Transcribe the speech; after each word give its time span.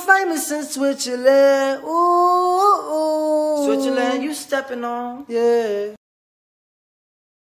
famous 0.00 0.50
in 0.50 0.62
Switzerland. 0.64 1.82
Ooh, 1.84 2.92
ooh. 2.92 3.64
Switzerland, 3.64 4.22
you 4.22 4.34
stepping 4.34 4.84
on. 4.84 5.24
Yeah. 5.28 5.94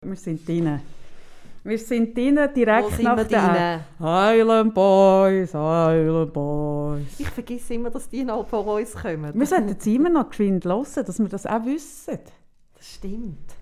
Wir 0.05 0.17
sind 0.17 0.47
drinnen. 0.47 0.81
Wir 1.65 1.79
sind 1.79 2.17
drinnen, 2.17 2.49
direkt 2.55 2.93
sind 2.93 3.05
nach 3.05 3.17
wir 3.17 3.25
der? 3.25 3.85
Island 3.99 4.73
Boys, 4.73 5.51
Island 5.53 6.33
Boys. 6.33 7.19
Ich 7.19 7.29
vergesse 7.29 7.75
immer, 7.75 7.91
dass 7.91 8.09
die 8.09 8.23
noch 8.23 8.47
vor 8.47 8.65
uns 8.67 8.95
kommen. 8.95 9.33
Wir 9.35 9.47
sollten 9.47 9.77
es 9.77 9.87
immer 9.87 10.09
noch 10.09 10.29
geschwind 10.29 10.65
hören, 10.65 10.85
dass 11.05 11.19
wir 11.19 11.29
das 11.29 11.45
auch 11.45 11.65
wissen. 11.65 12.21
Das 12.77 12.95
stimmt. 12.95 13.57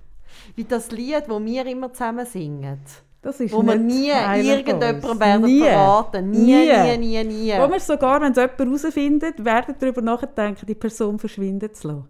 Wie 0.54 0.64
das 0.64 0.90
Lied, 0.90 1.24
das 1.28 1.44
wir 1.44 1.66
immer 1.66 1.92
zusammen 1.92 2.26
singen. 2.26 2.80
Das 3.24 3.41
ist 3.41 3.52
Wo 3.55 3.62
wir 3.62 3.77
nie 3.77 4.10
irgendjemandem 4.10 5.19
werden 5.19 5.45
Nie. 5.46 5.60
verraten. 5.62 6.30
Nie, 6.30 6.66
nie, 6.66 6.98
nie, 6.98 7.24
nie. 7.24 7.52
Wo 7.59 7.73
wir 7.73 7.80
sogar, 7.80 8.20
wenn 8.20 8.33
es 8.33 8.37
jemand 8.37 8.59
herausfindet, 8.60 9.42
werden 9.45 9.74
darüber 9.80 10.02
nachdenken, 10.02 10.66
die 10.66 10.74
Person 10.74 11.19
verschwinden 11.19 11.73
zu 11.73 11.88
lassen. 11.88 12.09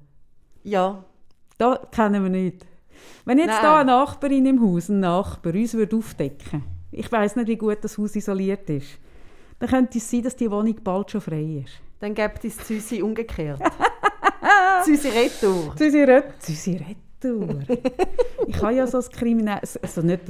Ja. 0.65 1.05
Da 1.57 1.79
kennen 1.93 2.23
wir 2.25 2.31
nicht. 2.31 2.67
Wenn 3.25 3.39
jetzt 3.39 3.47
Nein. 3.49 3.63
da 3.63 3.77
eine 3.81 3.93
Nachbarin 3.93 4.45
im 4.47 4.61
Haus, 4.61 4.89
ein 4.89 4.99
Nachbar, 5.01 5.55
uns 5.55 5.73
würde 5.75 5.97
aufdecken 5.97 6.65
ich 6.97 7.11
weiß 7.11 7.37
nicht, 7.37 7.49
wie 7.49 7.57
gut 7.57 7.79
das 7.83 7.99
Haus 7.99 8.15
isoliert 8.15 8.71
ist, 8.71 8.87
dann 9.59 9.69
könnte 9.69 9.99
es 9.99 10.09
sein, 10.09 10.23
dass 10.23 10.37
die 10.37 10.49
Wohnung 10.51 10.77
bald 10.83 11.11
schon 11.11 11.21
frei 11.21 11.63
ist. 11.65 11.75
Dann 12.01 12.15
gibt 12.15 12.45
es 12.45 12.57
Züsi 12.59 13.03
umgekehrt. 13.03 13.61
Züsi 14.85 15.09
Retour. 15.09 15.75
Susi 15.77 16.03
Rett- 16.05 16.35
Susi 16.41 16.73
Retour. 16.77 16.97
Ich 18.47 18.63
habe 18.63 18.75
ja 18.75 18.87
so 18.87 18.99
ein 18.99 19.05
Kriminell... 19.11 19.61
Also 19.83 20.03
nicht, 20.03 20.23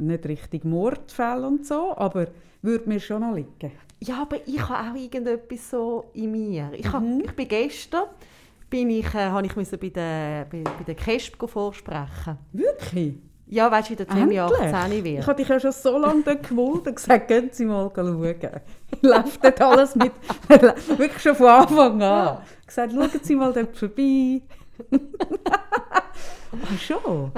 nicht 0.00 0.26
richtig 0.26 0.64
Mordfälle 0.64 1.46
und 1.46 1.66
so, 1.66 1.94
aber 1.96 2.26
würde 2.62 2.88
mir 2.88 3.00
schon 3.00 3.20
noch 3.22 3.34
liegen. 3.34 3.72
Ja, 4.02 4.22
aber 4.22 4.36
ich 4.46 4.60
habe 4.68 4.90
auch 4.90 4.94
irgendetwas 4.94 5.70
so 5.70 6.06
in 6.14 6.32
mir. 6.32 6.70
Ich, 6.74 6.90
hab, 6.90 7.02
Mhm. 7.02 7.22
ich 7.24 7.32
bin 7.32 7.48
gestern 7.48 8.04
bin 8.70 8.88
ich, 8.90 9.06
äh, 9.14 9.26
habe 9.30 9.44
ich 9.46 9.52
bei 9.54 9.88
der, 9.88 10.46
bei, 10.50 10.62
bei 10.62 10.84
der 10.86 10.94
KESP 10.94 11.48
vorsprechen. 11.48 12.38
Wirklich? 12.52 13.14
Ja, 13.48 13.68
weißt 13.68 13.88
du, 13.88 13.92
wie 13.92 13.96
der 13.96 14.06
Jamie 14.16 14.36
Endlich? 14.36 14.60
18 14.72 14.92
Ich 14.92 15.04
wird. 15.04 15.26
habe 15.26 15.36
dich 15.36 15.48
ja 15.48 15.58
schon 15.58 15.72
so 15.72 15.98
lange 15.98 16.22
dort 16.22 16.48
gewollt 16.48 16.86
und 16.86 16.94
gesagt, 16.94 17.26
gehen 17.26 17.48
Sie 17.50 17.64
mal 17.64 17.90
schauen. 17.92 18.14
Läuft 19.02 19.42
dort 19.44 19.60
alles 19.60 19.96
mit, 19.96 20.12
wirklich 20.96 21.20
schon 21.20 21.34
von 21.34 21.46
Anfang 21.48 22.00
an. 22.00 22.38
Ich 22.60 22.66
gesagt, 22.68 22.92
schauen 22.92 23.10
Sie 23.22 23.34
mal 23.34 23.52
dort 23.52 23.76
vorbei. 23.76 24.42
Ach 26.52 26.80
schon? 26.80 27.32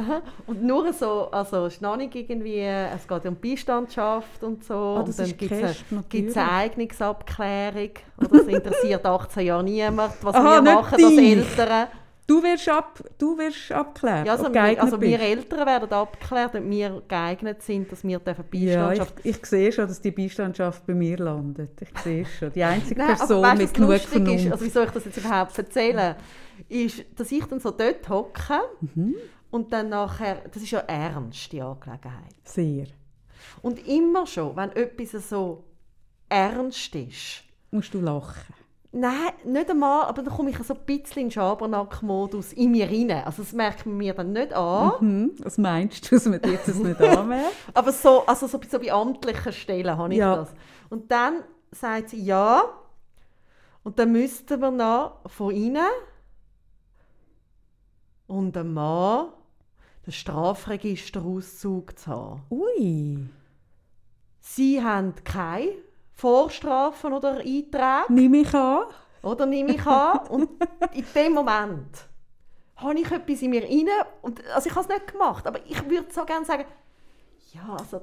Und 0.46 0.62
nur 0.62 0.92
so, 0.92 1.30
also 1.30 1.66
es 1.66 1.74
ist 1.74 1.82
noch 1.82 1.96
nicht 1.96 2.14
irgendwie, 2.14 2.60
es 2.60 3.06
geht 3.06 3.26
um 3.26 3.36
Beistandschaft 3.36 4.42
und 4.42 4.64
so. 4.64 4.96
Ah, 4.98 5.02
das 5.06 5.18
und 5.18 5.28
dann 5.28 5.36
gibt 6.08 6.30
es 6.30 6.36
eine. 6.36 6.50
Eignungsabklärung. 6.50 7.90
Oder 8.18 8.34
es 8.40 8.48
interessiert 8.48 9.04
18 9.12 9.46
Jahre 9.46 9.64
niemand, 9.64 10.14
was 10.22 10.34
Aha, 10.34 10.54
wir 10.54 10.62
machen 10.62 11.04
als. 11.04 11.18
Eltern. 11.18 11.88
Du 12.32 12.42
wirst, 12.42 12.68
ab, 12.68 12.98
du 13.18 13.36
wirst 13.36 13.70
abklären, 13.72 14.24
Ja, 14.24 14.32
also, 14.32 14.46
ob 14.46 14.54
wir, 14.54 14.82
also 14.82 15.00
wir. 15.00 15.20
Eltern 15.20 15.66
werden 15.66 15.92
abgeklärt, 15.92 16.54
ob 16.54 16.70
wir 16.70 17.02
geeignet 17.06 17.62
sind, 17.62 17.92
dass 17.92 18.02
wir 18.04 18.18
dürfen 18.20 18.44
Ja, 18.52 18.92
ich, 18.92 18.98
Beistandschaft 18.98 19.14
ich 19.24 19.46
sehe 19.46 19.70
schon, 19.72 19.86
dass 19.88 20.00
die 20.00 20.10
Beistandschaft 20.12 20.86
bei 20.86 20.94
mir 20.94 21.18
landet. 21.18 21.80
Ich 21.82 21.98
sehe 22.00 22.24
schon. 22.24 22.52
Die 22.52 22.64
einzige 22.64 23.00
Nein, 23.00 23.16
Person 23.16 23.44
aber 23.44 23.58
weißt, 23.58 23.60
mit 23.62 23.74
genug 23.74 24.00
Vernunft. 24.00 24.44
ist, 24.46 24.52
also 24.52 24.64
wie 24.64 24.70
soll 24.70 24.84
ich 24.86 24.90
das 24.92 25.04
jetzt 25.04 25.16
überhaupt 25.18 25.58
erzählen, 25.58 26.16
ist, 26.68 27.04
dass 27.16 27.30
ich 27.32 27.44
dann 27.44 27.60
so 27.60 27.70
dort 27.70 28.08
hocke 28.08 28.60
Mhm. 28.94 29.14
und 29.50 29.72
dann 29.72 29.90
nachher, 29.90 30.36
das 30.52 30.62
ist 30.62 30.70
ja 30.70 30.78
ernst, 30.80 31.52
die 31.52 31.60
Angelegenheit. 31.60 32.34
Sehr. 32.44 32.86
Und 33.60 33.86
immer 33.86 34.26
schon, 34.26 34.56
wenn 34.56 34.70
etwas 34.72 35.28
so 35.28 35.64
ernst 36.28 36.94
ist, 36.94 37.42
Musst 37.70 37.92
du 37.94 38.00
lachen. 38.00 38.54
Nein, 38.94 39.32
nicht 39.44 39.70
einmal, 39.70 40.04
aber 40.04 40.22
dann 40.22 40.34
komme 40.34 40.50
ich 40.50 40.58
so 40.58 40.74
ein 40.74 40.80
bisschen 40.84 41.22
in 41.22 41.30
Schabernack-Modus 41.30 42.52
in 42.52 42.72
mir 42.72 42.86
rein. 42.90 43.10
Also 43.24 43.42
das 43.42 43.52
merkt 43.54 43.86
man 43.86 43.96
mir 43.96 44.12
dann 44.12 44.32
nicht 44.32 44.52
an. 44.52 44.92
Hm, 45.00 45.30
was 45.38 45.56
meinst 45.56 46.10
du, 46.10 46.14
dass 46.16 46.26
man 46.26 46.42
dir 46.42 46.58
das 46.64 46.74
nicht 46.76 47.00
anmerkt? 47.00 47.52
Aber 47.74 47.90
so, 47.90 48.26
also 48.26 48.46
so, 48.46 48.60
so 48.68 48.78
bei 48.78 48.92
amtlichen 48.92 49.52
Stellen 49.54 49.96
habe 49.96 50.12
ich 50.12 50.18
Ja. 50.18 50.36
das. 50.36 50.50
Und 50.90 51.10
dann 51.10 51.42
sagt 51.70 52.10
sie 52.10 52.22
ja. 52.22 52.64
Und 53.82 53.98
dann 53.98 54.12
müssten 54.12 54.60
wir 54.60 54.70
noch 54.70 55.20
von 55.26 55.54
ihnen 55.54 55.86
und 58.26 58.56
einem 58.56 58.74
Mann 58.74 59.28
den 60.06 60.12
Strafregisterauszug 60.12 61.98
zu 61.98 62.10
haben. 62.10 62.42
Ui. 62.50 63.26
Sie 64.40 64.82
haben 64.82 65.14
keine 65.24 65.72
Vorstrafen 66.14 67.12
oder 67.12 67.38
Einträge. 67.38 68.04
Nimm 68.08 68.34
ich 68.34 68.54
an. 68.54 68.84
Oder 69.22 69.46
nehme 69.46 69.74
ich 69.74 69.86
an. 69.86 70.26
Und 70.28 70.50
in 70.92 71.04
dem 71.14 71.32
Moment 71.32 72.08
habe 72.76 72.98
ich 72.98 73.10
etwas 73.10 73.42
in 73.42 73.50
mir 73.50 73.62
rein. 73.62 73.88
Und, 74.22 74.44
also 74.50 74.68
ich 74.68 74.74
habe 74.74 74.86
es 74.86 74.88
nicht 74.88 75.12
gemacht, 75.12 75.46
aber 75.46 75.60
ich 75.66 75.88
würde 75.88 76.12
so 76.12 76.24
gerne 76.24 76.44
sagen, 76.44 76.64
ja, 77.52 77.76
also 77.78 78.00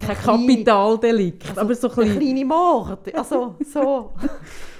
Kein 0.00 0.16
Kapitaldelikt, 0.16 1.48
also 1.48 1.60
aber 1.60 1.74
so 1.74 1.90
ein 1.90 2.18
kleine 2.18 2.44
Mord. 2.44 3.14
Also 3.14 3.56
so. 3.60 4.12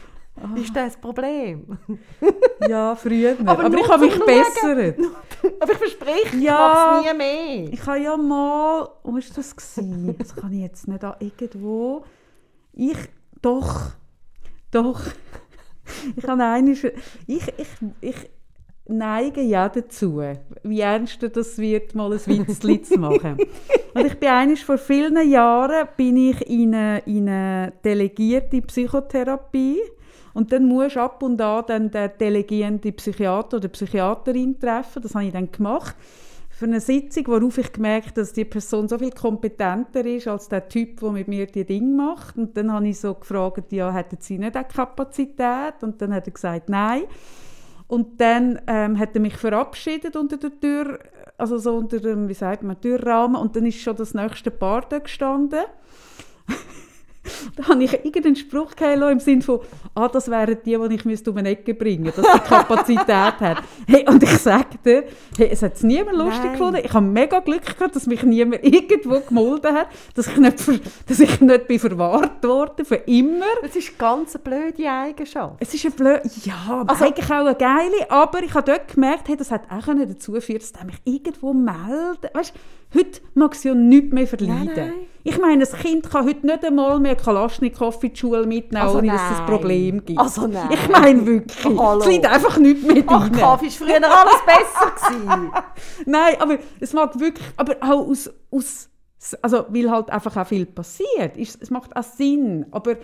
ist 0.56 0.74
das 0.76 0.92
das 0.94 0.96
Problem? 1.00 1.78
Ja, 2.68 2.94
früher. 2.96 3.36
Aber 3.44 3.64
Aber, 3.64 3.76
ich 3.76 3.88
habe 3.88 4.06
mich 4.06 4.18
bessert. 4.24 4.98
aber 5.60 5.72
ich 5.72 5.78
verspreche, 5.78 6.36
Ja. 6.38 7.00
ich 7.00 7.04
mache 7.04 7.06
es 7.06 7.12
nie 7.12 7.18
mehr. 7.18 7.72
Ich 7.72 7.86
habe 7.86 7.98
ja 8.00 8.16
mal, 8.16 8.88
wo 9.02 9.12
war 9.12 9.20
das? 9.20 9.54
gewesen? 9.56 10.14
Das 10.18 10.34
kann 10.34 10.52
ich 10.52 10.60
jetzt 10.62 10.88
nicht 10.88 11.04
an 11.04 11.14
irgendwo. 11.18 12.04
Ich, 12.72 12.96
doch, 13.42 13.90
doch. 14.70 15.00
Ich 16.16 16.24
habe 16.26 16.42
einmal, 16.42 16.68
ich, 16.72 16.84
ich, 17.26 17.48
ich 18.00 18.16
neige 18.86 19.42
ja 19.42 19.68
dazu, 19.68 20.22
wie 20.62 20.80
ernster 20.80 21.28
das 21.28 21.58
wird, 21.58 21.94
mal 21.94 22.12
ein 22.12 22.26
Witzli 22.26 22.80
zu 22.82 22.98
machen. 22.98 23.36
Und 23.94 24.06
ich 24.06 24.18
bin 24.18 24.28
einmal 24.30 24.56
vor 24.56 24.78
vielen 24.78 25.28
Jahren 25.30 25.86
bin 25.96 26.16
ich 26.16 26.40
in 26.48 26.74
eine, 26.74 26.98
in 27.00 27.28
eine 27.28 27.72
delegierte 27.84 28.62
Psychotherapie 28.62 29.80
und 30.34 30.52
dann 30.52 30.66
musst 30.66 30.96
du 30.96 31.00
ab 31.00 31.22
und 31.22 31.40
an 31.40 31.64
dann 31.66 31.90
den 31.90 32.10
delegierenden 32.20 32.94
Psychiater 32.94 33.56
oder 33.56 33.68
Psychiaterin 33.68 34.58
treffen. 34.58 35.02
Das 35.02 35.14
habe 35.14 35.24
ich 35.24 35.32
dann 35.32 35.50
gemacht 35.50 35.96
für 36.54 36.66
eine 36.66 36.80
Sitzung, 36.80 37.26
worauf 37.26 37.58
ich 37.58 37.72
gemerkt 37.72 38.08
habe, 38.08 38.20
dass 38.20 38.32
die 38.32 38.44
Person 38.44 38.88
so 38.88 38.98
viel 38.98 39.10
kompetenter 39.10 40.04
ist 40.04 40.28
als 40.28 40.48
der 40.48 40.68
Typ, 40.68 41.00
der 41.00 41.10
mit 41.10 41.26
mir 41.26 41.46
die 41.46 41.64
Dinge 41.64 41.94
macht. 41.94 42.36
Und 42.36 42.56
dann 42.56 42.72
habe 42.72 42.88
ich 42.88 43.00
so 43.00 43.14
gefragt, 43.14 43.72
ja, 43.72 43.92
hätten 43.92 44.18
Sie 44.20 44.38
nicht 44.38 44.56
auch 44.56 44.68
Kapazität? 44.68 45.82
Und 45.82 46.00
dann 46.00 46.14
hat 46.14 46.26
er 46.26 46.32
gesagt, 46.32 46.68
nein. 46.68 47.02
Und 47.88 48.20
dann 48.20 48.60
ähm, 48.66 48.98
hat 48.98 49.14
er 49.14 49.20
mich 49.20 49.36
verabschiedet 49.36 50.16
unter 50.16 50.36
der 50.36 50.58
Tür, 50.58 51.00
also 51.36 51.58
so 51.58 51.76
unter 51.76 51.98
dem, 51.98 52.28
wie 52.28 52.34
sagt 52.34 52.62
man, 52.62 52.80
Türrahmen. 52.80 53.36
Und 53.36 53.56
dann 53.56 53.66
ist 53.66 53.80
schon 53.80 53.96
das 53.96 54.14
nächste 54.14 54.52
Paar 54.52 54.82
da 54.88 55.00
gestanden. 55.00 55.64
Da 57.56 57.68
habe 57.68 57.82
ich 57.84 57.92
irgendeinen 57.92 58.36
Spruch 58.36 58.74
gehabt, 58.76 59.00
im 59.12 59.20
Sinne 59.20 59.42
von, 59.42 59.60
ah, 59.94 60.08
das 60.08 60.30
wären 60.30 60.58
die, 60.64 60.76
die 60.88 60.94
ich 60.94 61.04
müsste 61.04 61.30
um 61.30 61.36
eine 61.38 61.50
Ecke 61.50 61.74
bringen 61.74 62.04
müsste, 62.04 62.22
dass 62.22 62.32
die 62.34 62.48
Kapazität 62.48 63.06
hat. 63.08 63.62
Hey, 63.86 64.04
und 64.08 64.22
ich 64.22 64.38
sage 64.38 64.78
dir, 64.84 65.04
hey, 65.36 65.48
es 65.52 65.62
hat 65.62 65.82
niemand 65.82 66.16
lustig 66.16 66.42
Nein. 66.44 66.52
gefunden. 66.52 66.80
Ich 66.84 66.92
habe 66.92 67.04
mega 67.06 67.40
Glück 67.40 67.64
gehabt, 67.76 67.94
dass 67.94 68.06
mich 68.06 68.22
niemand 68.22 68.64
irgendwo 68.64 69.20
gemolden 69.20 69.74
hat, 69.74 69.88
dass 70.14 70.26
ich 70.26 70.36
nicht, 70.38 70.60
ver- 70.60 70.80
dass 71.06 71.20
ich 71.20 71.40
nicht 71.40 71.66
bin 71.68 71.78
verwahrt 71.78 72.42
worden, 72.44 72.84
für 72.84 72.96
immer. 72.96 73.44
Das 73.62 73.76
ist 73.76 73.98
ganz 73.98 74.34
eine 74.34 74.42
blöde 74.44 74.90
Eigenschaft. 74.90 75.56
Es 75.60 75.74
ist 75.74 75.84
ein 75.84 75.92
blöd, 75.92 76.20
ja, 76.44 76.84
Also- 76.86 77.04
eigentlich 77.04 77.26
auch 77.30 77.46
eine 77.46 77.54
geile, 77.54 78.10
aber 78.10 78.42
ich 78.42 78.54
habe 78.54 78.70
dort 78.72 78.88
gemerkt, 78.94 79.28
hey, 79.28 79.36
das 79.36 79.50
hat 79.50 79.62
auch 79.70 79.84
dazu 79.86 80.32
geführt, 80.32 80.62
dass 80.62 80.72
der 80.72 80.84
mich 80.86 80.96
irgendwo 81.04 81.52
meldet. 81.52 82.34
Weißt, 82.34 82.54
heute 82.94 83.20
mag 83.34 83.52
es 83.54 83.64
ja 83.64 83.74
nichts 83.74 84.12
mehr 84.12 84.26
verleiden. 84.26 84.64
Nein, 84.66 84.74
nein. 84.76 84.92
Ich 85.26 85.40
meine, 85.40 85.64
ein 85.64 85.78
Kind 85.78 86.10
kann 86.10 86.26
heute 86.26 86.46
nicht 86.46 86.62
einmal 86.64 87.00
mehr 87.00 87.16
Kalaschnikow 87.16 88.02
in 88.04 88.12
die 88.12 88.16
Schule 88.16 88.46
mitnehmen, 88.46 88.84
Also 88.84 88.98
ohne 88.98 89.06
dass 89.08 89.22
es 89.22 89.28
ein 89.30 89.36
nein. 89.38 89.46
Problem 89.46 90.04
gibt. 90.04 90.20
Also 90.20 90.46
nein. 90.46 90.68
Ich 90.70 90.88
meine 90.88 91.26
wirklich, 91.26 91.64
Hallo. 91.64 92.00
es 92.00 92.06
liegt 92.06 92.26
einfach 92.26 92.58
mehr 92.58 93.04
Ach, 93.06 93.28
drin. 93.30 93.40
Kaffee 93.40 93.64
war 93.66 93.70
früher 93.70 94.18
alles 94.18 94.42
besser. 94.44 95.14
Gewesen. 95.14 95.50
Nein, 96.06 96.34
aber 96.38 96.58
es 96.78 96.92
mag 96.92 97.18
wirklich, 97.18 97.46
aber 97.56 97.76
auch 97.80 98.06
aus, 98.06 98.30
aus 98.50 98.90
also 99.40 99.64
weil 99.70 99.90
halt 99.90 100.10
einfach 100.10 100.36
auch 100.36 100.46
viel 100.46 100.66
passiert. 100.66 101.38
Es 101.38 101.70
macht 101.70 101.96
auch 101.96 102.02
Sinn, 102.02 102.66
aber 102.70 102.96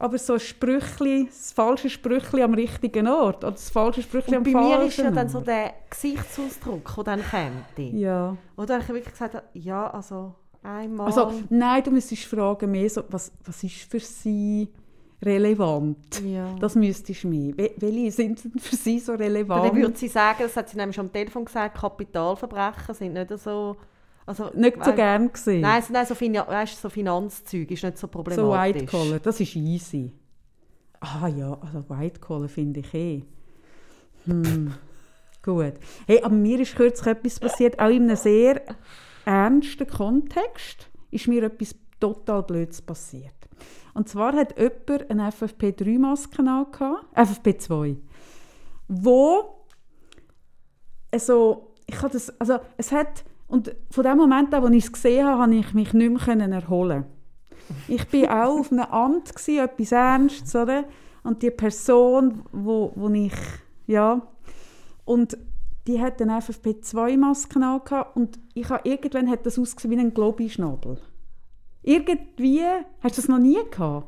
aber 0.00 0.16
so 0.16 0.34
ein 0.34 0.40
Sprüchli, 0.40 1.26
das 1.26 1.52
falsche 1.52 1.90
Sprüchli 1.90 2.40
am 2.42 2.54
richtigen 2.54 3.08
Ort 3.08 3.42
oder 3.42 3.50
das 3.50 3.68
falsche 3.68 4.02
Sprüchli 4.02 4.36
am 4.36 4.44
Und 4.44 4.52
bei 4.52 4.52
falschen 4.52 4.78
mir 4.78 4.86
ist 4.86 4.96
ja 4.98 5.10
dann 5.10 5.28
so 5.28 5.38
Ort. 5.38 5.48
der 5.48 5.74
Gesichtsausdruck, 5.90 6.94
der 6.94 7.04
dann 7.04 7.20
kommt. 7.28 7.92
Ja. 7.94 8.36
Oder 8.56 8.78
ich 8.78 8.88
wirklich 8.88 9.10
gesagt 9.12 9.34
habe, 9.34 9.44
ja, 9.54 9.90
also 9.90 10.36
einmal... 10.68 11.06
Also, 11.06 11.32
nein, 11.50 11.82
du 11.82 11.90
müsstest 11.90 12.24
fragen, 12.24 12.70
mehr 12.70 12.88
so, 12.90 13.02
was, 13.08 13.32
was 13.44 13.62
ist 13.64 13.90
für 13.90 14.00
sie 14.00 14.68
relevant? 15.22 16.22
ja. 16.24 16.54
Das 16.60 16.74
müsstest 16.74 17.24
du 17.24 17.28
mehr. 17.28 17.52
Wel- 17.54 17.72
Welche 17.78 18.12
sind 18.12 18.44
denn 18.44 18.58
für 18.60 18.76
sie 18.76 18.98
so 19.00 19.14
relevant? 19.14 19.64
Dann 19.64 19.76
würde 19.76 19.96
sie 19.96 20.08
sagen, 20.08 20.38
das 20.42 20.56
hat 20.56 20.68
sie 20.68 20.76
nämlich 20.76 20.94
schon 20.96 21.06
am 21.06 21.12
Telefon 21.12 21.44
gesagt, 21.44 21.78
Kapitalverbrechen 21.78 22.94
sind 22.94 23.12
nicht 23.14 23.38
so... 23.38 23.76
Also, 24.26 24.50
nicht 24.54 24.84
so 24.84 24.92
gern 24.92 25.32
gesehen. 25.32 25.62
Nein, 25.62 25.82
so- 25.82 25.92
nein 25.92 26.04
so, 26.06 26.14
Fina 26.14 26.46
weißt, 26.46 26.80
so 26.82 26.90
Finanzzeug 26.90 27.70
ist 27.70 27.82
nicht 27.82 27.96
so 27.96 28.02
so 28.02 28.08
problematisch. 28.08 28.82
White 28.82 28.86
Collar, 28.86 29.18
das 29.20 29.40
ist 29.40 29.56
easy. 29.56 30.12
Ah 31.00 31.28
ja, 31.28 31.56
also 31.62 31.82
White 31.88 32.20
Collar 32.20 32.48
finde 32.48 32.80
ich 32.80 32.92
eh. 32.94 33.22
Hm. 34.26 34.74
Gut. 35.42 35.74
Hey, 36.06 36.20
aber 36.22 36.34
mir 36.34 36.60
ist 36.60 36.76
kürzlich 36.76 37.06
etwas 37.06 37.40
passiert, 37.40 37.78
auch 37.78 37.88
in 37.88 38.02
einem 38.02 38.16
sehr 38.16 38.60
ernsten 39.28 39.86
Kontext 39.86 40.88
ist 41.10 41.28
mir 41.28 41.42
etwas 41.42 41.74
total 42.00 42.42
Blödes 42.42 42.80
passiert. 42.80 43.34
Und 43.92 44.08
zwar 44.08 44.32
hat 44.34 44.58
jemand 44.58 45.10
eine 45.10 45.30
FFP3-Maske 45.30 46.38
angehabt, 46.38 47.04
FFP2, 47.16 47.96
wo 48.88 49.58
also, 51.10 51.72
ich 51.86 51.96
habe 51.96 52.12
das, 52.12 52.32
also 52.38 52.58
es 52.76 52.92
hat, 52.92 53.24
und 53.46 53.74
von 53.90 54.04
dem 54.04 54.18
Moment 54.18 54.52
an, 54.52 54.62
wo 54.62 54.68
ich 54.68 54.84
es 54.84 54.92
gesehen 54.92 55.26
habe, 55.26 55.42
habe 55.42 55.54
ich 55.54 55.72
mich 55.74 55.92
nicht 55.94 56.10
mehr 56.10 56.20
können 56.20 56.52
erholen 56.52 57.04
Ich 57.86 58.12
war 58.12 58.44
auch 58.48 58.60
auf 58.60 58.72
einem 58.72 58.84
Amt, 58.84 59.34
gewesen, 59.34 59.64
etwas 59.64 59.92
Ernstes, 59.92 60.54
oder? 60.54 60.84
Und 61.22 61.42
die 61.42 61.50
Person, 61.50 62.42
wo, 62.52 62.92
wo 62.94 63.08
ich, 63.10 63.32
ja, 63.86 64.22
und 65.04 65.36
die 65.88 66.00
hat 66.00 66.20
eine 66.20 66.38
FFP2-Maske 66.38 67.60
angehabt 67.60 68.14
und 68.14 68.38
ich 68.52 68.68
habe, 68.68 68.88
irgendwann 68.88 69.30
hat 69.30 69.46
das 69.46 69.58
ausgesehen 69.58 69.96
wie 69.96 70.00
ein 70.00 70.12
Globi-Schnabel. 70.12 70.98
Irgendwie, 71.82 72.62
hast 73.00 73.16
du 73.16 73.22
das 73.22 73.28
noch 73.28 73.38
nie 73.38 73.58
gehabt? 73.70 74.06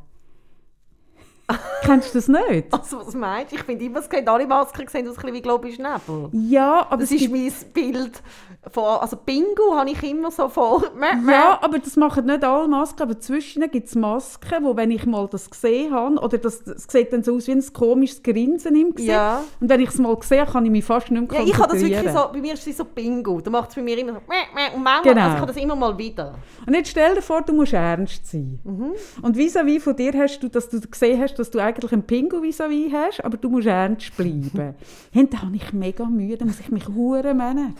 Kennst 1.83 2.15
du 2.15 2.19
das 2.19 2.29
nicht? 2.29 2.73
Also, 2.73 2.99
was 3.07 3.15
meinst 3.15 3.53
du? 3.53 3.57
Ich 3.57 3.63
finde 3.63 3.85
immer, 3.85 4.01
es 4.01 4.07
sehen 4.07 4.29
alle 4.29 4.47
Masken 4.47 4.87
sehen 4.89 5.09
aus 5.09 5.17
wie 5.25 5.41
Globi 5.43 5.73
Schnäbel. 5.73 6.29
Ja, 6.33 6.87
aber 6.89 6.99
Das 7.03 7.11
ist 7.11 7.19
gibt- 7.21 7.33
mein 7.33 7.53
Bild 7.73 8.23
von... 8.71 8.85
Also 8.85 9.17
Bingo 9.17 9.75
habe 9.75 9.91
ich 9.91 10.03
immer 10.03 10.31
so 10.31 10.49
vor... 10.49 10.83
Ja, 11.29 11.59
aber 11.63 11.79
das 11.79 11.97
machen 11.97 12.27
nicht 12.27 12.45
alle 12.45 12.69
Masken, 12.69 13.03
aber 13.03 13.19
zwischen 13.19 13.69
gibt 13.71 13.89
es 13.89 13.95
Masken, 13.95 14.65
wo 14.65 14.77
wenn 14.77 14.91
ich 14.91 15.07
mal 15.07 15.27
das 15.29 15.49
gesehen 15.51 15.93
habe, 15.95 16.17
oder 16.17 16.39
das, 16.39 16.63
das 16.65 16.85
sieht 16.89 17.13
dann 17.13 17.23
so 17.23 17.35
aus 17.37 17.47
wie 17.47 17.53
ein 17.53 17.65
komisches 17.73 18.23
Grinsen 18.23 18.77
im 18.77 18.95
Gesicht. 18.95 19.13
Ja. 19.13 19.43
Und 19.61 19.69
wenn 19.69 19.81
ich 19.81 19.89
es 19.89 19.99
mal 19.99 20.15
gesehen 20.17 20.41
habe, 20.43 20.53
kann 20.53 20.65
ich 20.65 20.71
mich 20.71 20.85
fast 20.85 21.11
nicht 21.11 21.31
mehr 21.31 21.41
Ja, 21.41 21.47
ich 21.47 21.57
habe 21.59 21.73
das 21.73 21.83
wirklich 21.83 22.11
so, 22.13 22.29
bei 22.33 22.41
mir 22.41 22.55
ist 22.55 22.67
es 22.67 22.77
so 22.77 22.85
Bingo. 22.85 23.41
Da 23.41 23.51
macht 23.51 23.71
es 23.71 23.75
bei 23.77 23.83
mir 23.83 23.99
immer 23.99 24.13
so, 24.13 24.19
und 24.19 24.83
manchmal, 24.83 25.03
Genau. 25.03 25.21
also 25.23 25.35
ich 25.35 25.41
habe 25.41 25.53
das 25.53 25.63
immer 25.63 25.77
mal 25.77 25.97
wieder. 25.99 26.35
Und 26.67 26.75
jetzt 26.75 26.91
stell 26.91 27.15
dir 27.15 27.23
vor, 27.23 27.43
du 27.43 27.53
musst 27.53 27.73
ernst 27.73 28.27
sein. 28.31 28.59
Mhm. 28.65 28.93
Und 29.23 29.37
vis-à-vis 29.37 29.83
von 29.83 29.97
dir 29.97 30.13
hast 30.19 30.41
du, 30.41 30.49
dass 30.49 30.69
du 30.69 30.81
gesehen 30.81 31.21
hast, 31.21 31.39
dass 31.41 31.51
du 31.51 31.59
eigentlich 31.59 31.93
einen 31.93 32.03
Pingu 32.03 32.43
vis-à-vis 32.43 32.93
hast, 32.93 33.25
aber 33.25 33.37
du 33.37 33.49
musst 33.49 33.67
ernst 33.67 34.17
bleiben. 34.17 34.75
hey, 35.13 35.29
da 35.29 35.43
habe 35.43 35.57
ich 35.57 35.73
mega 35.73 36.05
Mühe, 36.05 36.37
da 36.37 36.45
muss 36.45 36.61
ich 36.61 36.71
mich 36.71 36.87
hure 36.89 37.35
managen. 37.35 37.75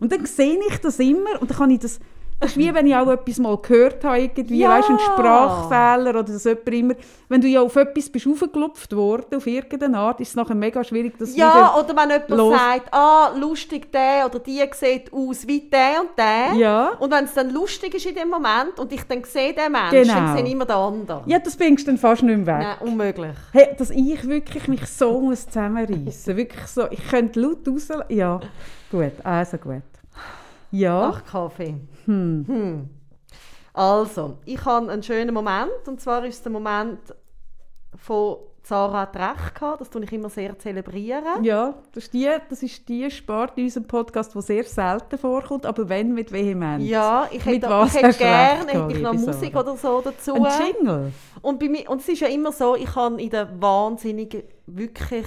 Und 0.00 0.12
dann 0.12 0.26
sehe 0.26 0.58
ich 0.68 0.78
das 0.78 0.98
immer 0.98 1.40
und 1.40 1.50
dann 1.50 1.58
kann 1.58 1.70
ich 1.70 1.80
das... 1.80 2.00
Das 2.38 2.50
ist 2.50 2.58
wie 2.58 2.72
wenn 2.74 2.86
ich 2.86 2.94
auch 2.94 3.08
etwas 3.10 3.38
mal 3.38 3.56
gehört 3.56 4.04
habe, 4.04 4.18
irgendwie, 4.20 4.58
Ja. 4.58 4.68
weißt, 4.70 4.90
ein 4.90 4.98
Sprachfehler 4.98 6.10
oder 6.10 6.22
dass 6.22 6.44
jemand 6.44 6.68
immer... 6.68 6.94
Wenn 7.30 7.40
du 7.40 7.48
ja 7.48 7.62
auf 7.62 7.74
etwas 7.76 8.10
bist 8.10 8.26
aufgelupft 8.26 8.94
worden, 8.94 9.36
auf 9.36 9.46
irgendeine 9.46 9.96
Art, 9.98 10.20
ist 10.20 10.28
es 10.28 10.34
nachher 10.36 10.54
mega 10.54 10.84
schwierig, 10.84 11.14
das 11.18 11.34
Ja, 11.34 11.74
oder 11.76 11.96
wenn 11.96 12.10
jemand 12.10 12.28
los- 12.28 12.54
sagt, 12.58 12.92
ah, 12.92 13.30
lustig 13.36 13.90
der 13.90 14.26
oder 14.26 14.38
die 14.38 14.62
sieht 14.72 15.10
aus 15.12 15.46
wie 15.46 15.60
der 15.60 16.02
und 16.02 16.10
der. 16.18 16.54
Ja. 16.58 16.88
Und 17.00 17.10
wenn 17.10 17.24
es 17.24 17.32
dann 17.32 17.50
lustig 17.50 17.94
ist 17.94 18.04
in 18.04 18.14
dem 18.14 18.28
Moment 18.28 18.78
und 18.78 18.92
ich 18.92 19.02
dann 19.04 19.24
sehe 19.24 19.54
den 19.54 19.72
Menschen, 19.72 20.02
Genau. 20.02 20.14
dann 20.14 20.36
sehe 20.36 20.44
ich 20.44 20.52
immer 20.52 20.66
den 20.66 20.76
anderen. 20.76 21.22
Ja, 21.26 21.38
das 21.38 21.56
bringst 21.56 21.86
du 21.86 21.90
dann 21.90 21.98
fast 21.98 22.22
nicht 22.22 22.36
mehr 22.36 22.46
weg. 22.58 22.66
Nein, 22.66 22.76
unmöglich. 22.88 23.36
Hey, 23.52 23.74
dass 23.78 23.88
ich 23.90 24.28
wirklich 24.28 24.68
mich 24.68 24.86
so 24.86 25.20
muss 25.20 25.46
zusammenreißen 25.46 26.36
Wirklich 26.36 26.66
so. 26.66 26.84
Ich 26.90 27.08
könnte 27.08 27.40
laut 27.40 27.66
raus... 27.66 27.88
Ja, 28.10 28.40
gut. 28.90 29.12
Also 29.24 29.56
gut. 29.56 29.82
Ja. 30.78 31.10
Ach, 31.14 31.24
Kaffee. 31.24 31.76
Hm. 32.04 32.88
Also, 33.72 34.38
ich 34.44 34.64
habe 34.64 34.90
einen 34.90 35.02
schönen 35.02 35.34
Moment. 35.34 35.86
Und 35.86 36.00
zwar 36.00 36.24
ist 36.24 36.36
es 36.36 36.42
der 36.42 36.52
Moment 36.52 36.98
von 37.96 38.36
Sarah 38.62 39.02
hat 39.02 39.16
recht 39.16 39.54
gehabt. 39.54 39.80
Das 39.80 39.90
tue 39.90 40.02
ich 40.02 40.12
immer 40.12 40.28
sehr 40.28 40.58
zelebrieren. 40.58 41.44
Ja, 41.44 41.74
das 41.92 42.04
ist 42.04 42.14
die, 42.14 42.28
das 42.50 42.62
ist 42.64 42.88
die 42.88 43.08
Sport 43.10 43.52
in 43.56 43.64
unserem 43.64 43.86
Podcast, 43.86 44.34
die 44.34 44.42
sehr 44.42 44.64
selten 44.64 45.18
vorkommt, 45.18 45.64
aber 45.66 45.88
wenn 45.88 46.12
mit 46.12 46.32
Vehemenz. 46.32 46.84
Ja, 46.84 47.28
ich 47.30 47.44
hätte, 47.44 47.68
was 47.68 47.94
ich 47.94 48.02
hätte 48.02 48.18
gerne 48.18 48.72
hätte 48.72 48.96
ich 48.96 49.02
noch 49.02 49.12
Musik 49.12 49.52
Sarah? 49.52 49.60
oder 49.60 49.76
so 49.76 50.00
dazu. 50.00 50.34
Ein 50.34 50.74
Jingle. 50.74 51.12
Und, 51.42 51.60
bei 51.60 51.68
mir, 51.68 51.88
und 51.88 52.00
es 52.00 52.08
ist 52.08 52.20
ja 52.20 52.26
immer 52.26 52.50
so, 52.50 52.74
ich 52.74 52.92
habe 52.96 53.22
in 53.22 53.30
den 53.30 53.62
wahnsinnigen, 53.62 54.42
wirklich 54.66 55.26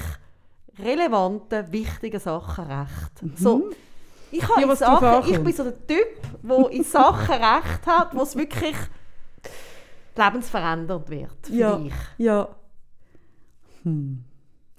relevanten, 0.77 1.71
wichtigen 1.71 2.19
Sachen 2.19 2.65
recht. 2.65 3.37
So, 3.37 3.69
ich, 4.31 4.47
habe. 4.47 4.67
Die, 4.67 4.75
Sachen, 4.75 5.31
ich 5.33 5.43
bin 5.43 5.53
so 5.53 5.63
der 5.63 5.87
Typ, 5.87 6.21
der 6.43 6.69
in 6.71 6.83
Sachen 6.83 7.35
recht 7.35 7.85
hat, 7.87 8.15
wo 8.15 8.21
es 8.23 8.35
wirklich 8.35 8.75
lebensverändernd 10.15 11.09
wird 11.09 11.47
für 11.47 11.53
Ja. 11.53 11.75
dich. 11.77 11.93
Ja. 12.17 12.47
Hm. 13.83 14.23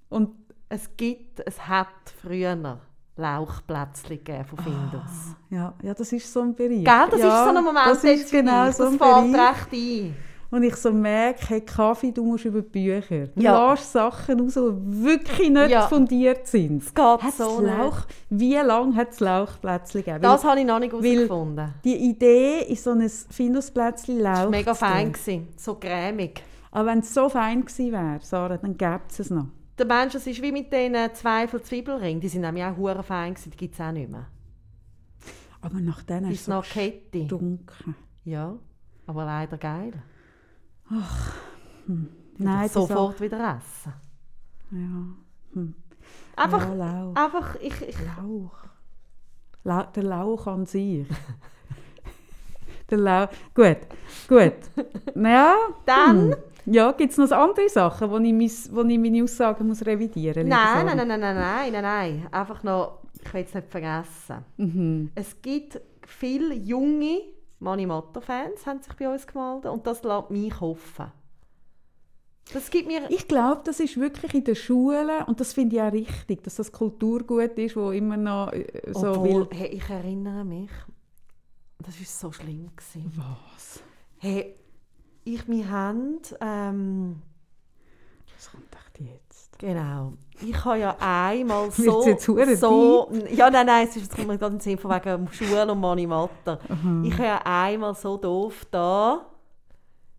Und 0.09 0.31
Es 0.73 0.89
gibt, 0.97 1.41
es 1.47 1.67
hat 1.67 1.89
früher 2.23 2.79
Lauchplätzchen 3.17 4.19
gegeben 4.19 4.45
von 4.45 4.59
Findus. 4.61 5.35
ja, 5.51 5.75
ja, 5.83 5.95
das 5.95 6.13
ist 6.13 6.33
so 6.33 6.43
ein 6.43 6.55
Bereich. 6.55 6.85
Gell, 6.85 7.09
das 7.11 7.21
ja, 7.21 7.27
ist 7.27 7.45
so 7.51 7.57
ein 7.59 7.65
Moment 7.65 7.87
das 7.87 8.05
ist 8.05 8.31
genau 8.31 8.71
so 8.71 8.85
Das 8.85 8.93
ein 8.93 8.99
fällt 8.99 9.33
Bereich. 9.33 9.51
recht 9.57 9.73
ein. 9.73 10.17
Und 10.51 10.65
ich 10.65 10.75
so 10.77 10.93
merke, 10.93 11.47
hey, 11.49 11.61
Kaffee, 11.61 12.11
du 12.11 12.25
musst 12.25 12.45
über 12.45 12.61
die 12.63 12.69
Bücher. 12.69 13.29
Du 13.29 13.41
Ja. 13.41 13.71
lässt 13.71 13.93
Sachen 13.93 14.41
raus, 14.41 14.55
die 14.55 15.05
wirklich 15.05 15.49
nicht 15.49 15.71
Ja. 15.71 15.87
fundiert 15.87 16.47
sind. 16.49 16.83
Es 16.83 16.93
geht 16.93 17.05
Hat's 17.05 17.37
so 17.37 17.61
Lauch, 17.61 17.99
wie 18.31 18.57
lange 18.57 18.97
hat 18.97 19.11
es 19.13 19.21
Lauchplätzchen 19.21 20.03
gegeben? 20.03 20.23
Das 20.23 20.43
habe 20.43 20.59
ich 20.61 20.67
noch 20.67 20.81
nicht 20.81 20.93
herausgefunden. 20.93 21.75
die 21.85 21.97
Idee 22.11 22.63
ist 22.69 22.83
so 22.83 22.91
ein 22.91 23.09
Findusplätzchen 23.09 24.17
Das 24.19 24.25
Lauch. 24.25 24.43
war 24.45 24.51
mega 24.51 24.75
fein, 24.75 25.13
gewesen, 25.13 25.49
so 25.57 25.77
cremig. 25.77 26.43
Aber 26.73 26.87
wenn 26.91 26.99
es 26.99 27.15
so 27.15 27.29
fein 27.29 27.61
gewesen 27.65 27.93
wäre, 27.93 28.19
Sarah, 28.23 28.57
dann 28.57 28.77
gäbe 28.77 29.01
es 29.09 29.21
es 29.21 29.31
noch. 29.31 29.47
Der 29.79 29.87
Mensch, 29.87 30.15
es 30.17 30.27
ist 30.27 30.43
wie 30.43 30.53
mit 30.53 30.73
den 30.73 30.95
Zweifel 31.15 31.63
Zwiebelringen. 31.63 32.21
Die 32.21 32.29
sind 32.29 32.43
nämlich 32.43 32.65
auch 32.65 32.77
hure 32.77 33.03
fein 33.03 33.35
gewesen, 33.35 33.51
die 33.53 33.57
gibt 33.57 33.75
es 33.75 33.81
auch 33.81 33.93
nicht 33.93 34.11
mehr. 34.11 34.27
Aber 35.63 35.79
nach 35.81 36.03
denen 36.03 36.31
ist 36.33 36.41
es 36.41 36.47
so 36.47 36.63
dunkel. 37.29 37.95
Ja, 38.25 38.55
aber 39.07 39.25
leider 39.25 39.57
geil. 39.57 39.93
Nein, 42.39 42.67
ich 42.67 42.73
das 42.73 42.89
sofort 42.89 43.21
wieder 43.21 43.39
essen. 43.59 43.93
Ja. 44.73 45.55
Hm. 45.55 45.75
Einfach, 46.37 46.69
Ja, 46.69 46.75
Lauch. 46.75 47.15
einfach 47.17 47.55
ich, 47.61 47.83
ich, 47.83 47.97
Lauch. 48.17 48.53
Lau 49.65 49.83
der 49.95 50.03
Lauch 50.05 50.47
an 50.47 50.67
sich. 50.67 51.07
der 52.91 52.99
Lauch. 52.99 53.29
Gut, 53.55 53.79
gut. 54.29 54.55
Ja. 55.15 55.57
Dann? 55.87 56.31
hm. 56.33 56.37
Ja, 56.67 56.93
gibt 56.93 57.11
es 57.13 57.19
noch 57.19 57.31
andere 57.33 57.69
Sachen, 57.69 58.11
wo 58.11 58.19
ich, 58.19 58.33
mis, 58.33 58.71
wo 58.73 58.83
ich 58.83 58.99
meine 58.99 59.23
Aussagen 59.23 59.67
muss 59.67 59.85
revidieren 59.85 60.47
muss? 60.47 60.57
nein, 60.57 60.87
nein, 60.87 60.97
nein, 60.97 61.09
nein, 61.09 61.21
nein, 61.21 61.37
nein, 61.37 61.73
nein, 61.73 61.83
nein. 61.83 62.27
Einfach 62.31 62.63
noch, 62.63 62.99
ich 63.23 63.33
will 63.35 63.45
es 63.45 63.55
nicht 63.55 63.69
vergessen. 63.69 64.45
Mhm. 64.57 65.11
Es 65.15 65.41
gibt 65.41 65.81
viele 66.07 66.55
junge 66.55 67.23
Mani 67.61 67.87
Matter-Fans, 67.87 68.67
haben 68.67 68.83
sich 68.83 68.95
bei 68.95 69.09
uns 69.09 69.27
gemeldet 69.27 69.71
und 69.71 69.87
das 69.87 70.03
lässt 70.03 70.31
mich 70.31 70.61
hoffen. 70.61 71.13
Das 72.53 72.71
gibt 72.71 72.89
mir... 72.89 73.09
Ich 73.11 73.29
glaube, 73.29 73.61
das 73.65 73.79
ist 73.79 73.97
wirklich 73.97 74.35
in 74.35 74.45
den 74.45 74.57
Schulen, 74.57 75.23
und 75.25 75.39
das 75.39 75.53
finde 75.53 75.77
ich 75.77 75.83
auch 75.83 75.93
richtig, 75.93 76.43
dass 76.43 76.57
das 76.57 76.73
Kulturgut 76.73 77.57
ist, 77.59 77.77
wo 77.77 77.91
immer 77.93 78.17
noch 78.17 78.53
äh, 78.53 78.67
so 78.93 79.11
Obwohl, 79.11 79.49
hey, 79.53 79.69
ich 79.69 79.89
erinnere 79.89 80.45
mich, 80.45 80.71
das 81.79 81.99
war 81.99 82.07
so 82.07 82.33
schlimm. 82.33 82.71
Gewesen. 82.75 83.13
Was? 83.17 83.83
Hey, 84.19 84.55
ich, 85.25 85.47
wir 85.47 85.71
haben, 85.71 86.19
ähm, 86.41 87.23
Was 88.37 88.51
kommt 88.51 88.75
echt? 88.75 88.90
Genau, 89.61 90.15
ich 90.41 90.65
habe 90.65 90.79
ja 90.79 90.97
einmal 90.99 91.71
so, 91.71 92.03
jetzt 92.07 92.61
so 92.61 93.09
ja 93.31 93.51
nein, 93.51 93.67
nein, 93.67 93.87
es 93.89 93.97
ist- 93.97 94.11
es 94.11 94.17
kommt 94.17 94.29
mir 94.29 94.39
gerade 94.39 94.53
in 94.55 94.59
den 94.59 94.63
Sinn 94.63 94.79
von 94.79 94.91
wegen 94.91 95.31
Schule 95.33 95.71
und 95.71 95.81
Manimatter. 95.81 96.59
Ich 97.05 97.13
habe 97.15 97.25
ja 97.25 97.41
einmal 97.45 97.95
so 97.95 98.17
doof 98.17 98.67
da 98.71 99.27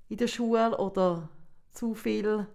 in 0.09 0.17
der 0.17 0.27
Schule 0.27 0.77
oder 0.77 1.27
zu 1.71 1.93
viel 1.95 2.45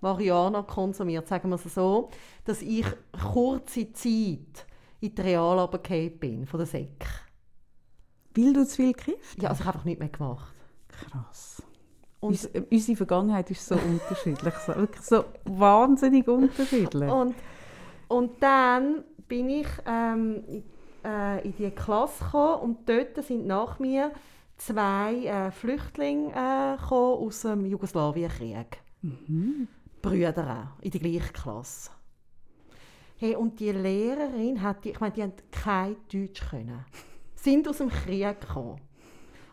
Marihuana 0.00 0.62
konsumiert, 0.62 1.28
sagen 1.28 1.48
wir 1.50 1.54
es 1.56 1.72
so, 1.74 2.10
dass 2.44 2.60
ich 2.62 2.84
kurze 3.32 3.92
Zeit 3.92 4.66
in 5.00 5.14
die 5.14 5.20
Real 5.20 5.58
runtergefallen 5.58 6.18
bin 6.18 6.46
von 6.46 6.58
der 6.58 6.66
Säcke. 6.66 7.06
Weil 8.36 8.52
du 8.52 8.66
zu 8.66 8.76
viel 8.76 8.92
gekifft 8.92 9.40
Ja, 9.40 9.50
also 9.50 9.60
ich 9.62 9.66
habe 9.66 9.76
einfach 9.76 9.84
nichts 9.84 10.00
mehr 10.00 10.08
gemacht. 10.08 10.52
Krass. 10.88 11.62
Uns, 12.24 12.46
äh, 12.46 12.62
unsere 12.70 12.96
Vergangenheit 12.96 13.50
ist 13.50 13.66
so 13.66 13.74
unterschiedlich, 13.74 14.54
so, 14.54 14.74
wirklich 14.76 15.04
so 15.04 15.24
wahnsinnig 15.44 16.26
unterschiedlich. 16.26 17.10
Und, 17.10 17.34
und 18.08 18.42
dann 18.42 19.04
bin 19.28 19.50
ich 19.50 19.68
ähm, 19.86 20.42
in, 20.46 20.62
äh, 21.04 21.44
in 21.44 21.54
die 21.56 21.70
Klasse 21.70 22.24
gekommen 22.24 22.62
und 22.62 22.88
dort 22.88 23.24
sind 23.24 23.46
nach 23.46 23.78
mir 23.78 24.12
zwei 24.56 25.24
äh, 25.24 25.50
Flüchtlinge 25.50 26.30
äh, 26.30 26.80
gekommen 26.80 27.26
aus 27.26 27.42
dem 27.42 27.66
Jugoslawienkrieg. 27.66 28.78
Brüder 30.02 30.68
auch, 30.78 30.82
in 30.82 30.90
die 30.90 30.98
gleiche 30.98 31.32
Klasse. 31.32 31.90
Hey, 33.16 33.36
und 33.36 33.60
die 33.60 33.70
Lehrerin 33.70 34.60
hat, 34.60 34.84
die, 34.84 34.90
ich 34.90 35.00
meine, 35.00 35.12
die 35.12 35.22
haben 35.22 35.32
kein 35.50 35.96
Deutsch 36.12 36.42
können. 36.50 36.84
Sind 37.34 37.68
aus 37.68 37.78
dem 37.78 37.88
Krieg 37.88 38.40
gekommen. 38.40 38.80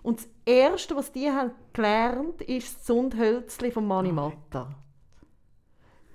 Und 0.04 0.20
das 0.20 0.30
Erste, 0.46 0.96
was 0.96 1.12
die 1.12 1.30
haben 1.32 1.52
gelernt, 1.74 2.42
ist 2.42 2.76
das 2.78 2.84
Zundhölzli 2.86 3.72
von 3.72 3.86
Mani 3.88 4.12
Matta. 4.12 4.68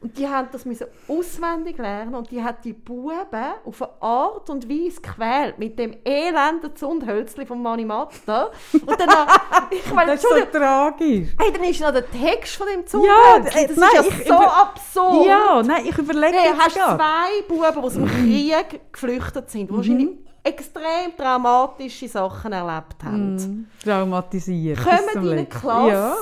Und 0.03 0.19
die 0.19 0.29
haben 0.29 0.49
das 0.53 0.65
müssen 0.67 0.87
auswendig 1.09 1.79
lernen 1.79 2.15
und 2.15 2.31
die 2.31 2.43
hat 2.43 2.65
die 2.65 2.75
Buben 2.75 3.17
auf 3.65 3.81
eine 3.83 3.91
Art 4.03 4.51
und 4.51 4.69
Weise 4.69 5.01
gequält 5.01 5.59
mit 5.59 5.79
dem 5.79 5.97
elenden 6.05 6.77
Zundhölzli 6.77 7.47
von 7.47 7.63
Mani 7.63 7.85
Matta. 7.85 8.51
Und 8.73 9.01
dann, 9.01 9.09
ich 9.71 9.93
meine, 9.95 10.13
das 10.13 10.23
ist 10.23 10.29
so 10.29 10.59
tragisch. 10.59 11.29
hey, 11.41 11.51
dann 11.53 11.65
ist 11.65 11.81
noch 11.81 11.93
der 11.93 12.09
Text 12.11 12.57
von 12.57 12.67
dem 12.67 12.81
Ja, 12.81 12.87
Zundhölzli. 12.87 13.61
äh, 13.63 13.67
das 13.69 13.77
nein, 13.79 13.89
ist 13.91 13.95
ja 13.95 14.03
ich 14.21 14.29
so 14.29 14.35
über- 14.35 14.57
absurd. 14.63 15.27
Ja, 15.27 15.63
nein, 15.63 15.87
ich 15.87 15.99
überlege 15.99 16.37
jetzt 16.37 16.59
hast 16.61 16.75
zwei 16.75 17.43
Buben, 17.49 17.73
die 17.73 17.79
aus 17.79 17.95
dem 17.95 18.07
Krieg 18.07 18.93
geflüchtet 18.93 19.51
sind, 19.51 19.71
die 19.71 19.75
wahrscheinlich 19.77 20.09
extrem 20.47 21.17
traumatische 21.17 22.09
Sachen 22.09 22.53
erlebt 22.53 23.03
haben. 23.05 23.35
Mhm. 23.37 23.67
Traumatisiert. 23.83 24.77
bis 24.79 24.85
Kommen 24.85 25.27
in 25.27 25.33
eine. 25.33 25.47
Klasse, 25.47 25.89
Ja. 25.91 26.17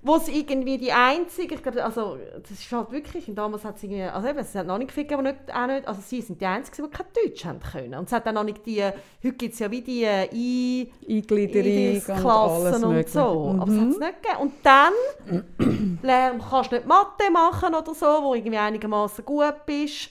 wo 0.00 0.16
sie 0.18 0.38
irgendwie 0.40 0.78
die 0.78 0.92
einzige, 0.92 1.56
ich 1.56 1.62
glaube, 1.62 1.84
also 1.84 2.16
das 2.40 2.52
ist 2.52 2.70
halt 2.72 2.90
wirklich, 2.92 3.28
und 3.28 3.34
damals 3.34 3.64
hat 3.64 3.76
es 3.76 3.82
irgendwie, 3.82 4.02
also 4.04 4.28
eben, 4.28 4.38
es 4.38 4.54
hat 4.54 4.66
noch 4.66 4.78
nicht 4.78 4.94
gegeben, 4.94 5.24
die 5.24 5.32
nicht, 5.32 5.54
auch 5.54 5.66
nicht, 5.66 5.86
also 5.88 6.00
sie 6.00 6.22
sind 6.22 6.40
die 6.40 6.46
Einzigen, 6.46 6.86
die 6.88 6.96
kein 6.96 7.06
Deutsch 7.12 7.44
haben 7.44 7.60
können. 7.60 7.94
Und 7.98 8.06
es 8.06 8.12
hat 8.12 8.26
auch 8.26 8.32
noch 8.32 8.44
nicht 8.44 8.64
die, 8.64 8.82
heute 8.82 9.32
gibt 9.36 9.52
es 9.54 9.58
ja 9.58 9.70
wie 9.70 9.82
die 9.82 10.04
äh, 10.04 10.28
I- 10.32 10.90
Eingliederung 11.08 12.16
und 12.16 12.84
und 12.84 12.90
Mögliche. 12.92 13.08
so. 13.10 13.56
Aber 13.60 13.70
es 13.72 13.76
Mhm. 13.76 13.80
hat 13.80 13.88
es 13.90 13.98
nicht 13.98 14.22
gegeben. 14.22 14.40
Und 14.40 14.52
dann 14.62 15.98
lern, 16.02 16.42
kannst 16.48 16.70
du 16.72 16.76
nicht 16.76 16.86
Mathe 16.86 17.30
machen 17.32 17.74
oder 17.74 17.92
so, 17.94 18.06
wo 18.22 18.34
irgendwie 18.34 18.56
einigermaßen 18.58 19.24
gut 19.24 19.66
bist, 19.66 20.10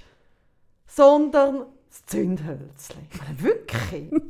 sondern 0.85 1.65
das 2.05 2.89
meine, 3.19 3.41
wirklich? 3.41 4.11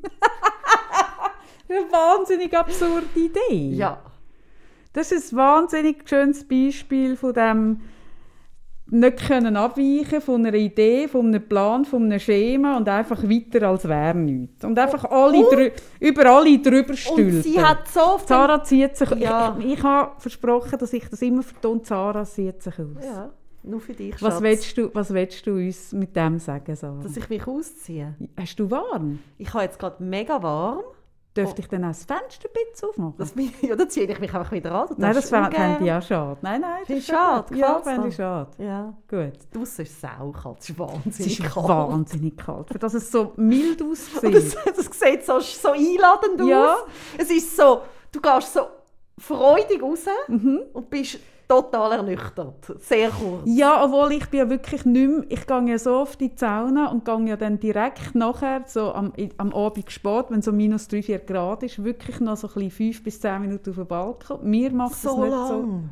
Eine 1.70 1.80
wahnsinnig 1.92 2.56
absurde 2.58 3.08
Idee. 3.16 3.76
ja. 3.76 4.00
Das 4.94 5.12
ist 5.12 5.32
ein 5.32 5.38
wahnsinnig 5.38 6.10
schönes 6.10 6.48
Beispiel 6.48 7.16
von 7.18 7.32
dem 7.34 7.82
nicht 8.90 9.28
können 9.28 9.56
abweichen 9.58 10.22
von 10.22 10.44
einer 10.46 10.56
Idee, 10.58 11.08
von 11.10 11.28
einem 11.28 11.48
Plan, 11.48 11.84
von 11.86 12.06
einem 12.06 12.20
Schema 12.20 12.78
und 12.78 12.88
einfach 12.90 13.22
weiter 13.22 13.68
als 13.68 13.88
wäre 13.88 14.16
nichts. 14.18 14.64
Und 14.64 14.80
einfach 14.80 15.04
alle 15.04 15.46
Und- 15.46 15.72
über 16.00 16.26
alle 16.26 16.58
drüber 16.60 16.90
Und 16.92 16.98
stülpen. 16.98 17.42
sie 17.44 17.62
hat 17.62 17.88
so 17.90 18.18
viel... 18.18 18.28
Sarah 18.28 18.64
zieht 18.64 18.96
sich... 18.96 19.10
Ja. 19.12 19.56
Ich, 19.60 19.74
ich 19.74 19.84
habe 19.84 20.20
versprochen, 20.20 20.80
dass 20.80 20.94
ich 20.94 21.08
das 21.10 21.22
immer 21.22 21.44
vertone. 21.44 21.82
Sarah 21.84 22.24
zieht 22.24 22.64
sich 22.64 22.80
aus. 22.80 23.04
Ja, 23.06 23.30
nur 23.68 23.80
für 23.82 23.94
dich, 23.94 24.22
Was 24.22 24.42
willst, 24.42 24.78
du, 24.78 24.90
was 24.94 25.14
willst 25.14 25.46
du 25.46 25.52
uns 25.56 25.92
mit 25.94 26.16
dem 26.16 26.40
sagen, 26.40 26.76
Sarah? 26.76 27.02
Dass 27.04 27.16
ich 27.18 27.30
mich 27.30 27.46
ausziehe. 27.48 28.16
Hast 28.40 28.60
du 28.60 28.70
warm? 28.72 29.20
Ich 29.38 29.54
habe 29.54 29.64
jetzt 29.64 29.78
gerade 29.80 30.02
mega 30.04 30.42
warm. 30.42 30.82
Dürfte 31.36 31.62
ich 31.62 31.68
dann 31.68 31.84
auch 31.84 31.90
das 31.90 32.04
Fenster 32.04 32.50
ein 32.50 32.54
bisschen 32.72 32.90
aufmachen? 32.90 33.14
Das, 33.20 33.34
ja, 33.62 33.76
dann 33.76 33.88
ziehe 33.92 34.08
ich 34.12 34.20
mich 34.20 34.34
einfach 34.34 34.52
wieder 34.52 34.72
an. 34.72 34.88
Nein, 34.98 35.14
das 35.14 35.30
fände 35.30 35.78
ich 35.82 35.92
auch 35.92 36.02
schade. 36.02 36.40
Nein, 36.42 36.62
nein, 36.62 36.80
das 36.88 36.98
ist 36.98 37.08
schade? 37.08 37.56
Ja, 37.56 37.80
fände 37.80 38.08
ich 38.08 38.16
schade. 38.16 38.50
Ja. 38.58 38.94
Gut. 39.08 39.34
Draussen 39.54 39.82
ist 39.84 39.92
es 39.92 40.02
saukalt, 40.02 40.58
es 40.62 40.70
ist 40.70 40.76
Es 40.76 40.80
wahnsinnig 40.80 41.40
ist 41.40 41.54
kalt. 41.54 41.68
wahnsinnig 41.68 42.38
kalt. 42.38 42.68
Für 42.72 42.80
das 42.80 42.96
es 42.96 43.12
so 43.12 43.34
mild 43.36 43.80
aussieht. 43.84 44.34
das, 44.34 44.56
das 44.66 45.00
sieht 45.00 45.26
so, 45.26 45.40
so 45.40 45.70
einladend 45.74 46.42
Ja. 46.50 46.74
aus. 46.74 46.80
Es 47.20 47.30
ist 47.30 47.56
so, 47.56 47.82
du 48.12 48.20
gehst 48.20 48.54
so 48.54 48.62
freudig 49.20 49.82
raus 49.84 50.06
Mhm. 50.28 50.62
und 50.74 50.90
bist 50.90 51.20
total 51.48 51.94
ernüchtert. 51.94 52.74
Sehr 52.80 53.10
kurz. 53.10 53.42
Ja, 53.46 53.84
obwohl 53.84 54.12
ich 54.14 54.28
bin 54.30 54.40
ja 54.42 54.50
wirklich 54.50 54.86
nicht 54.86 55.08
mehr, 55.10 55.24
ich 55.30 55.48
gehe 55.48 55.70
ja 55.70 55.78
so 55.80 55.96
oft 55.96 56.22
in 56.22 56.30
die 56.30 56.38
Sauna 56.38 56.92
und 56.92 57.06
gehe 57.06 57.26
ja 57.28 57.38
dann 57.38 57.60
direkt 57.60 58.16
nachher, 58.16 58.64
so 58.68 58.94
am, 58.94 59.14
am 59.38 59.54
Abend 59.54 59.92
spät, 59.92 60.26
wenn 60.30 60.42
so 60.42 60.52
minus 60.52 60.88
3, 60.88 61.02
4 61.04 61.20
Grad 61.20 61.64
ist, 61.64 61.84
wirklich 61.84 62.20
noch 62.20 62.38
so 62.38 62.48
ein 62.48 62.54
bisschen 62.54 62.72
5 62.72 63.04
bis 63.04 63.22
10 63.22 63.42
Minuten 63.42 63.70
auf 63.70 63.76
den 63.76 63.88
Balkon. 63.88 64.40
Mir 64.50 64.72
macht 64.72 64.92
das 64.92 65.02
So 65.02 65.22
nicht 65.22 65.32
lang? 65.32 65.48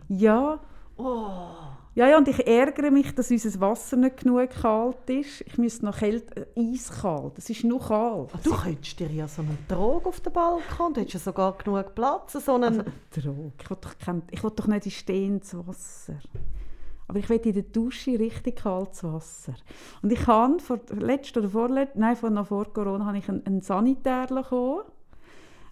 so. 0.09 0.13
Ja. 0.13 0.59
Oh. 0.97 1.74
Ja, 1.95 2.09
ja, 2.09 2.17
und 2.17 2.27
ich 2.27 2.45
ärgere 2.45 2.91
mich, 2.91 3.15
dass 3.15 3.31
unser 3.31 3.57
Wasser 3.61 3.95
nicht 3.95 4.17
genug 4.17 4.49
kalt 4.49 5.09
ist. 5.09 5.39
Ich 5.47 5.57
müsste 5.57 5.85
noch 5.85 5.97
kalt, 5.97 6.25
äh, 6.37 6.45
eiskalt. 6.53 7.37
Es 7.37 7.49
ist 7.49 7.63
nur 7.63 7.79
kalt. 7.79 8.31
Du 8.43 8.53
könntest 8.53 8.99
dir 8.99 9.09
ja 9.09 9.29
so 9.29 9.41
einen 9.41 9.57
Trog 9.65 10.05
auf 10.05 10.19
den 10.19 10.33
Balkon, 10.33 10.93
du 10.93 10.99
hättest 10.99 11.13
ja 11.13 11.19
sogar 11.21 11.57
genug 11.57 11.95
Platz, 11.95 12.33
so 12.33 12.55
einen... 12.55 12.83
Drog. 13.11 13.53
Ich 13.61 13.69
will 13.69 13.77
doch, 13.79 13.97
kein, 13.97 14.23
ich 14.29 14.43
will 14.43 14.51
doch 14.53 14.67
nicht 14.67 14.87
in 14.87 14.91
stehendes 14.91 15.55
Wasser. 15.65 16.19
Aber 17.07 17.19
ich 17.19 17.29
will 17.29 17.37
in 17.37 17.53
der 17.53 17.63
Dusche 17.63 18.19
richtig 18.19 18.57
kaltes 18.57 19.01
Wasser. 19.05 19.53
Und 20.01 20.11
ich 20.11 20.27
habe 20.27 20.59
vor 20.59 20.81
letzt 20.89 21.37
oder 21.37 21.49
vorletzt, 21.49 21.95
nein, 21.95 22.17
vor, 22.17 22.29
noch 22.29 22.47
vor 22.47 22.73
Corona, 22.73 23.05
habe 23.05 23.19
ich 23.19 23.29
einen, 23.29 23.45
einen 23.45 23.61
Sanitär 23.61 24.27
bekommen, 24.27 24.81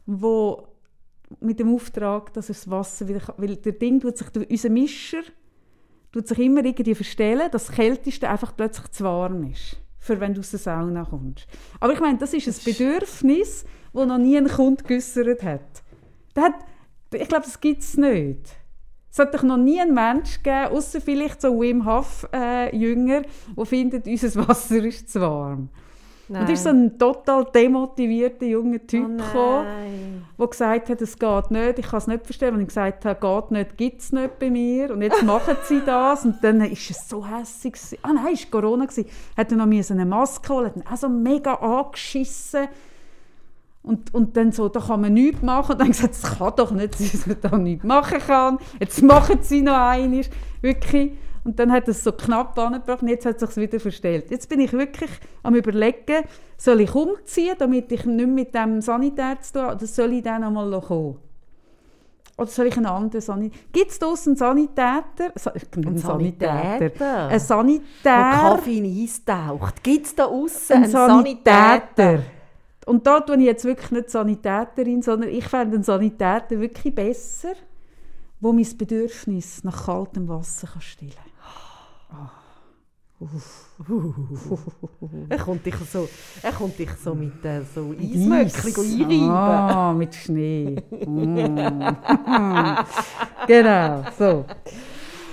wo 0.05 0.69
mit 1.41 1.59
dem 1.59 1.75
Auftrag, 1.75 2.31
dass 2.31 2.47
er 2.47 2.55
das 2.55 2.69
Wasser 2.69 3.09
wieder, 3.09 3.21
weil 3.35 3.57
der 3.57 3.73
Ding 3.73 3.99
tut 3.99 4.17
sich, 4.17 4.27
unser 4.49 4.69
Mischer 4.69 5.23
tut 6.13 6.27
sich 6.27 6.39
immer 6.39 6.63
irgendwie 6.63 6.95
verstellen, 6.95 7.49
dass 7.51 7.65
das 7.65 7.75
Kälteste 7.75 8.29
einfach 8.29 8.55
plötzlich 8.55 8.89
zu 8.91 9.03
warm 9.03 9.49
ist, 9.51 9.77
für 9.99 10.19
wenn 10.19 10.33
du 10.33 10.39
aus 10.39 10.51
der 10.51 10.59
Sauna 10.59 11.03
kommst. 11.03 11.47
Aber 11.79 11.91
ich 11.91 11.99
meine, 11.99 12.19
das 12.19 12.33
ist 12.33 12.47
ein 12.47 12.63
Bedürfnis, 12.63 13.65
das 13.93 14.07
noch 14.07 14.17
nie 14.19 14.37
ein 14.37 14.47
Kunde 14.47 14.83
geäussert 14.83 15.43
hat. 15.43 15.83
Der 16.35 16.43
hat, 16.43 16.55
ich 17.13 17.27
glaube, 17.27 17.45
das 17.45 17.59
gibt 17.59 17.81
es 17.81 17.97
nicht. 17.97 18.55
Es 19.11 19.19
hat 19.19 19.33
doch 19.33 19.43
noch 19.43 19.57
nie 19.57 19.79
einen 19.79 19.93
Mensch 19.93 20.41
gegeben, 20.41 20.75
außer 20.75 21.01
vielleicht 21.01 21.41
so 21.41 21.59
Wim 21.59 21.85
Hof 21.85 22.27
äh, 22.33 22.75
Jünger, 22.75 23.23
der 23.55 23.65
findet, 23.65 24.07
unser 24.07 24.47
Wasser 24.47 24.83
ist 24.83 25.09
zu 25.09 25.21
warm. 25.21 25.69
Und 26.39 26.49
da 26.49 26.53
ist 26.53 26.63
so 26.63 26.69
ein 26.69 26.97
total 26.97 27.45
demotivierter 27.45 28.45
junger 28.45 28.85
Typ 28.85 29.05
oh 29.05 29.17
gekommen, 29.17 29.65
nein. 29.65 30.25
der 30.37 30.47
gesagt 30.47 30.89
hat, 30.89 31.01
es 31.01 31.17
geht 31.17 31.51
nicht, 31.51 31.79
ich 31.79 31.87
kann 31.87 31.97
es 31.97 32.07
nicht 32.07 32.25
verstehen. 32.25 32.55
Und 32.55 32.61
ich 32.61 32.67
gesagt 32.67 33.05
habe, 33.05 33.19
geht 33.19 33.51
nicht, 33.51 33.77
gibt 33.77 34.01
es 34.01 34.11
nicht 34.11 34.39
bei 34.39 34.49
mir. 34.49 34.91
Und 34.91 35.01
jetzt 35.01 35.23
machen 35.23 35.57
sie 35.63 35.81
das. 35.85 36.25
Und 36.25 36.43
dann 36.43 36.61
ist 36.61 36.89
es 36.89 37.07
so 37.07 37.25
hässlich. 37.25 37.99
Ah 38.01 38.13
nein, 38.13 38.33
es 38.33 38.51
war 38.51 38.61
Corona. 38.61 38.85
gewesen. 38.85 39.05
Hat 39.37 39.51
er 39.51 39.57
noch 39.57 39.65
eine 39.65 40.05
Maske 40.05 40.53
holen, 40.53 40.67
hat 40.67 40.75
ihn 40.75 40.83
auch 40.87 40.97
so 40.97 41.09
mega 41.09 41.53
angeschissen. 41.53 42.67
Und, 43.83 44.13
und 44.13 44.37
dann 44.37 44.53
so, 44.53 44.69
da 44.69 44.79
kann 44.79 45.01
man 45.01 45.13
nichts 45.13 45.41
machen. 45.41 45.73
Und 45.73 45.81
dann 45.81 45.89
gesagt, 45.89 46.13
es 46.13 46.21
kann 46.21 46.53
doch 46.55 46.71
nicht 46.71 46.95
sein, 46.95 47.09
dass 47.11 47.27
man 47.27 47.37
da 47.41 47.57
nichts 47.57 47.83
machen 47.83 48.19
kann. 48.19 48.57
Jetzt 48.79 49.01
machen 49.01 49.39
sie 49.41 49.61
noch 49.61 49.77
einmal. 49.77 50.21
Wirklich. 50.61 51.11
Und 51.43 51.59
dann 51.59 51.71
hat 51.71 51.87
es 51.87 52.03
so 52.03 52.11
knapp 52.11 52.57
angebracht 52.57 53.01
und 53.01 53.09
jetzt 53.09 53.25
hat 53.25 53.41
es 53.41 53.53
sich 53.53 53.63
wieder 53.63 53.79
verstellt. 53.79 54.31
Jetzt 54.31 54.47
bin 54.47 54.59
ich 54.61 54.71
wirklich 54.71 55.11
am 55.43 55.55
überlegen, 55.55 56.23
soll 56.57 56.81
ich 56.81 56.95
umziehen, 56.95 57.55
damit 57.57 57.91
ich 57.91 58.05
nicht 58.05 58.29
mit 58.29 58.55
dem 58.55 58.81
Sanitär 58.81 59.37
zu 59.41 59.53
tun 59.53 59.61
habe, 59.63 59.75
oder 59.75 59.87
soll 59.87 60.13
ich 60.13 60.23
dann 60.23 60.43
einmal 60.43 60.79
kommen? 60.81 61.17
Oder 62.37 62.47
soll 62.47 62.67
ich 62.67 62.77
einen 62.77 62.87
anderen 62.87 63.21
Sanitäter? 63.21 63.63
Gibt 63.71 63.91
es 63.91 63.99
draussen 63.99 64.29
einen 64.29 64.37
Sanitäter? 64.37 65.31
Sa 65.35 65.51
einen 65.51 65.97
Sanitäter? 65.97 67.27
Ein 67.27 67.33
Wo 67.33 67.39
Sanitär. 67.39 68.31
Kaffee 68.31 68.77
in 68.79 69.03
Eis 69.03 69.23
taucht. 69.23 69.83
Gibt 69.83 70.05
es 70.07 70.15
da 70.15 70.25
außen 70.25 70.75
Ein 70.75 70.83
einen 70.83 70.91
Sanitäter? 70.91 71.93
Sanitäter. 71.95 72.23
Und 72.85 73.05
da 73.05 73.19
tue 73.19 73.37
ich 73.37 73.43
jetzt 73.43 73.65
wirklich 73.65 73.91
nicht 73.91 74.09
Sanitäterin, 74.09 75.01
sondern 75.01 75.29
ich 75.29 75.45
fände 75.45 75.75
einen 75.75 75.83
Sanitäter 75.83 76.59
wirklich 76.59 76.93
besser, 76.95 77.53
wo 78.39 78.51
mein 78.51 78.67
Bedürfnis 78.77 79.63
nach 79.63 79.85
kaltem 79.85 80.27
Wasser 80.27 80.67
kann 80.67 80.81
stillen 80.81 81.32
Er 85.29 85.37
kommt 85.37 85.65
dich 85.65 85.75
so, 85.75 86.09
er 86.41 86.51
kommt 86.51 86.77
dich 86.77 86.89
so 87.03 87.15
mit 87.15 87.43
äh, 87.45 87.61
so 87.73 87.91
Eismöckchen 87.91 89.05
einreiben. 89.05 89.29
Ah, 89.29 89.93
mit 89.93 90.13
Schnee. 90.13 90.75
Mm. 91.05 91.35
genau, 93.47 94.03
so. 94.17 94.45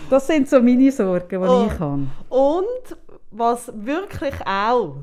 Das 0.09 0.27
sind 0.27 0.49
so 0.49 0.61
meine 0.61 0.91
Sorgen, 0.93 1.29
die 1.29 1.37
Oh. 1.49 1.69
ich 1.73 1.81
habe. 1.81 2.07
Und 2.29 2.97
was 3.31 3.73
wirklich 3.75 4.35
auch 4.47 4.97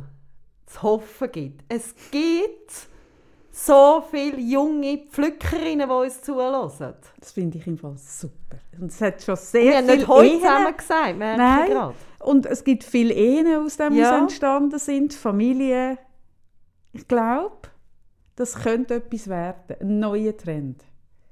zu 0.66 0.82
hoffen 0.82 1.32
gibt, 1.32 1.64
es 1.70 1.94
gibt 2.12 2.88
so 3.58 4.04
viele 4.12 4.38
junge 4.40 5.00
Pflückerinnen, 5.10 5.88
die 5.90 5.94
uns 5.96 6.22
zuhören. 6.22 6.94
Das 7.20 7.32
finde 7.32 7.58
ich 7.58 7.66
im 7.68 7.78
Fall 7.78 7.98
super. 7.98 8.58
Und 8.80 8.92
es 8.92 9.02
hat 9.02 9.24
schon 9.24 9.36
sehr 9.36 9.64
Wir 9.64 9.78
haben 9.78 9.86
viele 9.86 9.98
nicht 9.98 10.08
heute 10.08 10.28
Ehen- 10.30 10.40
zusammen 10.42 10.78
gesagt, 10.78 11.18
Nein. 11.18 11.70
gerade. 11.72 11.94
Und 12.20 12.46
es 12.46 12.64
gibt 12.64 12.84
viele 12.84 13.14
Ehen, 13.14 13.48
aus 13.58 13.78
dem 13.78 13.94
Ja. 13.96 14.12
ja. 14.12 14.18
entstanden 14.20 14.78
sind, 14.78 15.14
Familien. 15.14 15.98
Ich 16.94 17.08
glaube, 17.08 17.58
das 18.36 18.56
könnte 18.56 18.96
etwas 18.96 19.28
werden, 19.28 19.76
ein 19.82 20.00
neuer 20.00 20.36
Trend. 20.38 20.84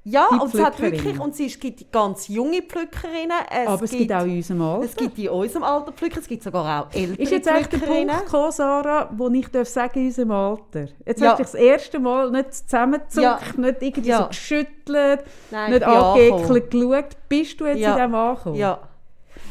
Ja, 0.07 0.27
und 0.27 0.53
es 0.53 0.61
hat 0.61 0.79
wirklich, 0.79 1.19
und 1.19 1.39
es 1.39 1.59
gibt 1.59 1.91
ganz 1.91 2.27
junge 2.27 2.61
Pflückerinnen. 2.61 3.31
Es 3.49 3.67
Aber 3.67 3.83
es 3.83 3.89
gibt 3.91 4.13
auch 4.13 4.23
in 4.23 4.35
unserem 4.37 4.61
Alter. 4.61 4.85
Es 4.85 4.95
gibt 4.95 5.17
in 5.17 5.29
unserem 5.29 5.63
Alter 5.63 5.91
Pflücker, 5.93 6.19
es 6.19 6.27
gibt 6.27 6.43
sogar 6.43 6.83
auch 6.85 6.93
ältere 6.93 7.23
Ist 7.23 7.31
jetzt 7.31 7.47
echt 7.47 7.71
der. 7.73 7.79
Punkt 7.79 8.25
gekommen, 8.25 8.51
Sarah, 8.51 9.09
wo 9.17 9.29
ich 9.29 9.47
darf 9.47 9.67
sagen 9.67 9.99
in 9.99 10.05
unserem 10.05 10.29
Alter? 10.31 10.85
Jetzt 11.05 11.21
Ja. 11.21 11.31
hast 11.31 11.39
du 11.39 11.43
dich 11.43 11.51
das 11.51 11.55
erste 11.55 11.99
Mal 11.99 12.29
nicht 12.29 12.53
zusammengezuckt, 12.53 13.23
Ja. 13.23 13.39
nicht 13.57 13.81
irgendwie 13.81 14.09
Ja. 14.09 14.17
so 14.21 14.27
geschüttelt, 14.27 15.23
Nein, 15.49 15.71
nicht 15.71 15.83
angeekelt 15.83 16.71
geschaut. 16.71 17.07
Bist 17.27 17.59
du 17.59 17.65
jetzt 17.65 17.77
in 17.81 17.95
diesem 17.95 18.13
angekommen? 18.15 18.55
Ja. 18.57 18.79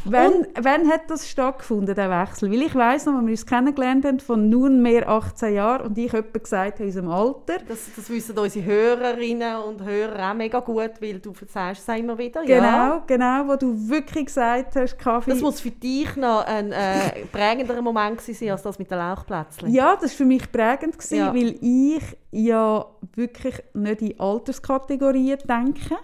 Wann, 0.07 0.47
wann 0.61 0.89
hat 0.91 1.03
das 1.09 1.29
stattgefunden, 1.31 1.95
der 1.95 2.11
Wechsel? 2.11 2.51
Weil 2.51 2.63
ich 2.63 2.75
weiss 2.75 3.07
noch, 3.07 3.15
als 3.15 3.25
wir 3.25 3.31
uns 3.31 3.47
kennengelernt 3.47 4.05
haben, 4.05 4.21
von 4.21 4.49
nunmehr 4.51 5.09
18 5.09 5.55
Jahren 5.55 5.87
und 5.87 5.97
ich 5.99 6.13
etwa 6.13 6.39
gesagt 6.39 6.75
habe, 6.75 6.83
in 6.83 6.87
unserem 6.89 7.09
Alter. 7.11 7.59
Das, 7.67 7.79
das 7.97 8.11
wissen 8.11 8.37
unsere 8.39 8.65
Hörerinnen 8.65 9.57
und 9.63 9.83
Hörer 9.83 10.31
auch 10.31 10.35
mega 10.35 10.61
gut, 10.61 10.91
weil 11.01 11.19
du 11.21 11.33
erzählst 11.41 11.89
es 11.89 11.99
immer 11.99 12.19
wieder. 12.19 12.43
Genau, 12.43 12.63
Ja. 12.65 13.03
genau, 13.07 13.49
wo 13.49 13.57
du 13.57 13.75
wirklich 13.89 14.27
gesagt 14.27 14.77
hast, 14.77 14.99
Kaffee. 14.99 15.31
Das 15.31 15.41
muss 15.41 15.61
für 15.61 15.71
dich 15.71 16.15
noch 16.17 16.45
ein 16.47 16.73
äh, 16.73 17.25
prägenderer 17.33 17.83
Moment 17.83 18.21
sein, 18.21 18.51
als 18.51 18.63
das 18.63 18.79
mit 18.79 18.91
den 18.91 18.99
Lauchplätzchen. 18.99 19.71
Ja, 19.73 19.95
das 19.95 20.11
war 20.11 20.17
für 20.19 20.25
mich 20.27 20.51
prägend, 20.53 20.99
gewesen, 20.99 21.17
Ja. 21.17 21.35
weil 21.35 21.57
ich 21.61 22.03
ja 22.31 22.85
wirklich 23.15 23.55
nicht 23.75 24.03
in 24.03 24.21
Alterskategorien 24.21 25.39
denke 25.49 25.97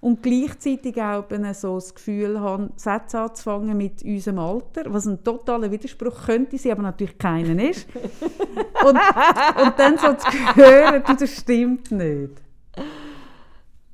und 0.00 0.22
gleichzeitig 0.22 1.00
auch 1.00 1.30
eben 1.30 1.52
so 1.52 1.74
das 1.74 1.94
Gefühl 1.94 2.40
habe, 2.40 2.70
Sätze 2.76 3.20
anzufangen 3.20 3.76
mit 3.76 4.02
unserem 4.02 4.38
Alter, 4.38 4.84
was 4.86 5.06
ein 5.06 5.22
totaler 5.22 5.70
Widerspruch 5.70 6.24
könnte 6.26 6.56
sein, 6.58 6.72
aber 6.72 6.82
natürlich 6.82 7.18
keinen 7.18 7.58
ist. 7.58 7.86
und, 8.82 8.96
und 9.62 9.78
dann 9.78 9.98
so 9.98 10.14
zu 10.14 10.56
hören, 10.56 11.02
du, 11.06 11.14
das 11.14 11.30
stimmt 11.36 11.90
nicht. 11.90 12.32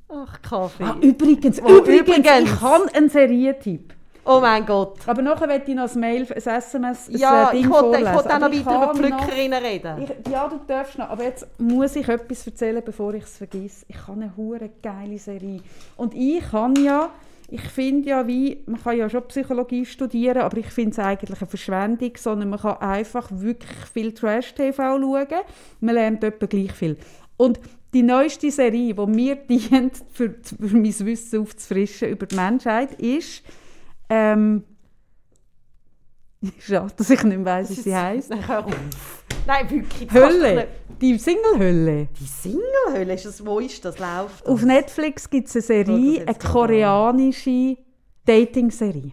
Ach, 0.09 0.41
Kaffee. 0.41 0.83
Ah, 0.83 0.95
übrigens, 1.01 1.61
Oh, 1.61 1.79
übrigens, 1.79 2.01
übrigens. 2.07 2.51
ich 2.51 2.61
habe 2.61 2.95
einen 2.95 3.09
Serientipp. 3.09 3.93
Oh 4.27 4.39
mein 4.39 4.65
Gott. 4.65 4.97
Aber 5.07 5.21
nachher 5.21 5.47
möchte 5.47 5.71
ich 5.71 5.77
noch 5.77 5.91
ein 5.93 5.99
Mail, 5.99 6.21
ein 6.31 6.37
SMS, 6.37 7.07
ein 7.09 7.17
Ja, 7.17 7.49
Ding 7.51 7.61
ich 7.61 7.69
wollte 7.69 7.85
ich 7.87 8.03
vorlesen. 8.07 8.13
wollte 8.15 8.35
auch 8.35 8.39
noch 8.39 8.51
ich 8.51 8.65
weiter 8.65 8.83
über 8.83 8.95
Pflückerinnen 8.95 9.63
reden. 9.63 10.01
Ich, 10.25 10.31
ja, 10.31 10.47
du 10.47 10.59
darfst 10.67 10.97
noch, 10.97 11.09
aber 11.09 11.23
jetzt 11.23 11.47
muss 11.59 11.95
ich 11.95 12.07
etwas 12.07 12.45
erzählen, 12.45 12.81
bevor 12.85 13.13
ich 13.13 13.23
es 13.23 13.37
vergesse. 13.37 13.85
Ich 13.87 14.07
habe 14.07 14.21
eine 14.21 14.35
hure 14.37 14.69
geile 14.81 15.17
Serie. 15.17 15.61
Und 15.95 16.13
ich 16.13 16.41
kann 16.51 16.75
ja, 16.75 17.09
ich 17.49 17.61
finde 17.61 18.09
ja 18.09 18.27
wie, 18.27 18.63
man 18.65 18.81
kann 18.81 18.97
ja 18.97 19.09
schon 19.09 19.23
Psychologie 19.27 19.85
studieren, 19.85 20.41
aber 20.41 20.57
ich 20.57 20.67
finde 20.67 20.91
es 20.91 20.99
eigentlich 20.99 21.39
eine 21.39 21.47
Verschwendung, 21.49 22.11
sondern 22.17 22.49
man 22.49 22.59
kann 22.59 22.77
einfach 22.77 23.29
wirklich 23.31 23.77
viel 23.93 24.13
Trash-TV 24.13 24.75
schauen. 24.99 25.27
Man 25.79 25.95
lernt 25.95 26.23
etwa 26.23 26.45
gleich 26.45 26.73
viel. 26.73 26.97
Und 27.37 27.59
die 27.93 28.03
neueste 28.03 28.51
Serie, 28.51 28.93
die 28.93 29.05
mir 29.05 29.35
dient, 29.49 29.93
für, 30.11 30.35
für 30.43 30.75
mein 30.75 30.99
Wissen 30.99 31.39
aufzufrischen 31.41 32.09
über 32.09 32.25
die 32.25 32.35
Menschheit, 32.35 32.93
ist 32.99 33.43
ähm, 34.09 34.63
Schade, 36.59 36.93
dass 36.95 37.09
ich 37.09 37.23
nicht 37.23 37.37
mehr 37.37 37.45
weiss, 37.45 37.69
wie 37.69 37.81
sie 37.81 37.95
heisst. 37.95 38.29
Nein, 38.29 38.47
hör 38.47 38.65
auf. 38.65 39.23
Nein, 39.45 39.69
wirklich. 39.69 40.11
Hölle. 40.11 40.67
Die 41.01 41.17
Single-Hölle. 41.17 42.09
Die 42.19 42.25
Single-Hölle, 42.25 43.13
ist 43.13 43.25
das, 43.25 43.45
wo 43.45 43.59
ist 43.59 43.83
das? 43.85 43.99
Läuft 43.99 44.41
das? 44.41 44.47
Auf 44.47 44.63
Netflix 44.63 45.29
gibt 45.29 45.47
es 45.47 45.55
eine 45.55 45.61
Serie, 45.61 46.27
eine 46.27 46.37
koreanische 46.37 47.77
Dating-Serie. 48.25 49.11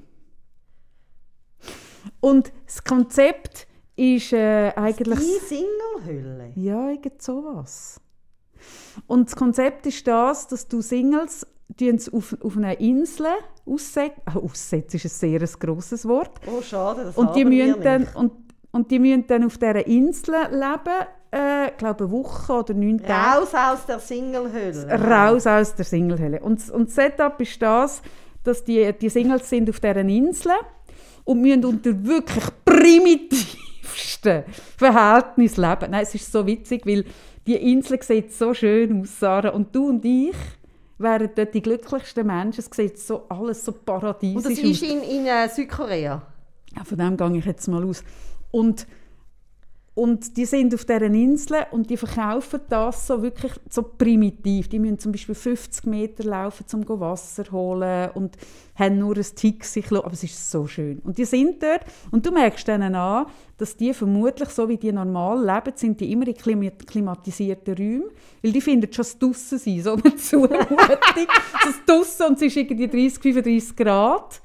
Und 2.20 2.52
das 2.66 2.82
Konzept 2.82 3.66
ist 3.96 4.32
äh, 4.32 4.72
eigentlich... 4.74 5.18
Die 5.18 5.46
Single-Hölle? 5.46 6.52
Ja, 6.56 6.90
irgend 6.90 7.22
sowas. 7.22 8.00
Und 9.06 9.28
das 9.28 9.36
Konzept 9.36 9.86
ist 9.86 10.06
das, 10.06 10.48
dass 10.48 10.68
du 10.68 10.80
Singles 10.80 11.46
auf, 12.12 12.36
auf 12.40 12.56
einer 12.56 12.80
Insel 12.80 13.26
aussetzen. 13.66 14.20
Ah, 14.24 14.36
aussetzen 14.36 14.96
ist 14.96 15.04
ein 15.06 15.08
sehr 15.08 15.40
ein 15.40 15.58
grosses 15.58 16.06
Wort. 16.06 16.40
Oh, 16.46 16.60
schade, 16.62 17.04
das 17.04 17.16
Und 17.16 17.34
die, 17.36 17.44
müssen 17.44 17.80
dann, 17.82 18.06
und, 18.14 18.32
und 18.70 18.90
die 18.90 18.98
müssen 18.98 19.26
dann 19.26 19.44
auf 19.44 19.58
dieser 19.58 19.86
Insel 19.86 20.34
leben, 20.50 21.06
äh, 21.34 21.70
ich 21.70 21.76
glaube 21.76 22.04
eine 22.04 22.12
Woche 22.12 22.52
oder 22.52 22.74
neun 22.74 22.98
Tage. 23.02 23.40
Raus 23.40 23.54
aus 23.54 23.86
der 23.86 23.98
Single-Hölle. 23.98 25.00
Raus 25.00 25.46
aus 25.46 25.74
der 25.74 25.84
Singlehölle. 25.84 26.40
Und, 26.40 26.70
und 26.70 26.88
das 26.88 26.94
Setup 26.94 27.40
ist 27.40 27.60
das, 27.60 28.02
dass 28.44 28.62
die, 28.62 28.92
die 28.92 29.08
Singles 29.08 29.48
sind 29.48 29.68
auf 29.68 29.80
dieser 29.80 29.96
Insel 29.96 30.52
und 31.24 31.40
müssen 31.40 31.64
unter 31.64 32.04
wirklich 32.04 32.44
primitivsten 32.64 34.44
Verhältnissen 34.76 35.62
leben. 35.62 35.90
Nein, 35.90 36.02
es 36.02 36.14
ist 36.14 36.30
so 36.30 36.46
witzig, 36.46 36.86
weil 36.86 37.04
die 37.46 37.72
Insel 37.72 38.02
sieht 38.02 38.32
so 38.32 38.54
schön 38.54 39.00
aus, 39.00 39.18
Sarah. 39.18 39.50
Und 39.50 39.74
du 39.74 39.88
und 39.88 40.04
ich 40.04 40.36
wären 41.04 41.30
dort 41.34 41.54
die 41.54 41.62
glücklichsten 41.62 42.26
Menschen. 42.26 42.60
Es 42.60 42.76
sieht 42.76 42.98
so 42.98 43.22
alles 43.28 43.64
so 43.64 43.70
paradiesisch 43.72 44.44
Und 44.44 44.58
das 44.58 44.64
aus. 44.64 44.70
ist 44.70 44.82
in, 44.82 45.02
in 45.02 45.26
äh, 45.26 45.48
Südkorea? 45.48 46.22
Ja, 46.76 46.84
von 46.84 46.98
dem 46.98 47.16
gehe 47.16 47.38
ich 47.38 47.44
jetzt 47.44 47.68
mal 47.68 47.84
aus. 47.84 48.02
Und, 48.50 48.86
und 49.96 50.36
die 50.36 50.44
sind 50.44 50.74
auf 50.74 50.84
dieser 50.84 51.02
Insel 51.02 51.58
und 51.70 51.88
die 51.88 51.96
verkaufen 51.96 52.60
das 52.68 53.06
so 53.06 53.22
wirklich 53.22 53.52
so 53.70 53.82
primitiv. 53.84 54.68
Die 54.68 54.80
müssen 54.80 54.98
zum 54.98 55.12
Beispiel 55.12 55.36
50 55.36 55.86
Meter 55.86 56.24
laufen, 56.24 56.64
um 56.74 57.00
Wasser 57.00 57.44
holen 57.52 58.10
und 58.14 58.36
haben 58.74 58.98
nur 58.98 59.16
ein 59.16 59.22
Taxi. 59.36 59.84
Aber 59.90 60.12
es 60.12 60.24
ist 60.24 60.50
so 60.50 60.66
schön. 60.66 60.98
Und 61.04 61.16
die 61.16 61.24
sind 61.24 61.62
dort 61.62 61.82
und 62.10 62.26
du 62.26 62.32
merkst 62.32 62.66
denen 62.66 62.96
an, 62.96 63.26
dass 63.56 63.76
die 63.76 63.94
vermutlich, 63.94 64.48
so 64.48 64.68
wie 64.68 64.76
die 64.76 64.90
normal 64.90 65.38
leben, 65.44 65.76
sind 65.76 66.00
die 66.00 66.10
immer 66.10 66.26
in 66.26 66.34
klima- 66.34 66.70
klimatisierten 66.70 67.76
Räumen. 67.76 68.10
Weil 68.42 68.50
die 68.50 68.60
finden 68.60 68.92
schon 68.92 69.04
das 69.04 69.16
Draussen 69.16 69.58
sein, 69.58 69.80
so 69.80 69.92
eine 69.92 70.16
Zumutung. 70.16 70.76
das 70.76 71.84
Draussen 71.86 72.26
und 72.26 72.36
es 72.38 72.42
ist 72.42 72.56
irgendwie 72.56 72.88
30, 72.88 73.22
35 73.22 73.76
Grad. 73.76 74.40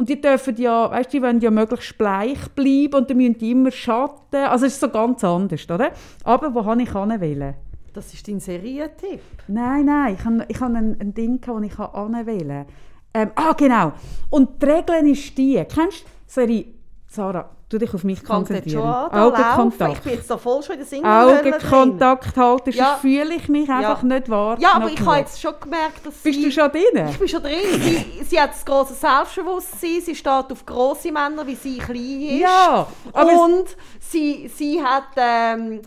Und 0.00 0.08
die 0.08 0.18
dürfen 0.18 0.56
ja, 0.56 0.90
weißt, 0.90 1.12
die 1.12 1.20
wollen 1.20 1.40
ja 1.40 1.50
möglichst 1.50 1.98
bleich 1.98 2.48
bleiben 2.54 2.94
und 2.94 3.10
dann 3.10 3.18
müssen 3.18 3.36
die 3.36 3.50
immer 3.50 3.70
Schatten. 3.70 4.36
Also 4.46 4.64
es 4.64 4.72
ist 4.72 4.80
so 4.80 4.88
ganz 4.88 5.22
anders, 5.22 5.68
oder? 5.68 5.92
Aber 6.24 6.54
wo 6.54 6.64
habe 6.64 6.82
ich 6.82 6.90
hinwählen? 6.90 7.52
Das 7.92 8.14
ist 8.14 8.26
dein 8.26 8.40
Serientipp. 8.40 9.20
Nein, 9.46 9.84
nein, 9.84 10.16
ich 10.18 10.24
habe, 10.24 10.46
ich 10.48 10.58
habe 10.58 10.74
ein, 10.74 10.96
ein 10.98 11.12
Ding, 11.12 11.38
das 11.38 11.62
ich 11.62 11.76
hinwählen 11.76 12.64
kann. 12.64 12.66
Ähm, 13.12 13.30
ah, 13.34 13.52
genau. 13.52 13.92
Und 14.30 14.62
die 14.62 14.66
Regel 14.70 15.10
ist 15.10 15.36
die. 15.36 15.62
Kennst 15.68 16.00
du, 16.00 16.08
sorry, 16.26 16.74
Sarah, 17.06 17.50
du 17.70 17.78
dich 17.78 17.94
auf 17.94 18.04
mich 18.04 18.22
konzentrieren. 18.24 18.82
laufen. 18.82 19.14
Ich 19.14 19.20
Augenkontakt. 19.20 20.04
bin 20.04 20.12
jetzt 20.14 20.28
da 20.30 20.36
voll 20.36 20.62
schon 20.62 20.76
in 20.76 20.84
der 20.86 20.88
drin. 21.00 21.04
Augenkontakt 21.06 22.36
halten, 22.36 22.70
Ja. 22.72 22.96
fühle 23.00 23.34
ich 23.34 23.48
mich 23.48 23.70
einfach 23.70 24.02
nicht 24.02 24.28
wahr. 24.28 24.58
Ja, 24.60 24.72
aber 24.74 24.90
ich 24.90 25.00
habe 25.00 25.18
jetzt 25.18 25.40
schon 25.40 25.54
gemerkt, 25.60 26.04
dass 26.04 26.14
Bist 26.16 26.38
sie... 26.38 26.44
du 26.44 26.50
schon 26.52 26.70
drin? 26.70 27.08
Ich 27.10 27.18
bin 27.18 27.28
schon 27.28 27.42
drin. 27.42 27.54
Sie, 27.80 28.24
sie 28.24 28.40
hat 28.40 28.50
ein 28.50 28.64
grosses 28.64 29.00
Selbstbewusstsein, 29.00 30.00
sie 30.04 30.14
steht 30.14 30.26
auf 30.52 30.66
grosse 30.66 31.12
Männer, 31.12 31.46
wie 31.46 31.54
sie 31.54 31.78
klein 31.78 32.20
ist. 32.22 32.40
Ja, 32.40 32.86
Und 33.14 33.76
sie, 34.00 34.48
sie 34.54 34.82
hat... 34.82 35.04
Ähm, 35.16 35.80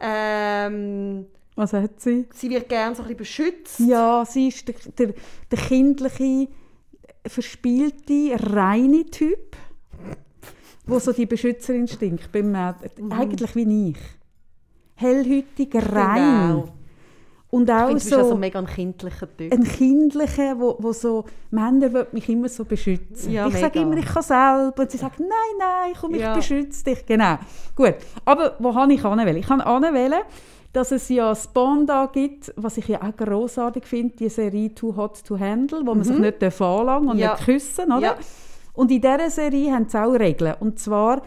ähm, 0.00 1.26
was 1.54 1.72
hat 1.74 2.00
sie? 2.00 2.26
sie 2.34 2.50
wird 2.50 2.68
gerne 2.68 2.94
so 2.94 3.02
ein 3.02 3.08
bisschen 3.08 3.18
beschützt. 3.18 3.80
Ja, 3.80 4.24
sie 4.26 4.48
ist 4.48 4.66
der, 4.66 4.74
der, 4.98 5.14
der 5.50 5.58
kindliche, 5.58 6.48
verspielte, 7.26 8.36
reine 8.52 9.04
Typ, 9.06 9.56
wo 10.84 10.98
so 10.98 11.12
die 11.12 11.26
Beschützerinstinkt 11.26 12.30
beim 12.32 12.50
Mädchen, 12.52 13.12
eigentlich 13.12 13.54
wie 13.56 13.90
ich. 13.90 13.96
Hellhütig, 14.94 15.74
rein. 15.74 16.48
Genau. 16.48 16.68
Und 17.50 17.68
Ich 17.68 17.74
auch 17.74 17.92
bist 17.92 18.12
also 18.14 18.28
so 18.30 18.34
ein 18.34 18.40
mega 18.40 18.58
ein 18.60 18.66
kindlicher 18.66 19.28
Typ. 19.36 19.52
ein 19.52 19.62
kindlicher, 19.64 20.58
wo, 20.58 20.76
wo 20.78 20.92
so, 20.94 21.24
Männer 21.50 21.92
wollen 21.92 22.06
mich 22.12 22.26
immer 22.30 22.48
so 22.48 22.64
beschützen. 22.64 23.30
Ja, 23.30 23.46
ich 23.46 23.56
sage 23.58 23.80
immer, 23.80 23.96
ich 23.98 24.06
kann 24.06 24.22
selber. 24.22 24.72
Und 24.78 24.90
sie 24.90 24.96
sagen, 24.96 25.16
nein, 25.18 25.28
nein, 25.58 25.92
komm, 26.00 26.14
ich 26.14 26.22
Ja. 26.22 26.34
beschütze 26.34 26.82
dich. 26.84 27.04
Genau. 27.04 27.36
Gut. 27.76 27.96
Aber 28.24 28.56
wo 28.58 28.74
habe 28.74 28.92
ich 28.94 29.04
anwählen? 29.04 29.36
Ich 29.36 29.46
kann 29.46 29.60
anwählen, 29.60 30.22
dass 30.72 30.92
es 30.92 31.10
ja 31.10 31.34
Spawn 31.34 31.86
da 31.86 32.06
gibt, 32.10 32.54
was 32.56 32.78
ich 32.78 32.88
ja 32.88 33.02
auch 33.02 33.14
grossartig 33.14 33.84
finde, 33.84 34.16
die 34.16 34.30
Serie 34.30 34.74
Too 34.74 34.96
Hot 34.96 35.22
to 35.22 35.38
Handle, 35.38 35.80
wo 35.84 35.94
man 35.94 36.04
sich 36.04 36.16
nicht 36.18 36.42
anlangen 36.62 37.08
und 37.10 37.16
Mhm. 37.16 37.20
Ja. 37.20 37.32
nicht 37.34 37.44
küssen, 37.44 37.92
oder? 37.92 38.00
Ja. 38.00 38.16
Und 38.72 38.90
in 38.90 39.00
dieser 39.00 39.30
Serie 39.30 39.72
haben 39.72 39.88
sie 39.88 40.02
auch 40.02 40.12
Regeln. 40.12 40.54
Und 40.60 40.78
zwar 40.78 41.22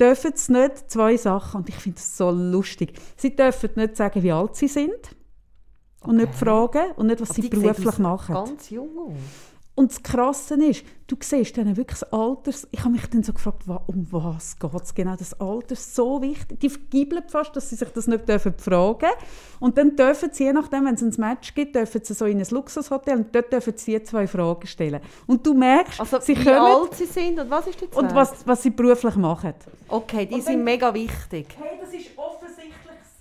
dürfen 0.00 0.32
sie 0.34 0.52
nicht 0.52 0.90
zwei 0.90 1.16
Sachen, 1.16 1.60
und 1.60 1.68
ich 1.68 1.76
finde 1.76 1.96
das 1.96 2.16
so 2.16 2.30
lustig, 2.30 2.92
sie 3.16 3.34
dürfen 3.34 3.70
nicht 3.76 3.96
sagen, 3.96 4.22
wie 4.22 4.32
alt 4.32 4.56
sie 4.56 4.68
sind 4.68 5.16
und 6.02 6.16
nicht 6.16 6.34
fragen 6.34 6.92
und 6.96 7.08
nicht, 7.08 7.20
was 7.20 7.30
Aber 7.30 7.42
sie 7.42 7.48
beruflich 7.48 7.98
machen. 7.98 8.34
Ganz 8.34 8.70
jung 8.70 8.90
aus. 8.98 9.14
Und 9.78 9.92
das 9.92 10.02
Krasse 10.02 10.54
ist, 10.64 10.84
du 11.06 11.14
siehst 11.20 11.56
dann 11.56 11.76
wirklich 11.76 12.00
das 12.00 12.12
Alters... 12.12 12.66
Ich 12.72 12.80
habe 12.80 12.90
mich 12.90 13.06
dann 13.06 13.22
so 13.22 13.32
gefragt, 13.32 13.62
um 13.68 14.08
was 14.10 14.58
geht 14.58 14.82
es 14.82 14.92
genau? 14.92 15.14
Das 15.16 15.38
Alter 15.40 15.74
ist 15.74 15.94
so 15.94 16.20
wichtig. 16.20 16.58
Die 16.58 16.68
vergibeln 16.68 17.22
fast, 17.28 17.54
dass 17.54 17.70
sie 17.70 17.76
sich 17.76 17.88
das 17.90 18.08
nicht 18.08 18.28
dürfen 18.28 18.54
fragen 18.58 19.10
Und 19.60 19.78
dann 19.78 19.94
dürfen 19.94 20.30
sie, 20.32 20.46
je 20.46 20.52
nachdem, 20.52 20.84
wenn 20.86 20.94
es 20.96 21.02
ein 21.02 21.14
Match 21.18 21.54
gibt, 21.54 21.76
dürfen 21.76 22.00
sie 22.02 22.12
so 22.12 22.24
in 22.24 22.40
ein 22.40 22.46
Luxushotel 22.50 23.18
und 23.18 23.32
dort 23.32 23.52
dürfen 23.52 23.72
sie 23.76 24.02
zwei 24.02 24.26
Fragen 24.26 24.66
stellen. 24.66 25.00
Und 25.28 25.46
du 25.46 25.54
merkst, 25.54 26.00
Also 26.00 26.18
sie 26.18 26.36
wie 26.36 26.42
kommen 26.42 26.56
alt 26.58 26.94
sie 26.94 27.06
sind 27.06 27.38
und 27.38 27.48
was 27.48 27.68
ist 27.68 27.80
die 27.80 27.84
und 27.94 28.12
was, 28.16 28.44
was 28.46 28.60
sie 28.60 28.70
beruflich 28.70 29.14
machen. 29.14 29.54
Okay, 29.86 30.26
die 30.26 30.34
Und 30.34 30.42
sind 30.42 30.54
dann- 30.56 30.64
mega 30.64 30.92
wichtig. 30.92 31.56
Hey, 31.56 31.78
das 31.80 31.94
ist 31.94 32.08
offensichtlich 32.18 32.74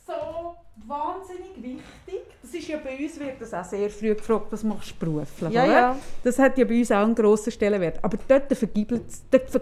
so 0.08 0.56
wahnsinnig 0.88 1.56
wichtig, 1.58 2.22
Das 2.50 2.62
ist 2.62 2.68
ja 2.70 2.78
bei 2.78 2.98
uns 3.04 3.20
wird 3.20 3.42
das 3.42 3.54
auch 3.54 3.66
sehr 3.66 3.90
früh 3.90 4.16
gefragt, 4.16 4.46
was 4.52 4.64
machst 4.64 4.92
du 4.92 5.06
beruflich, 5.06 5.52
Ja, 5.52 5.64
oder? 5.64 5.72
ja. 5.74 5.96
Das 6.24 6.40
hat 6.40 6.58
ja 6.58 6.64
bei 6.66 6.80
uns 6.80 6.92
auch 6.92 6.98
einen 7.04 7.14
grossen 7.16 7.52
Stellenwert. 7.52 8.00
Aber 8.02 8.18
dort 8.28 8.56
vergibelt 8.56 9.04
es, 9.10 9.24
dort 9.30 9.50
ver- 9.50 9.62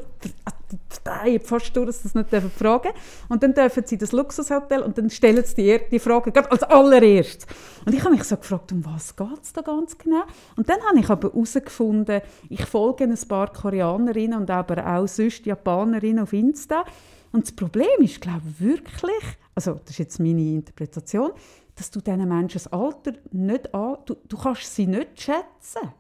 verdrehen 0.89 1.41
fast 1.41 1.76
durch, 1.76 1.88
dass 1.88 1.98
sie 1.98 2.04
das 2.04 2.15
nicht 2.15 2.32
dürfen 2.32 2.52
fragen 2.52 2.89
Und 3.30 3.41
dann 3.41 3.54
dürfen 3.54 3.84
sie 3.86 3.98
das 3.98 4.12
Luxushotel 4.12 4.82
und 4.84 4.98
dann 4.98 5.10
stellen 5.10 5.43
sie 5.45 5.56
die, 5.56 5.80
die 5.91 6.00
Frage 6.00 6.32
gerade 6.32 6.52
als 6.52 6.63
allererstes. 6.63 7.48
Und 7.86 7.93
ich 7.95 8.04
habe 8.04 8.13
mich 8.13 8.24
so 8.24 8.38
gefragt, 8.38 8.71
um 8.71 8.86
was 8.86 9.15
geht 9.15 9.41
es 9.41 9.54
da 9.54 9.62
ganz 9.62 9.98
genau? 9.98 10.24
Und 10.56 10.69
dann 10.69 10.80
habe 10.88 11.00
ich 11.00 11.10
aber 11.10 11.30
herausgefunden, 11.32 12.21
ich 12.50 12.65
folge 12.65 13.06
ein 13.06 13.17
paar 13.28 13.52
Koreanerinnen 13.52 14.39
und 14.39 14.50
aber 14.52 14.86
auch 14.86 15.08
sonst 15.08 15.45
Japanerinnen 15.45 16.19
auf 16.24 16.34
Insta. 16.34 16.84
Und 17.32 17.45
das 17.45 17.52
Problem 17.52 17.88
ist, 18.00 18.21
glaube 18.21 18.41
ich, 18.50 18.62
wirklich, 18.65 19.24
also 19.56 19.74
das 19.74 19.91
ist 19.91 19.98
jetzt 20.00 20.19
meine 20.19 20.41
Interpretation, 20.41 21.32
dass 21.75 21.91
du 21.91 21.99
diesen 21.99 22.27
Menschen 22.27 22.53
das 22.53 22.67
Alter 22.67 23.13
nicht 23.31 23.73
an, 23.73 23.97
du, 24.05 24.15
du 24.27 24.38
kannst 24.38 24.73
sie 24.73 24.88
nicht 24.88 25.21
schätzen. 25.21 25.93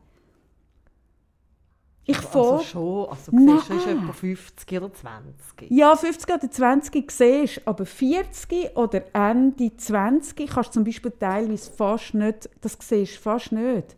Ich 2.07 2.17
Also 2.17 2.29
folge 2.29 2.63
schon, 2.65 3.09
also 3.09 3.31
du 3.31 3.59
siehst, 3.59 3.69
Nein. 3.87 4.03
etwa 4.03 4.13
50 4.13 4.77
oder 4.77 4.93
20. 4.93 5.71
ja, 5.71 5.95
50 5.95 6.35
oder 6.35 6.51
20 6.51 7.11
siehst 7.11 7.61
aber 7.67 7.85
40 7.85 8.77
oder 8.77 9.03
Ende 9.13 9.75
20 9.75 10.47
kannst 10.47 10.69
du 10.69 10.73
zum 10.73 10.83
Beispiel 10.83 11.11
teilweise 11.19 11.71
fast 11.71 12.13
nicht, 12.13 12.47
das 12.61 12.77
siehst 12.79 13.17
du 13.17 13.21
fast 13.21 13.51
nicht. 13.51 13.95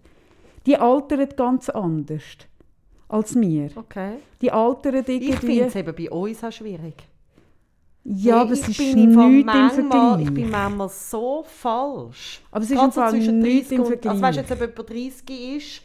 Die 0.65 0.77
altern 0.77 1.27
ganz 1.35 1.69
anders 1.69 2.23
als 3.09 3.35
wir. 3.35 3.69
Okay. 3.75 4.17
Die 4.41 4.51
altern 4.51 4.95
irgendwie... 4.95 5.29
Ich 5.29 5.39
finde 5.39 5.65
es 5.65 5.75
eben 5.75 5.95
bei 5.95 6.09
uns 6.09 6.43
auch 6.43 6.51
schwierig. 6.51 6.95
Ja, 8.09 8.41
aber 8.41 8.51
es 8.53 8.61
ist 8.61 8.79
nichts 8.79 8.93
im 8.93 9.13
manchmal, 9.13 10.21
Ich 10.21 10.25
bin 10.33 10.35
Vergleich. 10.45 10.49
manchmal 10.51 10.89
so 10.89 11.43
falsch. 11.45 12.41
Aber 12.51 12.63
es 12.63 12.71
ist 12.71 12.77
Gerade 12.77 13.11
zwischen 13.11 13.39
nichts 13.39 13.69
30 13.69 13.77
im 13.77 13.83
und, 13.83 14.07
also 14.07 14.21
weißt 14.21 14.37
du, 14.37 14.43
Vergleich. 14.43 14.49
jetzt 14.49 14.51
ob 14.51 14.61
jemand 14.61 14.89
30 15.29 15.57
ist 15.57 15.81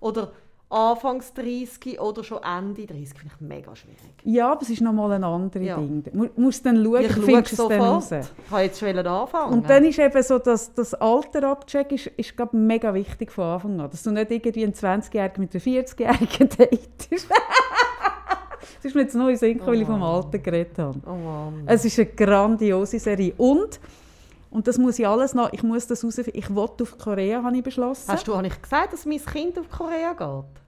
oder 0.00 0.32
Anfangs 0.72 1.34
30 1.34 1.98
oder 2.00 2.22
schon 2.22 2.38
Ende 2.44 2.86
30, 2.86 3.18
finde 3.18 3.34
ich 3.34 3.40
mega 3.40 3.74
schwierig. 3.74 3.98
Ja, 4.22 4.52
aber 4.52 4.62
es 4.62 4.70
ist 4.70 4.80
nochmal 4.80 5.10
ein 5.10 5.24
anderes 5.24 5.66
Ja. 5.66 5.76
Ding. 5.76 6.04
Du 6.04 6.16
mu- 6.16 6.28
musst 6.36 6.64
dann 6.64 6.84
schauen, 6.84 7.04
Ich 7.04 7.12
du 7.12 7.22
findest 7.22 7.52
es 7.54 7.58
dann 7.68 7.80
raus. 7.80 8.10
Ich 8.12 8.50
habe 8.52 8.62
jetzt 8.62 8.78
schon 8.78 8.96
anfangen. 9.04 9.52
Und 9.52 9.68
dann 9.68 9.84
ist 9.84 9.98
eben 9.98 10.22
so, 10.22 10.38
dass 10.38 10.72
das 10.72 10.94
Alter 10.94 11.50
abchecken 11.50 11.96
ist, 11.96 12.06
ist 12.16 12.36
glaub, 12.36 12.52
mega 12.52 12.94
wichtig 12.94 13.32
von 13.32 13.44
Anfang 13.46 13.80
an. 13.80 13.90
Dass 13.90 14.04
du 14.04 14.12
nicht 14.12 14.30
irgendwie 14.30 14.62
einen 14.62 14.72
20-Jährigen 14.72 15.40
mit 15.42 15.52
einem 15.54 15.60
40-Jährigen 15.62 16.48
datest. 16.56 17.28
Das 18.76 18.84
ist 18.84 18.94
mir 18.94 19.02
jetzt 19.02 19.14
neu 19.14 19.36
Sinn 19.36 19.54
gekommen, 19.54 19.72
weil 19.72 19.80
ich 19.82 19.86
vom 19.86 20.02
Alter 20.02 20.38
geredet 20.38 20.78
habe. 20.78 20.98
oh 21.06 21.14
Mann. 21.14 21.62
Es 21.66 21.84
ist 21.84 21.98
eine 21.98 22.06
grandiose 22.08 22.98
Serie. 22.98 23.32
Und, 23.36 23.80
und 24.50 24.66
das 24.66 24.78
muss 24.78 24.98
ich 24.98 25.06
alles 25.06 25.34
noch, 25.34 25.52
ich 25.52 25.62
muss 25.62 25.86
das 25.86 26.02
herausfinden, 26.02 26.32
ich 26.34 26.50
will 26.50 26.58
auf 26.58 26.98
Korea, 26.98 27.42
habe 27.42 27.56
ich 27.56 27.62
beschlossen. 27.62 28.10
Hast 28.10 28.26
du, 28.28 28.38
ich 28.40 28.62
gesagt, 28.62 28.92
dass 28.92 29.06
mein 29.06 29.24
Kind 29.24 29.58
auf 29.58 29.68
Korea 29.70 30.12
geht? 30.12 30.60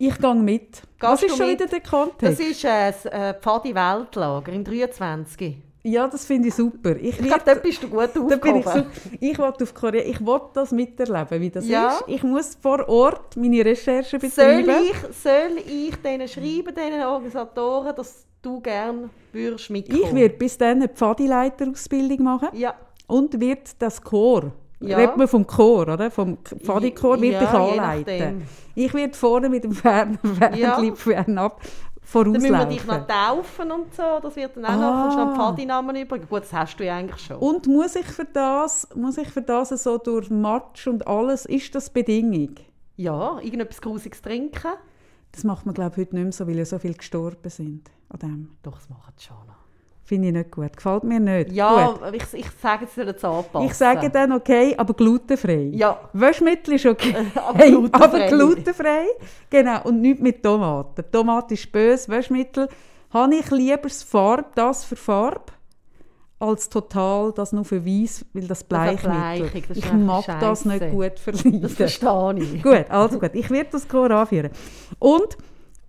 Ich 0.00 0.16
gehe 0.18 0.34
mit. 0.34 0.82
Was 1.00 1.20
Gehst 1.20 1.24
ist 1.24 1.32
du 1.32 1.36
schon 1.38 1.46
mit? 1.50 1.60
wieder 1.60 1.68
der 1.68 1.80
Das 1.80 1.90
Kontext? 1.90 2.40
ist 2.40 2.64
äh, 2.64 2.92
das 2.92 3.04
äh, 3.06 3.34
Pfadi-Weltlager 3.34 4.52
im 4.52 4.62
23. 4.62 5.56
ja, 5.90 6.06
das 6.08 6.24
finde 6.26 6.48
ich 6.48 6.54
super. 6.54 6.96
Ich, 6.96 7.18
Ich 7.18 7.26
glaube, 7.26 7.42
dort 7.44 7.62
bist 7.62 7.82
du 7.82 7.88
gut 7.88 8.10
Da 8.30 8.36
bin 8.36 8.56
ich, 8.56 8.66
aufgehoben. 8.66 8.90
ich 9.20 9.38
will 9.38 9.44
auf 9.44 9.74
Korea, 9.74 10.02
ich 10.04 10.20
will 10.24 10.40
das 10.54 10.70
miterleben, 10.72 11.40
wie 11.40 11.50
das 11.50 11.66
Ja. 11.68 11.88
ist. 11.90 12.04
Ich 12.06 12.22
muss 12.22 12.56
vor 12.60 12.88
Ort 12.88 13.36
meine 13.36 13.64
Recherche 13.64 14.18
Soll 14.20 14.62
betreiben. 14.62 14.70
ich, 14.84 15.16
soll 15.16 15.58
ich 15.66 15.96
denen 15.96 16.28
schreiben, 16.28 16.74
diesen 16.74 17.02
Organisatoren, 17.04 17.94
dass 17.96 18.26
du 18.42 18.60
gerne 18.60 19.10
würdest 19.32 19.70
mitkommen? 19.70 20.02
Ich 20.04 20.14
werde 20.14 20.34
bis 20.36 20.56
dann 20.58 20.78
eine 20.78 20.88
Pfadileiterausbildung 20.88 22.22
machen 22.22 22.48
Ja. 22.52 22.74
und 23.06 23.40
wird 23.40 23.70
das 23.80 24.00
Chor, 24.02 24.52
Ja. 24.80 24.96
redet 24.96 25.16
man 25.16 25.26
vom 25.28 25.46
Chor, 25.46 25.88
oder? 25.88 26.10
Vom 26.10 26.38
Pfadichor, 26.44 27.20
wird 27.20 27.34
Ja, 27.34 27.42
ich 27.42 27.48
anleiten. 27.48 28.42
Ich 28.74 28.94
werde 28.94 29.14
vorne 29.14 29.48
mit 29.48 29.64
dem 29.64 29.72
Fern 29.72 30.18
Fernlieb 30.38 30.96
fernab 30.96 31.60
Dann 32.12 32.32
müssen 32.32 32.50
wir 32.50 32.64
dich 32.66 32.80
vorauslaufen. 32.82 32.88
noch 32.88 33.06
taufen 33.06 33.70
und 33.72 33.94
so. 33.94 34.02
Das 34.22 34.36
wird 34.36 34.56
dann 34.56 34.64
auch 34.64 34.68
Ah. 34.70 34.76
noch, 34.76 35.02
kommst 35.02 35.18
du 35.18 35.24
noch 35.24 35.34
Pfadinamen 35.36 35.96
über. 35.96 36.18
Gut, 36.18 36.42
das 36.42 36.52
hast 36.52 36.76
du 36.78 36.84
ja 36.86 36.96
eigentlich 36.96 37.20
schon. 37.20 37.36
Und 37.36 37.66
muss 37.66 37.96
ich 37.96 38.06
für 38.06 38.24
das, 38.24 38.88
muss 38.94 39.18
ich 39.18 39.28
für 39.28 39.42
das 39.42 39.68
so 39.70 39.98
durch 39.98 40.30
Matsch 40.30 40.86
und 40.86 41.06
alles, 41.06 41.44
ist 41.46 41.74
das 41.74 41.90
Bedingung? 41.90 42.54
ja, 42.96 43.38
irgendetwas 43.40 43.80
Grusiges 43.80 44.22
trinken. 44.22 44.72
Das 45.30 45.44
macht 45.44 45.66
man 45.66 45.74
glaube 45.74 45.92
ich 45.92 45.98
heute 45.98 46.14
nicht 46.16 46.24
mehr 46.24 46.32
so, 46.32 46.46
weil 46.48 46.56
ja 46.56 46.64
so 46.64 46.78
viele 46.80 46.94
gestorben 46.94 47.48
sind 47.50 47.90
an 48.08 48.18
dem. 48.18 48.50
Doch, 48.62 48.74
das 48.78 48.88
machen 48.88 49.12
sie 49.16 49.24
schon 49.26 49.36
noch. 49.46 49.57
Finde 50.08 50.28
ich 50.28 50.34
nicht 50.34 50.50
gut. 50.50 50.74
Gefällt 50.74 51.04
mir 51.04 51.20
nicht. 51.20 51.52
Ja, 51.52 51.88
Gut. 51.88 52.14
ich, 52.14 52.40
ich 52.40 52.46
sage, 52.62 52.86
sie 52.86 52.94
sollen 53.02 53.14
es 53.14 53.22
anpassen. 53.22 53.66
Ich 53.66 53.74
sage 53.74 54.08
dann 54.08 54.32
okay, 54.32 54.74
aber 54.78 54.94
glutenfrei. 54.94 55.68
Ja. 55.74 56.00
Waschmittel 56.14 56.76
ist 56.76 56.86
okay, 56.86 57.14
Aber 57.34 57.66
glutenfrei. 57.66 58.04
aber 58.04 58.26
glutenfrei. 58.28 59.04
Genau, 59.50 59.82
und 59.82 60.00
nicht 60.00 60.22
mit 60.22 60.42
Tomaten. 60.42 61.04
Tomate 61.12 61.52
ist 61.52 61.70
böse, 61.70 62.10
Waschmittel. 62.10 62.70
Habe 63.12 63.34
ich 63.34 63.50
lieber 63.50 63.82
das 63.82 64.02
Farb, 64.02 64.54
das 64.54 64.86
für 64.86 64.96
Farbe, 64.96 65.52
als 66.38 66.70
total 66.70 67.32
das 67.32 67.52
nur 67.52 67.66
für 67.66 67.84
weiß, 67.84 68.24
weil 68.32 68.46
das 68.48 68.64
Bleichmittel. 68.64 69.62
Das 69.68 69.76
ich 69.76 69.92
mag 69.92 70.24
das 70.40 70.64
nicht 70.64 70.78
scheisse. 70.78 70.90
gut 70.90 71.18
verleiden. 71.18 71.60
Das 71.60 71.72
verstehe 71.74 72.34
ich. 72.38 72.62
Gut, 72.62 72.86
also 72.88 73.18
gut. 73.18 73.34
Ich 73.34 73.50
werde 73.50 73.68
das 73.72 73.86
Chor 73.86 74.10
anführen. 74.10 74.52
Und 74.98 75.36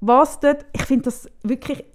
was 0.01 0.41
dort, 0.41 0.65
ich 0.73 0.83
finde 0.83 1.03
das 1.05 1.29
wirklich, 1.41 1.85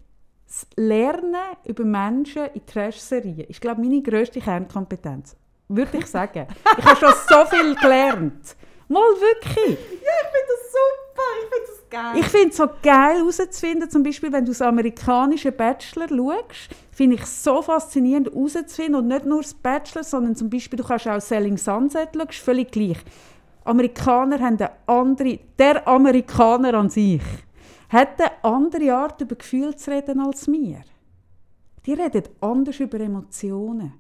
das 0.55 0.67
Lernen 0.77 1.35
über 1.64 1.85
Menschen 1.85 2.47
in 2.55 2.64
Trash-Serien 2.64 3.40
ist, 3.49 3.61
glaube 3.61 3.83
ich, 3.83 3.88
meine 3.88 4.03
grösste 4.03 4.40
Kernkompetenz. 4.40 5.37
Würde 5.69 5.99
ich 5.99 6.07
sagen. 6.07 6.47
ich 6.79 6.85
habe 6.85 6.97
schon 6.97 7.12
so 7.29 7.45
viel 7.47 7.75
gelernt. 7.75 8.57
Mal 8.87 9.01
wirklich. 9.01 9.79
Ja, 9.79 10.12
ich 10.23 10.31
finde 10.31 10.47
das 10.49 10.73
super. 10.73 11.23
Ich 11.43 11.49
finde 11.51 11.67
das 11.67 11.90
geil. 11.90 12.21
Ich 12.21 12.27
finde 12.27 12.49
es 12.49 12.57
so 12.57 12.69
geil 12.83 13.17
herauszufinden, 13.17 13.90
zum 13.90 14.03
Beispiel, 14.03 14.31
wenn 14.31 14.45
du 14.45 14.53
das 14.53 14.62
amerikanische 14.62 15.51
Bachelor 15.51 16.09
schaust, 16.09 16.69
finde 16.93 17.17
ich 17.17 17.23
es 17.23 17.43
so 17.43 17.62
faszinierend 17.62 18.29
herauszufinden 18.29 18.97
und 18.97 19.09
nicht 19.09 19.25
nur 19.25 19.43
das 19.43 19.55
Bachelor, 19.55 20.05
sondern 20.05 20.37
zum 20.37 20.51
Beispiel, 20.51 20.77
du 20.77 20.85
kannst 20.85 21.09
auch 21.09 21.21
Selling 21.21 21.57
Sunset 21.57 22.11
schauen, 22.14 22.29
ist 22.29 22.38
völlig 22.38 22.71
gleich. 22.71 22.99
Amerikaner 23.64 24.38
haben 24.38 24.59
eine 24.59 24.71
andere, 24.87 25.40
der 25.59 25.88
Amerikaner 25.88 26.75
an 26.75 26.90
sich, 26.90 27.23
hat 27.94 28.20
eine 28.20 28.44
andere 28.44 28.94
Art, 28.94 29.20
über 29.20 29.37
Gefühle 29.37 29.74
zu 29.76 29.90
reden 29.90 30.20
als 30.20 30.46
wir. 30.48 30.83
Die 31.87 31.94
reden 31.94 32.24
anders 32.40 32.80
über 32.80 33.00
Emotionen. 33.00 33.94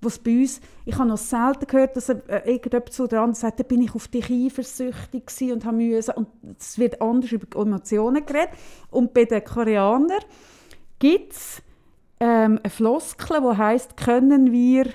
Was 0.00 0.18
bei 0.18 0.40
uns, 0.40 0.60
ich 0.84 0.96
habe 0.96 1.08
noch 1.08 1.16
selten 1.18 1.66
gehört, 1.66 1.96
dass 1.96 2.08
äh, 2.08 2.18
irgendjemand 2.44 2.92
zu 2.92 3.06
der 3.06 3.20
anderen 3.20 3.34
sagt, 3.34 3.60
da 3.60 3.62
bin 3.62 3.82
ich 3.82 3.94
auf 3.94 4.08
dich 4.08 4.30
eifersüchtig 4.30 5.52
und 5.52 5.64
habe 5.64 5.76
müssen. 5.76 6.14
Und 6.14 6.28
es 6.58 6.78
wird 6.78 7.00
anders 7.00 7.32
über 7.32 7.60
Emotionen 7.60 8.24
geredet. 8.24 8.50
Und 8.90 9.14
bei 9.14 9.24
den 9.24 9.44
Koreanern 9.44 10.20
gibt 10.98 11.32
es 11.32 11.62
ähm, 12.20 12.60
eine 12.62 12.70
Floskel, 12.70 13.40
die 13.40 13.56
heisst, 13.56 13.96
können 13.96 14.52
wir, 14.52 14.86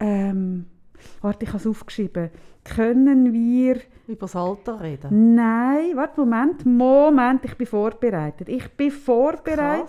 ähm, 0.00 0.66
warte, 1.20 1.44
ich 1.44 1.48
habe 1.48 1.58
es 1.58 1.66
aufgeschrieben, 1.66 2.30
können 2.64 3.32
wir, 3.32 3.80
Über 4.06 4.20
das 4.20 4.36
Alter 4.36 4.80
reden. 4.80 5.34
nein, 5.34 5.96
warte, 5.96 6.20
Moment, 6.20 6.64
Moment, 6.66 7.44
ich 7.44 7.56
bin 7.56 7.66
vorbereitet. 7.66 8.48
Ich 8.48 8.68
bin 8.72 8.90
vorbereitet 8.90 9.88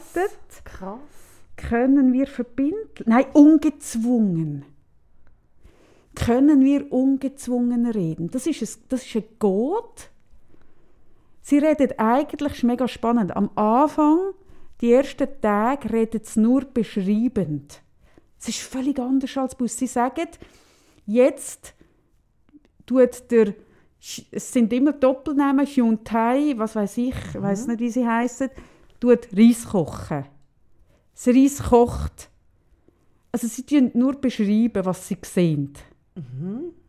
Krass. 0.63 0.63
Krass. 0.63 0.99
können 1.55 2.13
wir 2.13 2.27
verbinden? 2.27 3.03
Nein, 3.05 3.25
ungezwungen. 3.33 4.65
Können 6.15 6.63
wir 6.63 6.91
ungezwungen 6.91 7.87
reden? 7.87 8.29
Das 8.29 8.45
ist 8.47 8.61
ein, 8.61 8.83
das 8.89 9.03
ist 9.05 9.15
ein 9.15 9.23
Gott. 9.39 10.09
Sie 11.41 11.57
redet 11.57 11.99
eigentlich, 11.99 12.53
ist 12.53 12.63
mega 12.63 12.87
spannend. 12.87 13.35
Am 13.35 13.49
Anfang, 13.55 14.19
die 14.81 14.93
ersten 14.93 15.27
Tage, 15.41 15.91
redet 15.91 16.25
sie 16.25 16.39
nur 16.39 16.61
beschreibend. 16.65 17.81
Es 18.39 18.47
ist 18.49 18.59
völlig 18.59 18.99
anders 18.99 19.35
als 19.37 19.55
bei 19.55 19.63
uns. 19.63 19.77
Sie 19.77 19.87
sagen, 19.87 20.27
jetzt 21.05 21.73
tut 22.85 23.31
der, 23.31 23.53
es 24.31 24.51
sind 24.51 24.73
immer 24.73 24.93
Doppelnamen, 24.93 25.65
Hyun 25.65 26.03
Tai, 26.03 26.57
was 26.57 26.75
weiß 26.75 26.97
ich, 26.97 27.15
ich 27.33 27.41
weiß 27.41 27.67
nicht, 27.67 27.79
wie 27.79 27.89
sie 27.89 28.07
heißen, 28.07 28.49
tut 28.99 29.27
Reis 29.35 29.65
kochen. 29.65 30.25
Das 31.13 31.27
Reis 31.27 31.63
kocht. 31.63 32.29
Also 33.31 33.47
sie 33.47 33.65
tun 33.65 33.91
nur 33.93 34.13
beschreiben, 34.13 34.85
was 34.85 35.07
sie 35.07 35.17
sehen. 35.23 35.73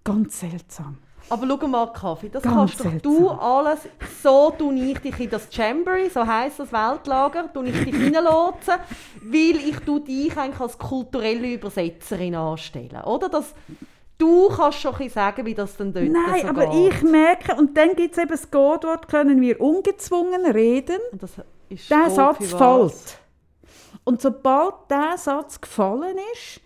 Ganz 0.03 0.41
seltsam. 0.41 0.99
Aber 1.31 1.47
schau 1.47 1.67
mal, 1.67 1.91
Kaffee, 1.93 2.29
das 2.29 2.43
Ganz 2.43 2.55
kannst 2.55 2.81
doch 2.81 2.91
seltsam. 2.91 3.17
du 3.17 3.29
alles, 3.31 3.81
so 4.23 4.53
tue 4.59 4.75
ich 4.75 4.99
dich 4.99 5.19
in 5.21 5.31
das 5.31 5.49
Jamboree, 5.51 6.11
so 6.11 6.27
heisst 6.27 6.59
das 6.59 6.71
Weltlager, 6.71 7.51
tue 7.51 7.69
ich 7.69 7.85
dich 7.85 7.97
hineinlotsen, 7.97 8.75
weil 9.23 9.57
ich 9.57 9.79
dich 9.79 10.37
eigentlich 10.37 10.61
als 10.61 10.77
kulturelle 10.77 11.55
Übersetzerin 11.55 12.35
anstellen, 12.35 13.03
oder? 13.05 13.31
Das, 13.31 13.55
du 14.25 14.49
kannst 14.49 14.79
schon 14.79 14.95
ein 14.95 15.09
sagen, 15.11 15.45
wie 15.45 15.55
das 15.55 15.77
dann 15.77 15.93
dort 15.93 16.09
Nein, 16.09 16.43
so 16.43 16.49
aber 16.49 16.67
geht. 16.67 16.95
ich 16.95 17.03
merke, 17.03 17.55
und 17.57 17.77
dann 17.77 17.95
gibt 17.95 18.13
es 18.13 18.19
eben 18.19 18.31
das 18.31 18.51
Codewort, 18.51 19.09
können 19.09 19.41
wir 19.41 19.61
ungezwungen 19.61 20.47
reden. 20.47 20.99
Und 21.13 21.23
das 21.23 21.33
ist 21.69 21.91
Der 21.91 22.11
Satz 22.11 22.53
fällt. 22.53 23.19
Und 24.05 24.21
sobald 24.21 24.75
dieser 24.91 25.19
Satz 25.19 25.61
gefallen 25.61 26.17
ist, 26.35 26.61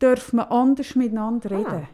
dürfen 0.00 0.36
wir 0.36 0.50
anders 0.50 0.94
miteinander 0.94 1.50
reden. 1.50 1.66
Ah. 1.66 1.88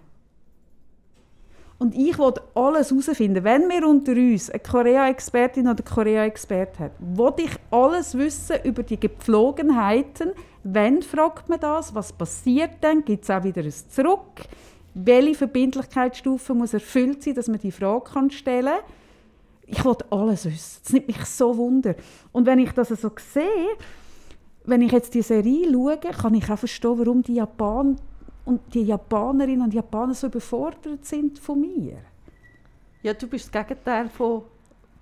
Und 1.78 1.96
ich 1.96 2.16
will 2.16 2.34
alles 2.54 2.90
herausfinden. 2.90 3.42
Wenn 3.42 3.68
wir 3.68 3.86
unter 3.86 4.12
uns 4.12 4.50
eine 4.50 4.60
Korea-Expertin 4.60 5.66
oder 5.66 5.82
Korea-Expert 5.82 6.78
hat, 6.78 6.92
will 7.00 7.32
ich 7.38 7.50
alles 7.72 8.16
wissen 8.16 8.56
über 8.62 8.84
die 8.84 9.00
Gepflogenheiten. 9.00 10.30
Wenn 10.62 11.02
fragt 11.02 11.48
man 11.48 11.58
das? 11.58 11.92
Was 11.92 12.12
passiert 12.12 12.74
dann? 12.82 13.04
Gibt 13.04 13.24
es 13.24 13.30
auch 13.30 13.42
wieder 13.42 13.62
ein 13.62 13.72
Zurück? 13.72 14.42
Welche 14.94 15.34
Verbindlichkeitsstufe 15.34 16.54
muss 16.54 16.74
erfüllt 16.74 17.22
sein, 17.22 17.34
dass 17.34 17.48
man 17.48 17.58
die 17.58 17.72
Frage 17.72 18.30
stellen 18.30 18.66
kann? 18.66 18.84
Ich 19.66 19.84
will 19.84 19.96
alles 20.10 20.44
wissen. 20.44 20.80
Das 20.82 20.92
nimmt 20.92 21.06
mich 21.08 21.24
so 21.24 21.56
wunder. 21.56 21.94
Und 22.30 22.46
wenn 22.46 22.58
ich 22.58 22.72
das 22.72 22.88
so 22.88 23.10
sehe, 23.16 23.76
wenn 24.64 24.82
ich 24.82 24.92
jetzt 24.92 25.14
die 25.14 25.22
Serie 25.22 25.72
schaue, 25.72 25.96
kann 25.98 26.34
ich 26.34 26.50
auch 26.50 26.58
verstehen, 26.58 26.98
warum 26.98 27.22
die 27.22 27.34
Japaner 27.34 27.96
und 28.44 28.60
die 28.74 28.82
Japanerinnen 28.82 29.62
und 29.62 29.74
Japaner 29.74 30.14
so 30.14 30.26
überfordert 30.26 31.04
sind 31.04 31.38
von 31.38 31.60
mir. 31.60 31.98
Ja, 33.02 33.14
du 33.14 33.26
bist 33.26 33.54
das 33.54 33.66
Gegenteil 33.66 34.08
von... 34.08 34.42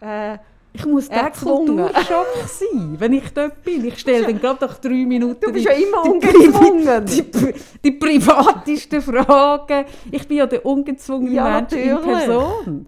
Äh, 0.01 0.39
Ich 0.73 0.87
muss 0.87 1.09
der. 1.09 1.31
Kulturschock 1.31 2.27
sein, 2.47 2.95
wenn 2.99 3.13
ich 3.15 3.29
dort 3.33 3.63
bin. 3.65 3.85
Ich 3.87 3.99
stelle 3.99 4.27
dann 4.27 4.41
gerade 4.41 4.65
nach 4.65 4.79
drei 4.79 5.05
Minuten 5.05 5.41
Du 5.41 5.53
bist 5.53 5.65
die, 5.67 5.69
ja 5.69 5.75
immer 5.75 6.05
ungezwungen. 6.11 7.05
Die, 7.07 7.23
die, 7.31 7.55
die 7.85 7.91
privatesten 7.93 9.03
Fragen. 9.03 9.85
Ich 10.13 10.27
bin 10.29 10.37
ja 10.39 10.47
der 10.47 10.65
ungezwungene 10.65 11.35
Ja, 11.35 11.61
Mensch 11.61 11.73
in. 11.73 11.99
Person. 11.99 12.87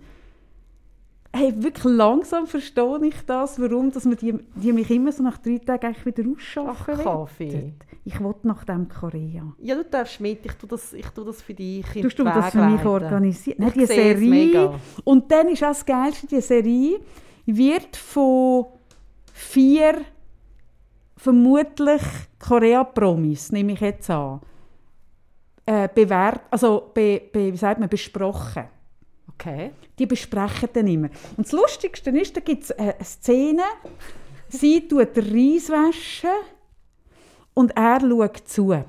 Hey, 1.35 1.53
wirklich 1.57 1.85
langsam 1.85 2.47
verstehe 2.47 3.01
ich 3.07 3.15
das, 3.27 3.59
warum 3.59 3.91
dass 3.91 4.05
man 4.05 4.17
die, 4.19 4.35
die 4.55 4.71
mich 4.73 4.91
immer 4.91 5.11
so 5.13 5.23
nach 5.23 5.39
drei 5.39 5.57
Tagen 5.59 5.87
eigentlich 5.87 6.05
wieder 6.05 6.31
ausschaffen 6.31 6.95
Ach, 6.99 7.03
Kaffee. 7.05 7.73
Ich 8.05 8.21
will 8.21 8.35
nach 8.43 8.65
dem 8.65 8.87
Korea. 8.89 9.55
ja, 9.59 9.75
du 9.77 9.85
darfst 9.85 10.21
mit. 10.21 10.45
Ich 10.45 10.53
tue 10.53 10.69
das, 10.69 10.93
ich 10.93 11.07
tue 11.07 11.25
das 11.25 11.41
für 11.41 11.55
dich 11.55 11.87
in 11.97 12.03
Tust 12.03 12.19
du 12.19 12.25
das 12.25 12.51
für 12.51 12.59
mich 12.65 12.75
leiten. 12.77 12.87
organisieren? 12.87 13.57
Nein, 13.61 13.69
Ich 13.69 13.75
die 13.75 13.87
Serie. 13.87 14.75
Und 15.05 15.31
dann 15.33 15.49
ist 15.49 15.63
auch 15.65 15.69
das 15.69 15.87
Geilste, 15.87 16.27
die 16.27 16.41
Serie 16.43 17.01
wird 17.47 17.97
von 17.97 18.67
vier 19.33 20.05
vermutlich 21.17 22.03
Korea-Promis, 22.39 23.53
nehme 23.53 23.73
ich 23.73 23.81
jetzt 23.81 24.11
an, 24.11 24.41
äh, 25.67 25.89
bewährt, 25.95 26.43
also 26.51 26.91
be, 26.93 27.21
be, 27.33 27.53
wie 27.53 27.57
sagt 27.57 27.79
man, 27.79 27.89
besprochen. 27.89 28.65
Okay. 29.35 29.73
Die 29.99 30.07
besprechen 30.07 30.69
dann 30.73 30.87
immer. 30.87 31.09
Und 31.37 31.47
das 31.47 31.53
Lustigste 31.53 32.11
ist, 32.11 32.37
da 32.37 32.41
gibt 32.41 32.65
es 32.65 32.71
äh, 32.71 32.95
eine 32.97 33.05
Szene, 33.05 33.63
sie 34.49 34.87
tut 34.87 35.17
den 35.17 35.25
Reis 35.25 35.71
waschen 35.71 36.31
und 37.55 37.77
er 37.77 38.01
schaut 38.01 38.49
zu. 38.49 38.85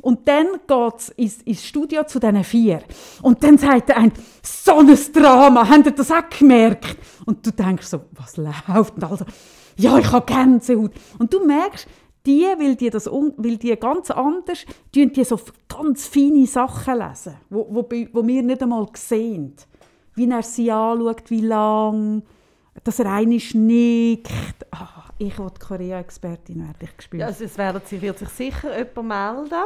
Und 0.00 0.26
dann 0.28 0.46
geht 0.66 0.94
es 1.16 1.40
ins, 1.44 1.64
Studio 1.64 2.04
zu 2.04 2.18
diesen 2.18 2.44
vier. 2.44 2.82
Und 3.22 3.42
dann 3.42 3.58
sagt 3.58 3.90
ein, 3.90 4.12
so 4.42 4.78
ein 4.78 4.98
Drama, 5.12 5.68
habt 5.68 5.86
ihr 5.86 5.92
das 5.92 6.10
auch 6.10 6.28
gemerkt? 6.36 6.96
Und 7.26 7.44
du 7.46 7.50
denkst 7.50 7.86
so, 7.86 8.00
was 8.12 8.36
läuft? 8.36 8.94
Und 8.94 9.04
also, 9.04 9.24
ja, 9.76 9.98
ich 9.98 10.10
habe 10.10 10.26
Gänsehaut. 10.26 10.92
Und 11.18 11.32
du 11.32 11.44
merkst, 11.44 11.86
die, 12.26 12.42
weil 12.42 12.76
die, 12.76 12.90
das, 12.90 13.06
weil 13.06 13.56
die 13.56 13.74
ganz 13.76 14.10
anders, 14.10 14.64
tun 14.92 15.12
die 15.12 15.24
so 15.24 15.40
ganz 15.68 16.06
feine 16.06 16.46
Sachen 16.46 16.98
lesen, 16.98 17.36
wo, 17.48 17.66
wo, 17.70 17.88
wo 18.12 18.26
wir 18.26 18.42
nicht 18.42 18.62
einmal 18.62 18.86
sehen. 18.94 19.54
Wie 20.14 20.28
er 20.28 20.42
sie 20.42 20.70
anschaut, 20.70 21.30
wie 21.30 21.40
lang, 21.40 22.22
dass 22.84 22.98
er 22.98 23.12
eine 23.12 23.36
nickt. 23.54 24.30
Ah, 24.70 25.04
ich 25.18 25.38
will 25.38 25.50
Korea-Expertin 25.58 26.60
werden, 26.60 26.76
ich 26.80 27.02
spüre 27.04 27.20
Ja, 27.22 27.28
es. 27.28 27.34
also 27.34 27.44
es 27.44 27.58
werden 27.58 27.80
sich, 27.84 28.00
wird 28.00 28.18
sich 28.18 28.28
sicher 28.28 28.76
jemand 28.78 29.08
melden. 29.08 29.64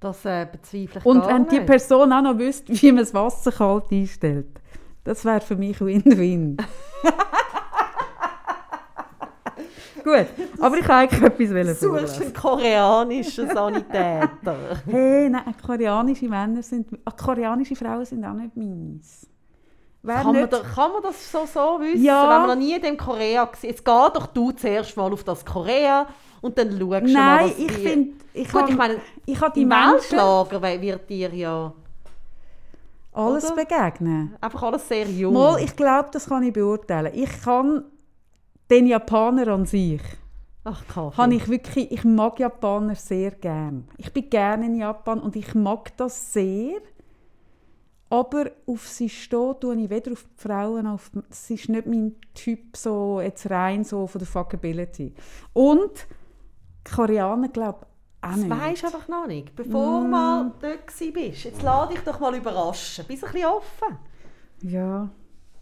Das 0.00 0.24
äh, 0.24 0.46
bezweifle 0.50 1.00
ich 1.00 1.06
Und 1.06 1.26
wenn 1.26 1.48
die 1.48 1.56
nicht. 1.56 1.66
Person 1.66 2.12
auch 2.12 2.22
noch 2.22 2.38
wüsste, 2.38 2.72
wie 2.80 2.92
man 2.92 2.98
das 3.02 3.14
Wasser 3.14 3.50
kalt 3.52 3.90
einstellt, 3.90 4.60
das 5.04 5.24
wäre 5.24 5.40
für 5.40 5.56
mich 5.56 5.80
Win-Win. 5.80 6.56
Gut, 10.04 10.26
aber 10.60 10.76
ich 10.76 10.86
wollte 10.88 10.94
eigentlich 10.94 11.22
etwas 11.22 11.80
Suchst 11.80 11.84
vorlesen. 11.86 12.22
einen 12.24 12.34
koreanischen 12.34 13.48
Sanitäter. 13.48 14.28
Hey, 14.86 15.30
nein, 15.30 15.54
koreanische 15.64 16.28
Männer 16.28 16.62
sind, 16.62 16.88
ah, 17.06 17.10
koreanische 17.12 17.74
Frauen 17.74 18.04
sind 18.04 18.22
auch 18.24 18.34
nicht 18.34 18.54
meins. 18.54 19.26
Wer 20.06 20.16
kann, 20.16 20.26
man 20.26 20.36
nicht, 20.42 20.52
da, 20.52 20.60
kann 20.60 20.92
man 20.92 21.02
das 21.02 21.32
so, 21.32 21.46
so 21.46 21.80
wissen, 21.80 22.04
Ja. 22.04 22.22
wenn 22.22 22.46
man 22.46 22.46
noch 22.48 22.56
nie 22.66 22.74
in 22.74 22.82
dem 22.82 22.96
Korea 22.98 23.42
war? 23.46 23.52
Jetzt 23.62 23.82
geh 23.84 23.90
doch 24.12 24.26
du 24.26 24.52
zuerst 24.52 24.94
mal 24.98 25.10
auf 25.10 25.24
das 25.24 25.44
Korea 25.44 26.06
und 26.42 26.58
dann 26.58 26.68
schaust 26.68 26.80
du 26.80 26.86
mal, 26.88 27.00
Nein, 27.02 27.44
was 27.50 27.58
ich 27.58 27.66
die- 27.68 27.72
finde, 27.72 28.10
ich 28.34 28.48
Gut, 28.52 28.60
habe 28.62 28.70
ich 28.72 28.76
meine, 28.76 28.96
ich 29.24 29.40
habe 29.40 29.52
die 29.58 29.64
wird 30.82 31.08
dir 31.08 31.34
ja 31.34 31.72
alles 33.12 33.44
oder? 33.50 33.54
begegnen. 33.64 34.36
einfach 34.40 34.62
alles 34.64 34.86
sehr 34.88 35.08
jung. 35.08 35.32
Mal, 35.34 35.62
ich 35.62 35.74
glaube, 35.74 36.08
das 36.12 36.26
kann 36.28 36.42
ich 36.42 36.52
beurteilen. 36.52 37.12
Ich 37.14 37.42
kann 37.42 37.84
den 38.70 38.86
Japaner 38.86 39.48
an 39.48 39.64
sich, 39.66 40.02
Ach, 40.64 40.82
Kaffee. 40.86 41.16
habe 41.16 41.34
ich 41.34 41.48
wirklich, 41.48 41.90
ich 41.92 42.04
mag 42.04 42.38
Japaner 42.40 42.94
sehr 42.94 43.30
gern. 43.30 43.88
Ich 43.98 44.12
bin 44.12 44.28
gerne 44.28 44.66
in 44.66 44.74
Japan 44.76 45.20
und 45.20 45.36
ich 45.36 45.54
mag 45.54 45.96
das 45.96 46.32
sehr. 46.32 46.80
Aber 48.10 48.50
auf 48.66 48.86
sie 48.86 49.08
stehen 49.08 49.54
tue 49.60 49.76
ich 49.76 49.90
weder 49.90 50.12
auf 50.12 50.24
die 50.24 50.42
Frauen, 50.42 50.86
auf, 50.86 51.10
das 51.28 51.50
ist 51.50 51.68
nicht 51.68 51.86
mein 51.86 52.14
Typ 52.34 52.76
so 52.76 53.20
jetzt 53.20 53.50
rein 53.50 53.82
so 53.84 54.06
von 54.06 54.18
der 54.20 54.28
Fuckability. 54.28 55.14
Und 55.52 56.06
die 56.86 56.90
Koreaner 56.92 57.48
glaube 57.48 57.86
auch 58.20 58.28
Das 58.28 58.36
nicht. 58.36 58.50
weisst 58.50 58.82
du 58.82 58.86
einfach 58.86 59.08
noch 59.08 59.26
nicht. 59.26 59.54
Bevor 59.56 60.00
Mm. 60.00 60.04
du 60.04 60.08
mal 60.10 60.52
dort 60.60 60.86
gsi 60.86 61.10
bist. 61.10 61.44
Jetzt 61.44 61.62
lass 61.62 61.88
dich 61.88 62.00
doch 62.00 62.20
mal 62.20 62.34
überraschen. 62.34 63.04
Bist 63.06 63.24
ein 63.24 63.32
bisschen 63.32 63.48
offen. 63.48 63.98
Ja. 64.62 65.08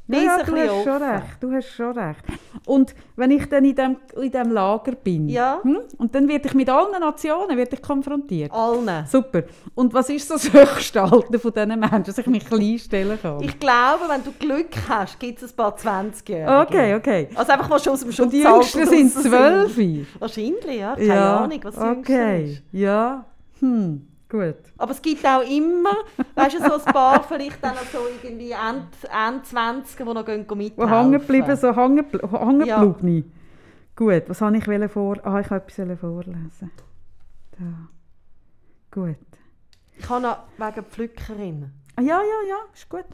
Bist 0.04 0.24
Ja, 0.24 0.42
du 0.42 0.56
hast 0.56 0.68
schon 0.84 0.88
offen. 0.94 1.02
recht. 1.02 1.24
Du 1.40 1.52
hast 1.52 1.68
schon 1.68 1.96
recht. 1.98 2.24
Und 2.66 2.94
wenn 3.16 3.30
ich 3.30 3.48
dann 3.48 3.64
in 3.64 3.74
dem, 3.74 3.96
in 4.20 4.30
dem 4.32 4.50
Lager 4.50 4.92
bin, 4.92 5.28
Ja. 5.28 5.60
hm, 5.62 5.78
und 5.96 6.14
dann 6.14 6.26
werde 6.28 6.48
ich 6.48 6.54
mit 6.54 6.68
allen 6.68 7.00
Nationen 7.00 7.56
werde 7.56 7.76
ich 7.76 7.82
konfrontiert. 7.82 8.50
Allen. 8.52 9.06
Super. 9.06 9.44
Und 9.76 9.94
was 9.94 10.10
ist 10.10 10.26
so 10.26 10.34
das 10.34 10.52
höchste 10.52 11.02
Alter 11.02 11.38
von 11.38 11.52
diesen 11.52 11.78
Menschen, 11.80 12.02
dass 12.04 12.18
ich 12.18 12.26
mich 12.26 12.44
klein 12.44 12.78
stellen 12.78 13.18
kann? 13.22 13.40
Ich 13.42 13.58
glaube, 13.60 14.04
wenn 14.08 14.24
du 14.24 14.32
Glück 14.32 14.70
hast, 14.88 15.18
gibt 15.20 15.40
es 15.40 15.52
ein 15.52 15.56
paar 15.56 15.76
20 15.76 16.28
okay, 16.46 16.94
okay. 16.96 17.28
Also 17.34 17.52
einfach, 17.52 17.70
was 17.70 17.84
schon 17.84 17.92
aus 17.92 18.00
dem 18.00 18.08
Und 18.08 18.14
Schutz 18.14 18.30
die 18.32 18.42
Jüngsten 18.42 18.86
sind 18.88 19.12
zwölf. 19.12 19.78
Wahrscheinlich, 20.18 20.80
ja. 20.80 20.94
Keine 20.96 21.06
Ja, 21.06 21.36
Ahnung, 21.38 21.60
was 21.62 21.74
das 21.76 21.84
Jüngste 21.84 22.12
Okay, 22.12 22.44
ist. 22.44 22.62
ja. 22.72 23.24
Hm, 23.60 24.08
gut. 24.32 24.56
Aber 24.78 24.90
es 24.92 25.02
gibt 25.02 25.24
auch 25.26 25.42
immer, 25.42 25.94
weißt 26.34 26.54
du, 26.56 26.58
so 26.60 26.74
ein 26.84 26.92
paar 26.92 27.22
vielleicht 27.22 27.62
dann 27.62 27.76
so 27.92 27.98
irgendwie 28.08 28.50
End, 28.52 28.86
End 29.04 29.46
20 29.46 29.96
die 29.98 30.04
noch 30.04 30.24
gehen, 30.24 30.46
mithelfen. 30.56 30.88
hängen 30.88 31.12
geblieben, 31.12 31.56
so 31.56 31.76
hängen 31.76 32.04
bl- 32.10 32.38
hängen 32.46 32.66
Ja. 32.66 32.82
Gut, 33.94 34.22
was 34.28 34.40
habe 34.40 34.56
ich 34.56 34.90
vor? 34.90 35.18
Ah, 35.24 35.38
ich 35.40 35.50
wollte 35.50 35.82
etwas 35.82 36.00
vorlesen. 36.00 36.70
Da. 37.52 37.88
Gut. 38.90 39.16
Ich 39.98 40.08
habe 40.08 40.22
noch 40.22 40.38
wegen 40.56 40.84
Pflückerin. 40.86 41.70
Ah, 41.96 42.00
ja, 42.00 42.20
ja, 42.22 42.48
ja, 42.48 42.56
ist 42.72 42.88
gut. 42.88 43.04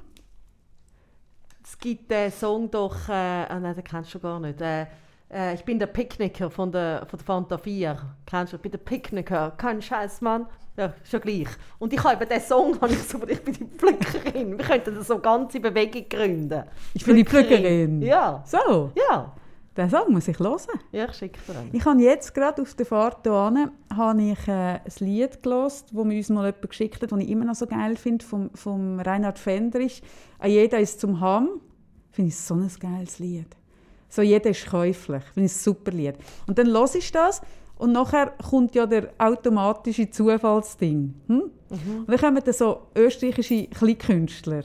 Es 1.64 1.76
gibt 1.78 2.10
den 2.10 2.30
Song 2.30 2.70
doch, 2.70 3.08
äh, 3.08 3.12
ah, 3.12 3.58
nein, 3.60 3.74
den 3.74 3.84
kennst 3.84 4.14
du 4.14 4.20
gar 4.20 4.38
nicht. 4.40 4.60
Äh, 4.60 4.86
äh, 5.32 5.54
ich 5.54 5.64
bin 5.64 5.78
der 5.78 5.86
Picknicker 5.86 6.50
von 6.50 6.72
der, 6.72 7.06
von 7.06 7.18
der 7.18 7.26
Fanta 7.26 7.58
4. 7.58 7.96
Kennst 8.26 8.52
du? 8.52 8.56
Ich 8.56 8.62
bin 8.62 8.72
der 8.72 8.78
Picknicker, 8.78 9.52
kein 9.56 9.82
Scheiß, 9.82 10.20
Mann. 10.20 10.46
Ja, 10.76 10.92
ist 11.02 11.12
ja 11.12 11.18
gleich. 11.18 11.48
Und 11.80 11.92
ich 11.92 12.02
habe 12.04 12.14
eben 12.22 12.28
den 12.30 12.40
Song, 12.40 12.78
habe 12.80 12.92
ich 12.92 13.02
so, 13.02 13.18
ich 13.26 13.42
bin 13.42 13.54
die 13.54 13.64
Pflückerin. 13.64 14.56
Wir 14.56 14.64
könnten 14.64 15.02
so 15.02 15.14
eine 15.14 15.22
ganze 15.22 15.58
Bewegung 15.60 16.08
gründen. 16.08 16.62
Ich 16.94 17.04
bin 17.04 17.16
die 17.16 17.24
Pflückerin. 17.24 18.00
Ja, 18.00 18.44
So, 18.46 18.92
ja. 18.94 19.32
den 19.76 19.90
Song 19.90 20.12
muss 20.12 20.28
ich 20.28 20.38
hören. 20.38 20.60
Ja, 20.92 21.06
ich 21.06 21.14
schicke 21.14 21.40
dir 21.46 21.58
einen. 21.58 21.70
Ich 21.74 21.84
habe 21.84 22.00
jetzt 22.00 22.32
gerade 22.32 22.62
auf 22.62 22.74
der 22.74 22.86
Fahrt 22.86 23.24
hierhin 23.24 23.70
habe 23.96 24.22
ich 24.22 24.46
äh, 24.46 24.52
ein 24.52 24.80
Lied 25.00 25.42
gehört, 25.42 25.72
das 25.72 25.92
mir 25.92 26.16
uns 26.16 26.28
mal 26.28 26.46
jemand 26.46 26.68
geschickt 26.70 27.02
hat, 27.02 27.10
das 27.10 27.18
ich 27.18 27.28
immer 27.28 27.44
noch 27.44 27.56
so 27.56 27.66
geil 27.66 27.96
finde, 27.96 28.24
vom, 28.24 28.50
vom 28.54 29.00
Reinhard 29.00 29.38
Fendrich. 29.40 30.00
«A 30.38 30.46
jeder 30.46 30.78
ist 30.78 31.00
zum 31.00 31.20
Ham». 31.20 31.60
Finde 32.12 32.28
ich 32.28 32.36
so 32.36 32.54
ein 32.54 32.70
geiles 32.80 33.18
Lied. 33.18 33.57
So 34.08 34.22
«Jeder 34.22 34.50
ist 34.50 34.66
käuflich». 34.66 35.22
Finde 35.34 35.46
ich 35.46 35.52
ein 35.52 35.58
super 35.58 35.90
Lied. 35.92 36.14
Und 36.46 36.58
dann 36.58 36.66
höre 36.68 36.94
ich 36.94 37.12
das 37.12 37.40
und 37.76 37.92
nachher 37.92 38.32
kommt 38.50 38.74
ja 38.74 38.86
der 38.86 39.10
automatische 39.18 40.10
Zufallsding. 40.10 41.14
Hm? 41.26 41.42
Und 41.70 42.08
dann 42.08 42.18
kommen 42.18 42.42
dann 42.44 42.54
so 42.54 42.88
österreichische 42.96 43.66
Kleinkünstler. 43.68 44.62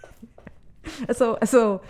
also, 1.08 1.34
also 1.34 1.80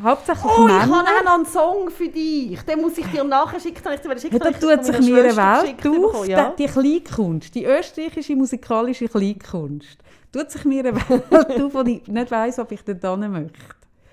hauptsächlich 0.00 0.44
Oh, 0.44 0.66
ich 0.66 0.72
Männer. 0.72 0.96
habe 0.96 1.24
noch 1.24 1.34
einen 1.34 1.46
Song 1.46 1.90
für 1.90 2.08
dich. 2.08 2.60
Den 2.62 2.80
muss 2.80 2.98
ich 2.98 3.06
dir 3.06 3.24
nachher 3.24 3.60
schicken. 3.60 3.82
Ich 3.92 4.20
schicken. 4.20 4.36
Ja, 4.36 4.38
da 4.38 4.50
Ich 4.50 4.56
habe 4.62 4.76
tut 4.76 4.84
sich 4.84 5.00
mir 5.00 5.24
eine 5.24 5.36
Welt 5.36 5.86
auf, 6.14 6.28
ja. 6.28 6.50
die, 6.50 6.66
Kleinkunst, 6.66 7.54
die 7.54 7.64
österreichische 7.64 8.36
musikalische 8.36 9.08
Kleinkunst. 9.08 9.98
Tut 10.32 10.50
sich 10.50 10.64
mir 10.64 10.84
eine 10.84 10.96
Welt 10.96 11.24
auf, 11.62 11.74
wo 11.74 11.80
ich 11.82 12.06
nicht 12.06 12.30
weiss, 12.30 12.58
ob 12.58 12.72
ich 12.72 12.80
dort 12.84 13.02
hin 13.20 13.32
möchte. 13.32 13.58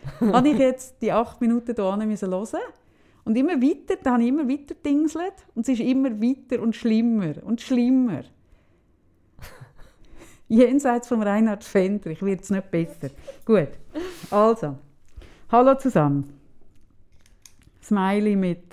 Habe 0.19 0.49
ich 0.49 0.57
jetzt 0.57 1.01
die 1.01 1.11
acht 1.11 1.41
Minuten 1.41 1.75
hier 1.75 1.95
hin 1.95 2.07
müssen 2.07 2.29
hören 2.31 2.61
Und 3.23 3.37
immer 3.37 3.61
weiter, 3.61 3.95
dann 4.01 4.13
habe 4.13 4.23
ich 4.23 4.29
immer 4.29 4.47
weiter 4.47 4.75
dingselt 4.75 5.33
und 5.55 5.61
es 5.61 5.69
ist 5.69 5.79
immer 5.79 6.21
weiter 6.21 6.61
und 6.61 6.75
schlimmer 6.75 7.35
und 7.43 7.61
schlimmer. 7.61 8.23
Jenseits 10.47 11.07
vom 11.07 11.21
Reinhard 11.21 11.63
Fendrich 11.63 12.21
wird 12.23 12.41
es 12.41 12.49
nicht 12.49 12.71
besser. 12.71 13.09
Gut, 13.45 13.69
also, 14.29 14.77
hallo 15.51 15.75
zusammen. 15.75 16.33
Smiley 17.83 18.35
mit... 18.35 18.63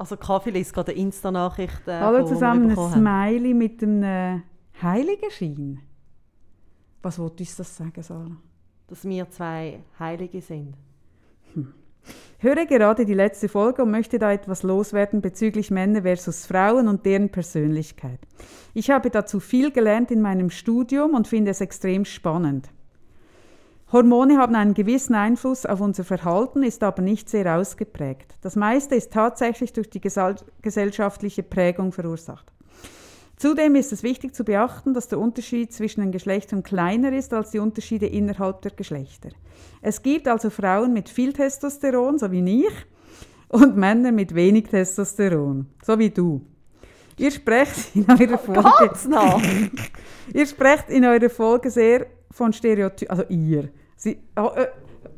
Also 0.00 0.16
Kaffee 0.16 0.50
liest 0.50 0.72
gerade 0.72 0.92
eine 0.92 1.00
Insta-Nachricht 1.00 1.88
äh, 1.88 1.98
hallo 1.98 2.24
zusammen, 2.24 2.70
ein 2.70 2.76
haben. 2.76 2.92
Smiley 2.92 3.52
mit 3.52 3.82
einem 3.82 4.44
Heiligenschein. 4.80 5.80
Was 7.02 7.18
wollte 7.18 7.42
uns 7.42 7.56
das 7.56 7.76
sagen, 7.76 8.00
Sarah? 8.00 8.36
Dass 8.88 9.04
wir 9.04 9.30
zwei 9.30 9.80
Heilige 9.98 10.40
sind. 10.40 10.74
Höre 12.38 12.66
gerade 12.66 13.04
die 13.04 13.14
letzte 13.14 13.48
Folge 13.48 13.82
und 13.82 13.90
möchte 13.90 14.18
da 14.18 14.32
etwas 14.32 14.62
loswerden 14.62 15.20
bezüglich 15.20 15.70
Männer 15.70 16.02
versus 16.02 16.46
Frauen 16.46 16.86
und 16.86 17.04
deren 17.04 17.30
Persönlichkeit. 17.30 18.20
Ich 18.74 18.90
habe 18.90 19.10
dazu 19.10 19.40
viel 19.40 19.72
gelernt 19.72 20.10
in 20.10 20.22
meinem 20.22 20.50
Studium 20.50 21.14
und 21.14 21.26
finde 21.26 21.50
es 21.50 21.60
extrem 21.60 22.04
spannend. 22.04 22.68
Hormone 23.90 24.38
haben 24.38 24.54
einen 24.54 24.74
gewissen 24.74 25.14
Einfluss 25.14 25.66
auf 25.66 25.80
unser 25.80 26.04
Verhalten, 26.04 26.62
ist 26.62 26.82
aber 26.82 27.02
nicht 27.02 27.28
sehr 27.28 27.56
ausgeprägt. 27.56 28.36
Das 28.42 28.54
meiste 28.54 28.94
ist 28.94 29.12
tatsächlich 29.12 29.72
durch 29.72 29.90
die 29.90 30.00
gesellschaftliche 30.00 31.42
Prägung 31.42 31.92
verursacht. 31.92 32.52
Zudem 33.38 33.76
ist 33.76 33.92
es 33.92 34.02
wichtig 34.02 34.34
zu 34.34 34.44
beachten, 34.44 34.94
dass 34.94 35.06
der 35.06 35.20
Unterschied 35.20 35.72
zwischen 35.72 36.00
den 36.00 36.10
Geschlechtern 36.10 36.64
kleiner 36.64 37.12
ist 37.12 37.32
als 37.32 37.52
die 37.52 37.60
Unterschiede 37.60 38.06
innerhalb 38.06 38.62
der 38.62 38.72
Geschlechter. 38.72 39.30
Es 39.80 40.02
gibt 40.02 40.26
also 40.26 40.50
Frauen 40.50 40.92
mit 40.92 41.08
viel 41.08 41.32
Testosteron, 41.32 42.18
so 42.18 42.32
wie 42.32 42.64
ich, 42.64 42.74
und 43.48 43.76
Männer 43.76 44.10
mit 44.10 44.34
wenig 44.34 44.66
Testosteron, 44.68 45.66
so 45.84 45.98
wie 46.00 46.10
du. 46.10 46.44
Ihr 47.16 47.30
sprecht 47.30 47.94
in 47.94 48.06
eurer 48.10 48.38
Folge, 48.38 48.70
Ganz 48.80 49.06
nah! 49.06 49.40
ihr 50.34 50.46
sprecht 50.46 50.90
in 50.90 51.04
eurer 51.04 51.30
Folge 51.30 51.70
sehr 51.70 52.06
von 52.32 52.52
Stereotypen, 52.52 53.10
also 53.10 53.24
ihr. 53.28 53.68
Sie, 53.96 54.18
oh, 54.36 54.50
äh, 54.56 54.66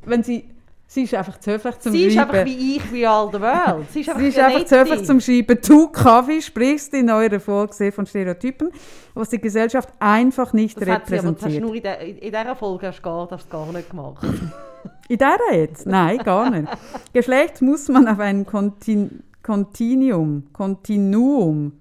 wenn 0.05 0.23
sie, 0.23 0.51
sie 0.91 1.05
ist 1.05 1.15
einfach 1.15 1.39
zu 1.39 1.53
höflich 1.53 1.79
zum 1.79 1.93
Sie 1.93 2.05
ist 2.07 2.15
Schreiben. 2.15 2.31
einfach 2.31 2.45
wie 2.45 2.77
ich, 2.77 2.93
wie 2.93 3.07
all 3.07 3.29
the 3.33 3.41
world. 3.41 3.89
Sie 3.93 4.01
ist 4.01 4.09
einfach, 4.09 4.21
Sie 4.21 4.29
ist 4.29 4.39
einfach 4.39 4.65
zu 4.65 4.81
höflich 4.81 5.05
zum 5.05 5.21
Schreiben. 5.21 5.59
Du, 5.65 5.87
Kaffee, 5.89 6.43
sprichst 6.43 6.93
in 6.95 7.09
eurer 7.09 7.39
Folge 7.39 7.93
von 7.93 8.07
Stereotypen, 8.07 8.71
was 9.15 9.29
die 9.29 9.41
Gesellschaft 9.41 9.89
einfach 10.01 10.53
nicht 10.53 10.81
Das 10.81 10.89
hat 10.89 11.07
sie 11.07 11.19
aber 11.21 11.33
das 11.33 11.43
hast 11.45 11.55
du 11.55 11.59
repräsentiert. 11.59 11.65
nur 11.65 11.75
in, 11.77 11.83
der, 11.83 12.01
in 12.01 12.21
dieser 12.21 12.57
Folge 12.57 12.89
hast 12.89 12.99
du 12.99 13.03
gar, 13.03 13.29
das 13.29 13.49
gar 13.49 13.73
nicht 13.73 13.89
gemacht. 13.89 14.27
In 15.09 15.19
der 15.19 15.39
jetzt? 15.53 15.87
Nein, 15.87 16.19
gar 16.19 16.51
nicht. 16.51 16.69
Geschlecht 17.13 17.61
muss 17.63 17.89
man 17.89 18.07
auf 18.07 18.21
ein 18.21 18.47
Kontin 18.47 19.25
Kontinuum, 19.43 20.45
Kontinuum, 20.53 21.73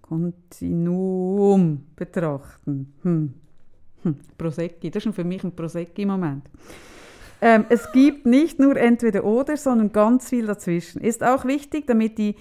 Kontinuum 0.00 1.86
betrachten. 1.96 2.94
Hm. 3.02 3.34
Hm. 4.02 4.16
Prosecchi, 4.38 4.90
das 4.90 5.04
ist 5.04 5.14
für 5.14 5.24
mich 5.24 5.42
ein 5.42 5.52
Prosecchi-Moment. 5.52 6.44
Ähm, 7.42 7.64
es 7.68 7.90
gibt 7.92 8.26
nicht 8.26 8.58
nur 8.58 8.76
entweder 8.76 9.24
oder, 9.24 9.56
sondern 9.56 9.92
ganz 9.92 10.28
viel 10.28 10.46
dazwischen. 10.46 11.00
Ist 11.00 11.22
auch 11.24 11.44
wichtig, 11.44 11.86
damit 11.86 12.18
die 12.18 12.36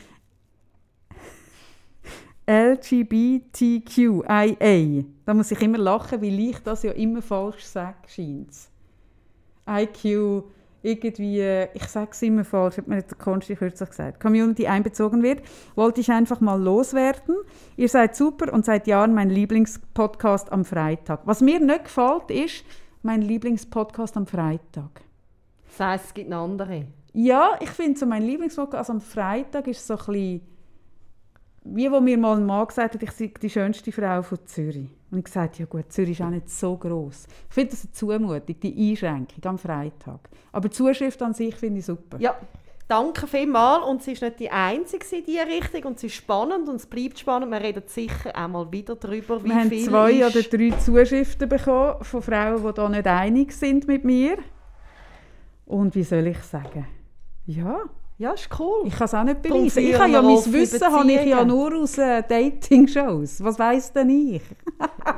LGBTQIA, 2.49 4.15
da 5.25 5.33
muss 5.35 5.51
ich 5.51 5.61
immer 5.61 5.77
lachen, 5.77 6.19
weil 6.21 6.39
ich 6.39 6.57
das 6.59 6.81
ja 6.81 6.91
immer 6.93 7.21
falsch 7.21 7.63
sage, 7.63 7.97
scheint 8.07 8.49
IQ, 9.69 10.45
irgendwie, 10.81 11.67
ich 11.73 11.83
sage 11.83 12.09
es 12.11 12.21
immer 12.23 12.43
falsch, 12.43 12.77
hat 12.77 12.87
mir 12.87 13.03
der 13.03 13.17
Konsti 13.17 13.55
kürzlich 13.55 13.89
gesagt, 13.89 14.19
Community 14.19 14.65
einbezogen 14.65 15.21
wird, 15.21 15.43
wollte 15.75 16.01
ich 16.01 16.09
einfach 16.09 16.39
mal 16.39 16.59
loswerden. 16.59 17.35
Ihr 17.77 17.87
seid 17.87 18.15
super 18.15 18.51
und 18.51 18.65
seit 18.65 18.87
Jahren 18.87 19.13
mein 19.13 19.29
Lieblingspodcast 19.29 20.51
am 20.51 20.65
Freitag. 20.65 21.21
Was 21.25 21.41
mir 21.41 21.59
nicht 21.59 21.83
gefällt, 21.83 22.31
ist 22.31 22.65
mein 23.01 23.21
Lieblingspodcast 23.21 24.17
am 24.17 24.25
Freitag. 24.25 25.01
Das 25.65 25.79
heisst, 25.79 26.05
es 26.07 26.13
gibt 26.13 26.27
eine 26.27 26.37
andere. 26.37 26.85
Ja, 27.13 27.57
ich 27.59 27.69
finde 27.69 27.97
so 27.97 28.05
mein 28.05 28.23
Lieblingspodcast 28.23 28.89
am 28.89 29.01
Freitag 29.01 29.67
ist 29.67 29.85
so 29.85 29.93
ein 29.93 29.97
bisschen, 29.97 30.41
wie 31.63 31.91
wo 31.91 31.99
mir 31.99 32.17
mal 32.17 32.37
ein 32.37 32.45
Mann 32.45 32.67
gesagt 32.67 32.95
hat, 32.95 33.03
ich 33.03 33.11
sei 33.11 33.31
die 33.41 33.49
schönste 33.49 33.91
Frau 33.91 34.21
von 34.21 34.39
Zürich. 34.45 34.89
Und 35.11 35.17
ich 35.17 35.25
gesagt, 35.25 35.57
ja 35.57 35.65
gut, 35.65 35.91
Zürich 35.91 36.19
ist 36.19 36.21
auch 36.21 36.29
nicht 36.29 36.49
so 36.49 36.77
groß. 36.77 37.27
Ich 37.49 37.53
finde 37.53 37.71
das 37.71 37.83
eine 37.83 37.93
Zumutung, 37.93 38.59
die 38.61 38.91
Einschränkung 38.91 39.43
am 39.43 39.57
Freitag. 39.57 40.29
Aber 40.51 40.69
die 40.69 40.75
Zuschrift 40.75 41.21
an 41.21 41.33
sich 41.33 41.55
finde 41.55 41.79
ich 41.79 41.85
super. 41.85 42.19
Ja, 42.19 42.35
danke 42.89 43.27
vielmals. 43.27 43.85
Und 43.85 44.03
sie 44.03 44.11
ist 44.13 44.21
nicht 44.21 44.39
die 44.39 44.49
Einzige 44.51 45.05
in 45.15 45.23
diese 45.25 45.45
Richtung. 45.45 45.83
Und 45.91 45.99
sie 45.99 46.07
ist 46.07 46.15
spannend 46.15 46.67
und 46.67 46.75
es 46.75 46.85
bleibt 46.85 47.17
spannend. 47.19 47.51
Wir 47.51 47.61
reden 47.61 47.83
sicher 47.85 48.31
auch 48.35 48.47
mal 48.47 48.71
wieder 48.71 48.95
darüber, 48.95 49.41
wie 49.43 49.49
Wir 49.49 49.55
haben 49.55 49.71
zwei 49.71 50.11
ist. 50.13 50.35
oder 50.35 50.43
drei 50.57 50.77
Zuschriften 50.77 51.47
bekommen 51.47 52.03
von 52.03 52.21
Frauen, 52.21 52.65
die 52.65 52.73
da 52.73 52.89
nicht 52.89 53.07
einig 53.07 53.51
sind 53.53 53.87
mit 53.87 54.03
mir. 54.03 54.37
Und 55.65 55.95
wie 55.95 56.03
soll 56.03 56.27
ich 56.27 56.39
sagen? 56.39 56.87
Ja, 57.45 57.77
Ja, 58.17 58.31
ist 58.33 58.49
cool. 58.59 58.81
ich 58.85 58.95
kann 58.95 59.05
es 59.05 59.13
auch 59.13 59.23
nicht 59.23 59.41
beweisen. 59.41 59.83
Ich 59.83 59.97
habe 59.97 60.09
ja 60.11 60.21
mein 60.21 60.53
Wissen 60.53 60.83
habe 60.83 61.11
ich 61.11 61.25
ja 61.25 61.45
nur 61.45 61.73
aus 61.75 61.97
äh, 61.97 62.21
Dating-Shows. 62.27 63.43
Was 63.43 63.57
weiss 63.59 63.93
denn 63.93 64.09
ich? 64.09 64.41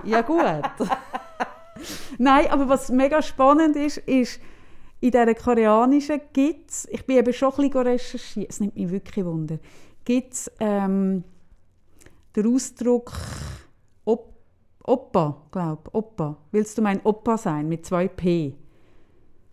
Ja, 0.04 0.22
gut. 0.22 0.44
Nein, 2.18 2.48
aber 2.52 2.70
was 2.70 2.90
mega 2.90 3.22
spannend 3.22 3.76
ist, 3.76 3.98
ist, 3.98 4.40
in 5.02 5.12
dieser 5.12 5.34
koreanischen 5.34 6.22
gibt 6.32 6.72
es, 6.72 6.88
ich 6.90 7.06
bin 7.06 7.18
eben 7.18 7.34
schon 7.34 7.52
ein 7.52 7.56
bisschen 7.58 7.82
recherchiert, 7.82 8.50
es 8.50 8.60
nimmt 8.60 8.76
mich 8.76 8.90
wirklich 8.90 9.26
Wunder, 9.26 9.58
gibt 10.06 10.34
es 10.34 10.52
ähm, 10.60 11.24
den 12.36 12.54
Ausdruck 12.56 13.12
Op 14.06 14.34
Oppa, 14.84 15.44
glaube 15.52 15.94
Oppa. 15.94 16.38
Willst 16.52 16.78
du 16.78 16.82
mein 16.82 17.02
Oppa 17.04 17.38
sein, 17.38 17.68
mit 17.68 17.86
zwei 17.86 18.08
P? 18.08 18.56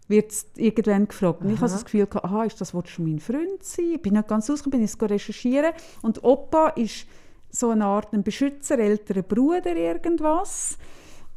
Wird 0.07 0.33
irgendwann 0.57 1.07
gefragt. 1.07 1.43
Und 1.43 1.51
ich 1.51 1.61
habe 1.61 1.71
das 1.71 1.85
Gefühl, 1.85 2.07
gehabt, 2.07 2.25
aha, 2.25 2.45
ist 2.45 2.59
das, 2.63 2.73
willst 2.73 2.97
du 2.97 3.03
mein 3.03 3.19
Freund 3.19 3.63
sein? 3.63 3.93
Ich 3.95 4.03
bin 4.03 4.15
nicht 4.15 4.27
ganz 4.27 4.49
ausgekommen, 4.49 4.81
bin 4.81 4.87
jetzt 4.87 5.03
recherchieren. 5.03 5.73
Und 6.01 6.25
Oppa 6.25 6.69
ist 6.71 7.07
so 7.51 7.71
eine 7.71 7.85
Art 7.85 8.15
ein 8.15 8.23
Beschützer, 8.23 8.79
älterer 8.79 9.23
Bruder, 9.23 9.77
irgendwas. 9.77 10.79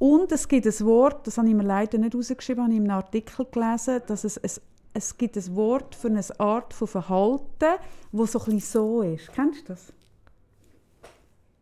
Und 0.02 0.32
es 0.32 0.48
gibt 0.48 0.66
ein 0.66 0.80
Wort, 0.88 1.28
das 1.28 1.38
habe 1.38 1.48
ich 1.48 1.54
mir 1.54 1.62
leider 1.62 2.00
nicht 2.00 2.16
rausgeschrieben, 2.16 2.64
habe 2.64 2.74
ich 2.74 2.80
in 2.80 2.86
einem 2.90 2.98
Artikel 2.98 3.46
gelesen, 3.52 4.02
dass 4.08 4.24
es, 4.24 4.36
es, 4.38 4.60
es 4.96 5.16
gibt 5.16 5.36
ein 5.38 5.56
Wort 5.56 5.94
für 5.94 6.08
eine 6.08 6.22
Art 6.40 6.74
von 6.74 6.88
Verhalten, 6.88 7.76
wo 8.12 8.26
so 8.26 8.42
ein 8.48 8.60
so 8.60 9.04
ist. 9.04 9.32
Kennst 9.32 9.70
du 9.70 9.74
das? 9.74 9.94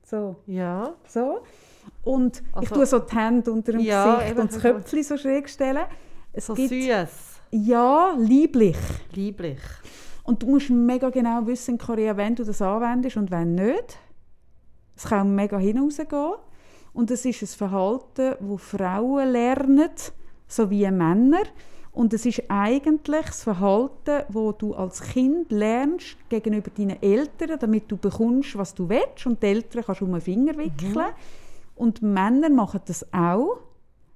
So, 0.05 0.37
Ja. 0.47 0.93
so. 1.05 1.41
Und 2.05 2.37
ich 2.39 2.55
Also- 2.55 2.75
tue 2.75 2.85
so 2.85 2.99
die 2.99 3.13
Hände 3.13 3.51
unter 3.51 3.73
dem 3.73 3.81
Ja, 3.81 4.15
Gesicht 4.15 4.31
eben, 4.31 4.39
und 4.39 4.53
das 4.53 4.61
Köpfchen 4.61 5.03
so 5.03 5.17
schräg 5.17 5.49
stellen. 5.49 5.83
Es 6.31 6.45
So 6.45 6.53
gibt, 6.53 6.69
süß. 6.69 7.09
Ja, 7.51 8.15
lieblich. 8.17 8.77
Lieblich. 9.11 9.59
Und 10.23 10.43
du 10.43 10.47
musst 10.47 10.69
mega 10.69 11.09
genau 11.09 11.45
wissen 11.45 11.71
in 11.71 11.77
Korea, 11.77 12.15
wenn 12.15 12.35
du 12.35 12.45
das 12.45 12.61
anwendest 12.61 13.17
und 13.17 13.31
wenn 13.31 13.55
nicht. 13.55 13.97
Es 14.95 15.03
kann 15.03 15.35
mega 15.35 15.57
hinausgehen. 15.57 16.35
Und 16.93 17.11
es 17.11 17.25
ist 17.25 17.41
ein 17.41 17.47
Verhalten, 17.47 18.35
das 18.39 18.61
Frauen 18.61 19.31
lernen, 19.31 19.91
sowie 20.47 20.89
Männer. 20.91 21.43
Und 21.91 22.13
es 22.13 22.25
ist 22.25 22.43
eigentlich 22.47 23.25
das 23.25 23.43
Verhalten, 23.43 24.23
das 24.27 24.57
du 24.57 24.73
als 24.73 25.01
Kind 25.01 25.51
lernst 25.51 26.17
gegenüber 26.29 26.69
deinen 26.69 27.01
Eltern, 27.01 27.59
damit 27.59 27.91
du 27.91 27.97
bekommst, 27.97 28.57
was 28.57 28.73
du 28.73 28.87
willst. 28.87 29.25
Und 29.25 29.41
die 29.41 29.47
Eltern 29.47 29.83
kannst 29.85 30.01
du 30.01 30.05
um 30.05 30.11
den 30.11 30.21
Finger 30.21 30.57
wickeln. 30.57 31.13
Und 31.75 32.01
Männer 32.01 32.49
machen 32.49 32.81
das 32.85 33.05
auch. 33.13 33.59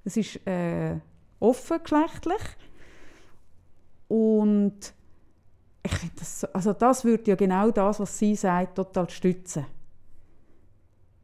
Es 0.04 0.16
ist 0.16 0.46
äh, 0.46 0.96
offengeschlechtlich. 1.40 2.42
Und 4.08 4.94
ich 5.82 5.92
finde 5.92 6.14
das, 6.18 6.40
so, 6.40 6.46
also 6.52 6.72
das 6.72 7.04
würde 7.04 7.30
ja 7.30 7.36
genau 7.36 7.70
das, 7.70 8.00
was 8.00 8.18
sie 8.18 8.36
sagt, 8.36 8.76
total 8.76 9.10
stützen. 9.10 9.66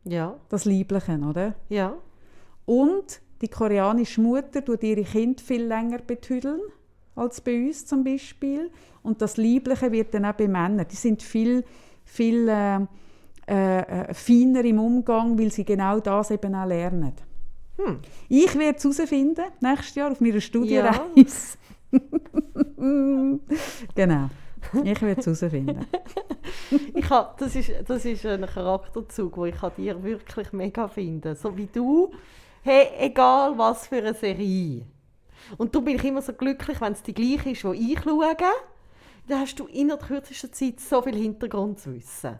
Ja. 0.05 0.37
Das 0.49 0.65
Liebliche, 0.65 1.19
oder? 1.19 1.55
Ja. 1.69 1.95
Und 2.67 3.21
die 3.43 3.49
koreanische 3.49 4.21
Mutter 4.21 4.65
tut 4.65 4.83
ihre 4.83 5.03
Kinder 5.05 5.43
viel 5.43 5.65
länger 5.65 5.99
betüdeln 5.99 6.61
als 7.17 7.41
bei 7.41 7.67
uns 7.67 7.87
zum 7.87 8.05
Beispiel. 8.05 8.71
Und 9.03 9.23
das 9.23 9.37
Liebliche 9.37 9.91
wird 9.93 10.15
dann 10.15 10.25
auch 10.27 10.35
bei 10.35 10.49
Männern. 10.49 10.87
Die 10.91 10.97
sind 10.97 11.23
viel, 11.23 11.65
viel 12.05 12.49
äh, 12.49 12.81
äh, 13.51 13.81
äh, 13.81 14.15
feiner 14.15 14.65
im 14.65 14.79
Umgang, 14.79 15.39
weil 15.39 15.51
sie 15.51 15.65
genau 15.65 16.01
das 16.01 16.31
eben 16.31 16.55
auch 16.55 16.67
lernen. 16.67 17.13
Hm. 17.79 17.99
Ich 18.29 18.57
werde 18.59 18.79
es 18.79 18.85
herausfinden, 18.85 19.45
nächstes 19.61 19.95
Jahr 19.95 20.13
auf 20.13 20.21
meiner 20.21 20.41
Studienreise. 20.41 21.59
genau. 23.95 24.31
Ich 24.85 25.03
werde 25.03 25.21
es 25.21 25.27
herausfinden. 25.27 25.87
Ich 26.95 27.11
hab, 27.11 27.39
das, 27.39 27.55
ist, 27.57 27.73
das 27.87 28.05
ist 28.05 28.25
ein 28.27 28.47
Charakterzug, 28.47 29.35
den 29.35 29.47
ich 29.47 29.63
an 29.63 29.73
dir 29.77 30.03
wirklich 30.03 30.53
mega 30.53 30.89
finde. 30.89 31.35
So 31.35 31.57
wie 31.57 31.67
du, 31.67 32.13
hey, 32.63 32.89
egal 32.99 33.57
was 33.59 33.87
für 33.87 33.97
eine 33.97 34.15
Serie. 34.15 34.87
Und 35.57 35.75
du 35.75 35.81
bin 35.83 35.97
ich 35.97 36.05
immer 36.05 36.23
so 36.23 36.33
glücklich, 36.33 36.81
wenn 36.81 36.93
es 36.93 37.03
die 37.03 37.15
gleiche 37.15 37.51
ist, 37.51 37.65
die 37.65 37.93
ich 37.93 38.01
schaue. 38.03 38.37
dann 39.29 39.41
hast 39.41 39.59
du 39.59 39.67
in 39.67 39.89
der 39.89 39.97
kürzesten 39.97 40.53
Zeit 40.53 40.81
so 40.81 41.03
viel 41.03 41.17
Hintergrundwissen. 41.17 42.39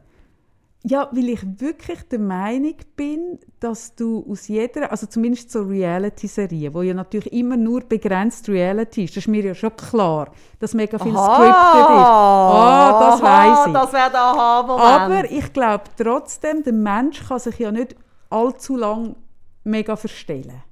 Ja, 0.83 1.11
weil 1.13 1.29
ich 1.29 1.61
wirklich 1.61 2.09
der 2.09 2.21
Meinung 2.21 2.75
bin, 2.97 3.39
dass 3.61 3.95
du 3.95 4.25
aus 4.27 4.49
jeder, 4.49 4.91
also 4.91 5.07
zumindest 5.07 5.51
so 5.51 5.63
Reality-Serien, 5.63 6.73
wo 6.73 6.81
ja 6.81 6.95
natürlich 6.95 7.31
immer 7.35 7.59
nur 7.59 7.83
begrenzt 7.83 8.49
Reality 8.49 9.05
ist, 9.05 9.15
das 9.15 9.25
ist 9.25 9.29
mir 9.29 9.45
ja 9.45 9.55
schon 9.55 9.77
klar, 9.77 10.33
dass 10.59 10.73
mega 10.73 10.99
viel 10.99 11.13
scripted 11.13 11.51
ist. 11.51 12.07
Ah, 12.07 13.11
das 13.11 13.23
weiß 13.23 13.67
ich. 13.67 13.73
Das 13.75 13.93
wäre 13.93 14.11
der. 14.11 14.21
Aber 14.21 15.31
ich 15.31 15.53
glaube 15.53 15.85
trotzdem, 15.99 16.63
der 16.63 16.73
Mensch 16.73 17.29
kann 17.29 17.39
sich 17.39 17.59
ja 17.59 17.71
nicht 17.71 17.95
allzu 18.31 18.77
lang 18.77 19.17
mega 19.65 19.97
verstellen. 19.97 20.63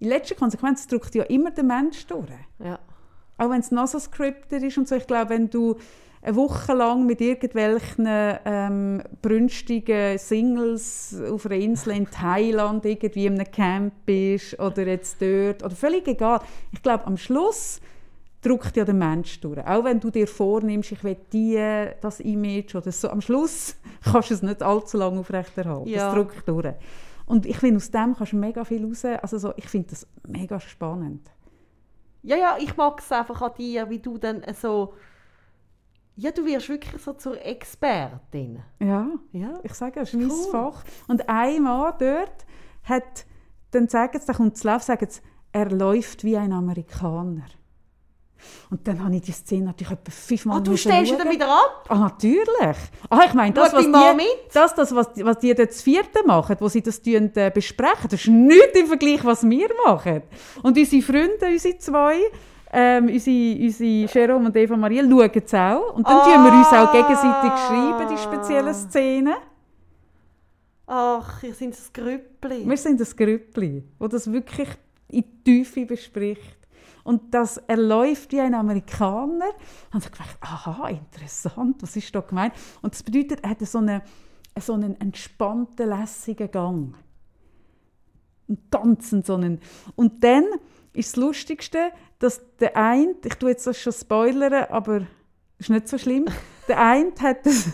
In 0.00 0.08
letzter 0.10 0.34
Konsequenz 0.34 0.86
drückt 0.86 1.14
ja 1.14 1.24
immer 1.24 1.50
der 1.50 1.64
Mensch 1.64 2.06
durch. 2.06 2.28
Ja. 2.58 2.78
Auch 3.38 3.48
wenn 3.48 3.60
es 3.60 3.70
noch 3.70 3.86
so 3.86 3.98
scripted 3.98 4.62
ist 4.62 4.76
und 4.76 4.86
so. 4.86 4.96
Ich 4.96 5.06
glaube, 5.06 5.30
wenn 5.30 5.48
du 5.48 5.76
eine 6.24 6.36
Woche 6.36 6.72
lang 6.72 7.04
mit 7.04 7.20
irgendwelchen 7.20 8.06
ähm, 8.08 9.02
brünstigen 9.20 10.16
Singles 10.16 11.14
auf 11.30 11.44
einer 11.44 11.56
Insel 11.56 11.92
in 11.94 12.10
Thailand 12.10 12.84
irgendwie 12.86 13.26
in 13.26 13.34
einem 13.34 13.50
Camp 13.50 13.92
bist 14.06 14.58
oder 14.58 14.86
jetzt 14.86 15.20
dort, 15.20 15.62
oder 15.62 15.76
völlig 15.76 16.08
egal. 16.08 16.40
Ich 16.72 16.82
glaube, 16.82 17.06
am 17.06 17.18
Schluss 17.18 17.80
drückt 18.40 18.74
ja 18.76 18.86
der 18.86 18.94
Mensch 18.94 19.38
durch. 19.40 19.58
Auch 19.66 19.84
wenn 19.84 20.00
du 20.00 20.10
dir 20.10 20.26
vornimmst, 20.26 20.92
ich 20.92 21.04
will 21.04 21.16
die, 21.30 21.90
das 22.00 22.20
Image 22.20 22.74
oder 22.74 22.90
so, 22.90 23.10
am 23.10 23.20
Schluss 23.20 23.76
kannst 24.04 24.30
du 24.30 24.34
es 24.34 24.42
nicht 24.42 24.62
allzu 24.62 24.96
lange 24.96 25.20
aufrechterhalten. 25.20 25.88
Ja. 25.88 26.08
Es 26.08 26.14
drückt 26.14 26.48
durch. 26.48 26.74
Und 27.26 27.44
ich 27.44 27.58
finde, 27.58 27.76
aus 27.76 27.90
dem 27.90 28.14
kannst 28.16 28.32
du 28.32 28.36
mega 28.36 28.64
viel 28.64 28.84
raus. 28.86 29.04
Also 29.04 29.36
so, 29.36 29.52
ich 29.56 29.68
finde 29.68 29.90
das 29.90 30.06
mega 30.26 30.58
spannend. 30.58 31.30
Ja, 32.22 32.36
ja, 32.36 32.56
ich 32.58 32.74
mag 32.78 33.00
es 33.00 33.12
einfach 33.12 33.42
an 33.42 33.52
dir, 33.58 33.90
wie 33.90 33.98
du 33.98 34.16
dann 34.16 34.42
so... 34.58 34.94
Ja, 36.16 36.30
du 36.30 36.44
wirst 36.44 36.68
wirklich 36.68 37.02
so 37.02 37.12
zur 37.14 37.44
Expertin. 37.44 38.62
Ja, 38.80 39.08
Ja. 39.32 39.58
ich 39.62 39.74
sage, 39.74 40.00
das 40.00 40.10
ist 40.14 40.20
mein 40.20 40.30
Cool. 40.30 40.50
Fach. 40.50 40.84
Und 41.08 41.28
ein 41.28 41.62
Mann 41.62 41.94
dort 41.98 42.46
hat, 42.84 43.26
dann 43.72 43.88
sagen 43.88 44.20
sie, 44.24 44.32
kommt 44.32 44.56
zu 44.56 44.66
Lauf, 44.68 44.82
sagen 44.84 45.06
sie, 45.10 45.20
er 45.52 45.70
läuft 45.70 46.22
wie 46.24 46.36
ein 46.36 46.52
Amerikaner. 46.52 47.46
Und 48.70 48.86
dann 48.86 49.02
habe 49.02 49.16
ich 49.16 49.22
die 49.22 49.32
Szene 49.32 49.66
natürlich 49.66 49.92
etwa 49.92 50.10
fünfmal 50.10 50.58
Ah, 50.58 50.60
du 50.60 50.76
stellst 50.76 51.08
schauen. 51.10 51.18
dann 51.18 51.30
wieder 51.32 51.48
ab? 51.48 51.86
Ah, 51.88 51.98
natürlich. 51.98 52.76
Ah, 53.08 53.22
ich 53.26 53.32
meine, 53.34 53.54
das, 53.54 53.72
was 53.72 53.84
die 53.86 54.26
das, 54.52 54.74
das, 54.74 54.94
was, 54.94 55.08
was 55.16 55.38
die 55.38 55.54
dort 55.54 55.70
das 55.70 55.80
vierte 55.82 56.24
machen, 56.26 56.56
wo 56.60 56.68
sie 56.68 56.82
das 56.82 57.00
tun, 57.00 57.32
äh, 57.36 57.50
besprechen, 57.52 58.08
das 58.10 58.20
ist 58.20 58.28
nichts 58.28 58.78
im 58.78 58.86
Vergleich, 58.86 59.24
was 59.24 59.48
wir 59.48 59.68
machen. 59.86 60.22
Und 60.62 60.76
unsere 60.76 61.02
Freunde, 61.02 61.46
unsere 61.50 61.78
zwei, 61.78 62.18
ähm, 62.76 63.06
unsere, 63.06 63.62
unsere 63.62 64.12
Jerome 64.12 64.46
und 64.46 64.56
Eva 64.56 64.76
Maria, 64.76 65.02
schauen 65.04 65.30
es 65.32 65.54
auch. 65.54 65.94
Und 65.94 66.06
dann 66.08 66.16
Ah. 66.18 66.24
tun 66.24 66.44
wir 66.44 66.52
uns 66.52 66.66
auch 66.66 66.92
gegenseitig 66.92 67.52
schreiben, 67.68 68.08
die 68.10 68.18
speziellen 68.18 68.74
Szenen. 68.74 69.34
Ach, 70.86 71.42
ihr 71.42 71.54
seid 71.54 71.70
das 71.70 71.92
Grüppli. 71.92 72.68
Wir 72.68 72.76
sind 72.76 73.00
ein 73.00 73.16
Grüppli, 73.16 73.84
das 73.98 74.10
das 74.10 74.32
wirklich 74.32 74.68
in 75.08 75.22
die 75.22 75.44
Tiefe 75.44 75.86
bespricht. 75.86 76.58
Und 77.04 77.32
das 77.32 77.58
er 77.58 77.76
läuft 77.76 78.32
wie 78.32 78.40
ein 78.40 78.54
Amerikaner. 78.54 79.50
Und 79.92 80.04
ich 80.04 80.10
gedacht, 80.10 80.36
aha, 80.40 80.88
interessant, 80.88 81.82
was 81.82 81.94
ist 81.96 82.14
da 82.14 82.20
gemeint? 82.20 82.54
Und 82.82 82.92
das 82.92 83.02
bedeutet, 83.02 83.40
er 83.42 83.50
hat 83.50 83.60
so 83.60 83.78
einen, 83.78 84.02
so 84.58 84.72
einen 84.72 85.00
entspannten, 85.00 85.88
lässigen 85.88 86.50
Gang. 86.50 86.94
Einen 88.48 88.58
ganzen 88.70 89.22
so 89.22 89.34
einen. 89.34 89.60
Und 89.94 90.24
dann 90.24 90.44
ist 90.94 91.16
das 91.16 91.16
Lustigste, 91.16 91.90
dass 92.18 92.40
der 92.58 92.76
eine, 92.76 93.14
ich 93.24 93.34
tue 93.34 93.50
jetzt 93.50 93.66
das 93.66 93.78
schon 93.78 93.92
spoilern, 93.92 94.66
aber 94.70 95.02
ist 95.58 95.70
nicht 95.70 95.88
so 95.88 95.98
schlimm, 95.98 96.26
der 96.68 96.80
eine 96.80 97.12
hat 97.20 97.44
das, 97.44 97.68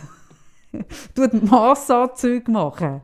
tut 1.15 1.43
Massanzüge 1.43 2.51
machen. 2.51 3.03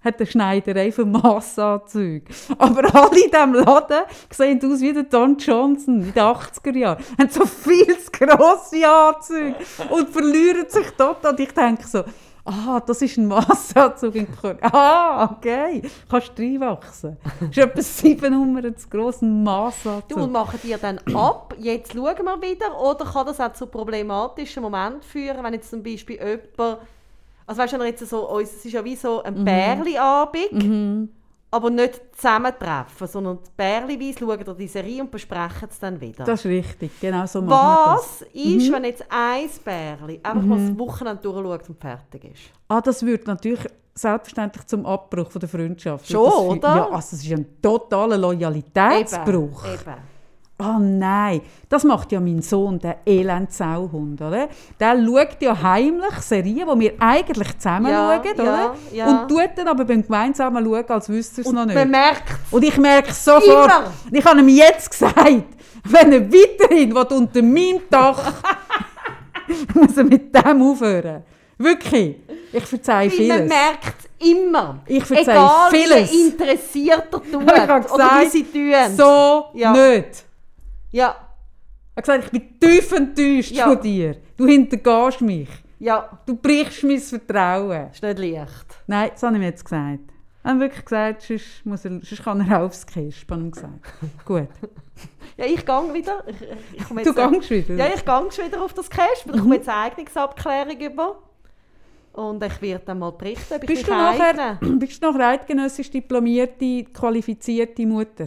Hat 0.00 0.18
eine 0.18 0.26
Schneiderei 0.26 0.92
für 0.92 1.04
Massanzüge. 1.04 2.32
Aber 2.56 2.94
alle 2.94 3.24
in 3.24 3.30
diesem 3.30 3.54
Laden 3.54 4.04
sehen 4.30 4.60
aus 4.64 4.80
wie 4.80 4.92
der 4.92 5.02
Don 5.02 5.36
Johnson 5.36 6.02
in 6.02 6.12
den 6.12 6.22
80er 6.22 6.76
Jahren. 6.76 7.04
Haben 7.18 7.28
so 7.28 7.44
viel 7.44 7.96
grosse 8.12 8.88
Anzüge 8.88 9.56
und 9.90 10.08
verlieren 10.08 10.68
sich 10.68 10.88
dort. 10.96 11.26
Und 11.26 11.40
ich 11.40 11.50
denke 11.52 11.84
so, 11.86 12.04
ah, 12.48 12.80
das 12.86 13.02
ist 13.02 13.16
ein 13.18 13.26
Massanzug 13.26 14.14
in 14.14 14.26
Köln. 14.40 14.58
Ah, 14.62 15.30
okay. 15.32 15.82
Kannst 16.10 16.32
du 16.36 16.42
reinwachsen. 16.42 17.16
Das 17.40 17.48
ist 17.50 17.58
etwa 17.58 17.80
sieben 17.82 18.32
Nummern 18.34 18.76
zu 18.76 18.88
gross, 18.88 19.22
ein 19.22 19.42
Massanzug. 19.42 20.08
Du, 20.08 20.26
machen 20.26 20.58
die 20.62 20.74
dann 20.80 20.98
ab, 21.14 21.54
jetzt 21.58 21.92
schauen 21.92 22.24
wir 22.24 22.42
wieder, 22.42 22.80
oder 22.80 23.04
kann 23.04 23.26
das 23.26 23.40
auch 23.40 23.52
zu 23.52 23.66
problematischen 23.66 24.62
Momenten 24.62 25.02
führen, 25.02 25.42
wenn 25.44 25.52
jetzt 25.54 25.70
zum 25.70 25.82
Beispiel 25.82 26.16
jemand, 26.16 26.78
also 27.46 27.62
weißt 27.62 27.72
du, 27.72 27.76
wenn 27.78 27.86
er 27.86 27.90
jetzt 27.90 28.06
so, 28.08 28.28
uns- 28.28 28.52
es 28.56 28.64
ist 28.64 28.72
ja 28.72 28.84
wie 28.84 28.96
so 28.96 29.22
ein 29.22 29.44
Bärli-Abend, 29.44 31.08
aber 31.50 31.70
nicht 31.70 32.00
zusammentreffen, 32.14 33.06
sondern 33.06 33.38
bärliweise 33.56 34.18
schauen 34.18 34.46
wir 34.46 34.54
die 34.54 34.68
Serie 34.68 35.02
und 35.02 35.10
besprechen 35.10 35.68
es 35.70 35.78
dann 35.78 36.00
wieder. 36.00 36.24
Das 36.24 36.44
ist 36.44 36.46
richtig, 36.46 37.00
genau 37.00 37.26
so 37.26 37.40
machen 37.40 37.50
wir 37.50 37.94
das. 37.94 38.20
Was 38.20 38.22
ist, 38.34 38.72
wenn 38.72 38.84
jetzt 38.84 39.04
ein 39.08 39.48
Bärli 39.64 40.20
einfach 40.22 40.42
mal 40.42 40.58
das 40.58 40.78
Wochenende 40.78 41.22
durchschaut 41.22 41.68
und 41.68 41.80
fertig 41.80 42.24
ist? 42.24 42.42
Ah, 42.68 42.80
das 42.80 43.02
würde 43.02 43.24
natürlich 43.24 43.60
selbstverständlich 43.94 44.66
zum 44.66 44.84
Abbruch 44.86 45.30
von 45.30 45.40
der 45.40 45.48
Freundschaft. 45.48 46.08
Schon, 46.08 46.24
das 46.24 46.34
oder? 46.34 46.76
Ja, 46.76 46.84
also 46.90 47.16
es 47.16 47.24
ist 47.24 47.32
ein 47.32 47.60
totaler 47.60 48.18
Loyalitätsbruch. 48.18 49.64
Eben, 49.64 49.74
eben. 49.74 50.17
Ah 50.60 50.78
nein, 50.80 51.40
das 51.68 51.84
macht 51.84 52.10
ja 52.10 52.18
mein 52.18 52.42
Sohn, 52.42 52.80
der 52.80 52.96
elend 53.06 53.52
Sauhund, 53.52 54.20
oder? 54.20 54.48
Der 54.80 54.96
schaut 55.04 55.36
ja 55.40 55.62
heimlich 55.62 56.14
Serien, 56.20 56.68
die 56.74 56.80
wir 56.80 56.92
eigentlich 56.98 57.56
zusammen 57.58 57.86
Ja, 57.92 58.20
schauen, 58.24 58.36
ja, 58.36 58.42
oder? 58.42 58.74
ja. 58.92 59.06
Und 59.08 59.28
tut 59.28 59.50
dann 59.54 59.68
aber 59.68 59.84
beim 59.84 60.02
gemeinsamen 60.02 60.64
Schauen, 60.64 60.84
als 60.88 61.08
wüsste 61.08 61.42
es 61.42 61.52
noch 61.52 61.64
nicht. 61.64 61.76
Man 61.76 61.90
merkt 61.90 62.24
Und 62.50 62.64
ich 62.64 62.76
merke 62.76 63.10
es 63.10 63.24
sofort. 63.24 63.44
Immer. 63.46 63.92
Und 64.10 64.16
Ich 64.16 64.24
habe 64.24 64.40
ihm 64.40 64.48
jetzt 64.48 64.90
gesagt, 64.90 65.16
wenn 65.84 66.12
er 66.12 66.32
weiterhin 66.32 66.92
will, 66.92 67.06
unter 67.16 67.42
meinem 67.42 67.80
Dach 67.88 68.32
muss 69.74 69.96
er 69.96 70.04
mit 70.04 70.34
dem 70.34 70.62
aufhören. 70.62 71.22
Wirklich. 71.56 72.16
Ich 72.52 72.64
verzeihe 72.64 73.10
Weil 73.10 73.26
man 73.28 73.36
vieles. 73.38 73.48
merkt 73.48 74.08
immer. 74.18 74.78
Ich 74.86 75.04
verzeihe 75.04 75.34
Egal, 75.36 75.70
vieles. 75.70 76.12
wie 76.12 76.26
interessiert 76.28 77.04
er 77.12 77.22
tut. 77.22 77.42
Ich 77.54 77.68
habe 77.68 77.88
oder 77.92 78.04
wie 78.04 78.24
gesagt, 78.24 78.32
sie 78.32 78.42
tun. 78.44 78.96
so 78.96 79.44
Ja. 79.54 79.72
nicht. 79.72 80.24
Ja, 80.90 81.16
Ich 81.96 82.08
habe 82.08 82.18
gesagt, 82.20 82.24
ich 82.24 82.30
bin 82.40 82.60
tief 82.60 82.92
enttäuscht 82.92 83.50
Ja. 83.52 83.68
von 83.68 83.80
dir. 83.80 84.16
Du 84.36 84.46
hintergehst 84.46 85.20
mich. 85.20 85.48
ja, 85.80 86.08
Du 86.26 86.36
brichst 86.36 86.84
mein 86.84 86.98
Vertrauen. 87.00 87.90
ist 87.90 88.02
nicht 88.02 88.18
leicht. 88.18 88.66
Nein, 88.86 89.10
das 89.12 89.22
habe 89.22 89.34
ich 89.34 89.40
mir 89.40 89.46
jetzt 89.46 89.64
gesagt. 89.64 90.00
Ich 90.44 90.48
habe 90.50 90.60
wirklich 90.60 90.84
gesagt, 90.84 91.22
sonst, 91.22 91.66
muss 91.66 91.84
er, 91.84 91.90
sonst 91.90 92.22
kann 92.22 92.48
er 92.48 92.62
aufs 92.62 92.86
Kisp, 92.86 93.30
habe 93.30 93.44
ich 93.46 93.52
gesagt. 93.52 93.74
Gut. 94.24 94.48
Ja, 95.36 95.44
ich 95.44 95.64
gehe 95.66 95.94
wieder. 95.94 96.24
Ich, 96.26 96.36
ich 96.72 96.84
Du 97.04 97.12
gehst 97.14 97.50
wieder? 97.50 97.74
Ja, 97.74 97.86
ich 97.94 98.04
gehe 98.04 98.46
wieder 98.46 98.62
auf 98.62 98.72
das 98.72 98.88
Cash. 98.88 99.24
Ich 99.26 99.32
komme 99.32 99.56
jetzt 99.56 99.68
eine 99.68 99.82
Eignungsabklärung 99.90 100.80
über. 100.80 101.18
Und 102.12 102.42
ich 102.42 102.62
werde 102.62 102.84
dann 102.86 102.98
mal 103.00 103.12
berichten, 103.12 103.54
ob 103.54 103.62
ich 103.62 103.68
Bist 103.68 103.86
du, 103.86 103.90
mich 103.92 104.00
nachher, 104.00 104.56
eigne. 104.60 104.76
bist 104.78 105.02
du 105.02 105.10
nachher 105.10 105.28
eidgenössisch 105.28 105.90
diplomierte, 105.90 106.84
qualifizierte 106.92 107.86
Mutter? 107.86 108.26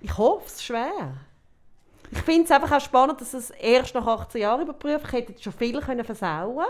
Ich 0.00 0.16
hoffe 0.16 0.46
es 0.46 0.64
schwer. 0.64 1.14
Ich 2.12 2.18
finde 2.22 2.44
es 2.44 2.50
einfach 2.50 2.72
auch 2.76 2.80
spannend, 2.80 3.20
dass 3.20 3.34
es 3.34 3.50
erst 3.50 3.94
nach 3.94 4.06
18 4.06 4.40
Jahren 4.40 4.62
überprüft. 4.62 5.06
Ich 5.06 5.12
hätte 5.12 5.42
schon 5.42 5.52
viel 5.52 5.80
können 5.80 6.04
versauen 6.04 6.64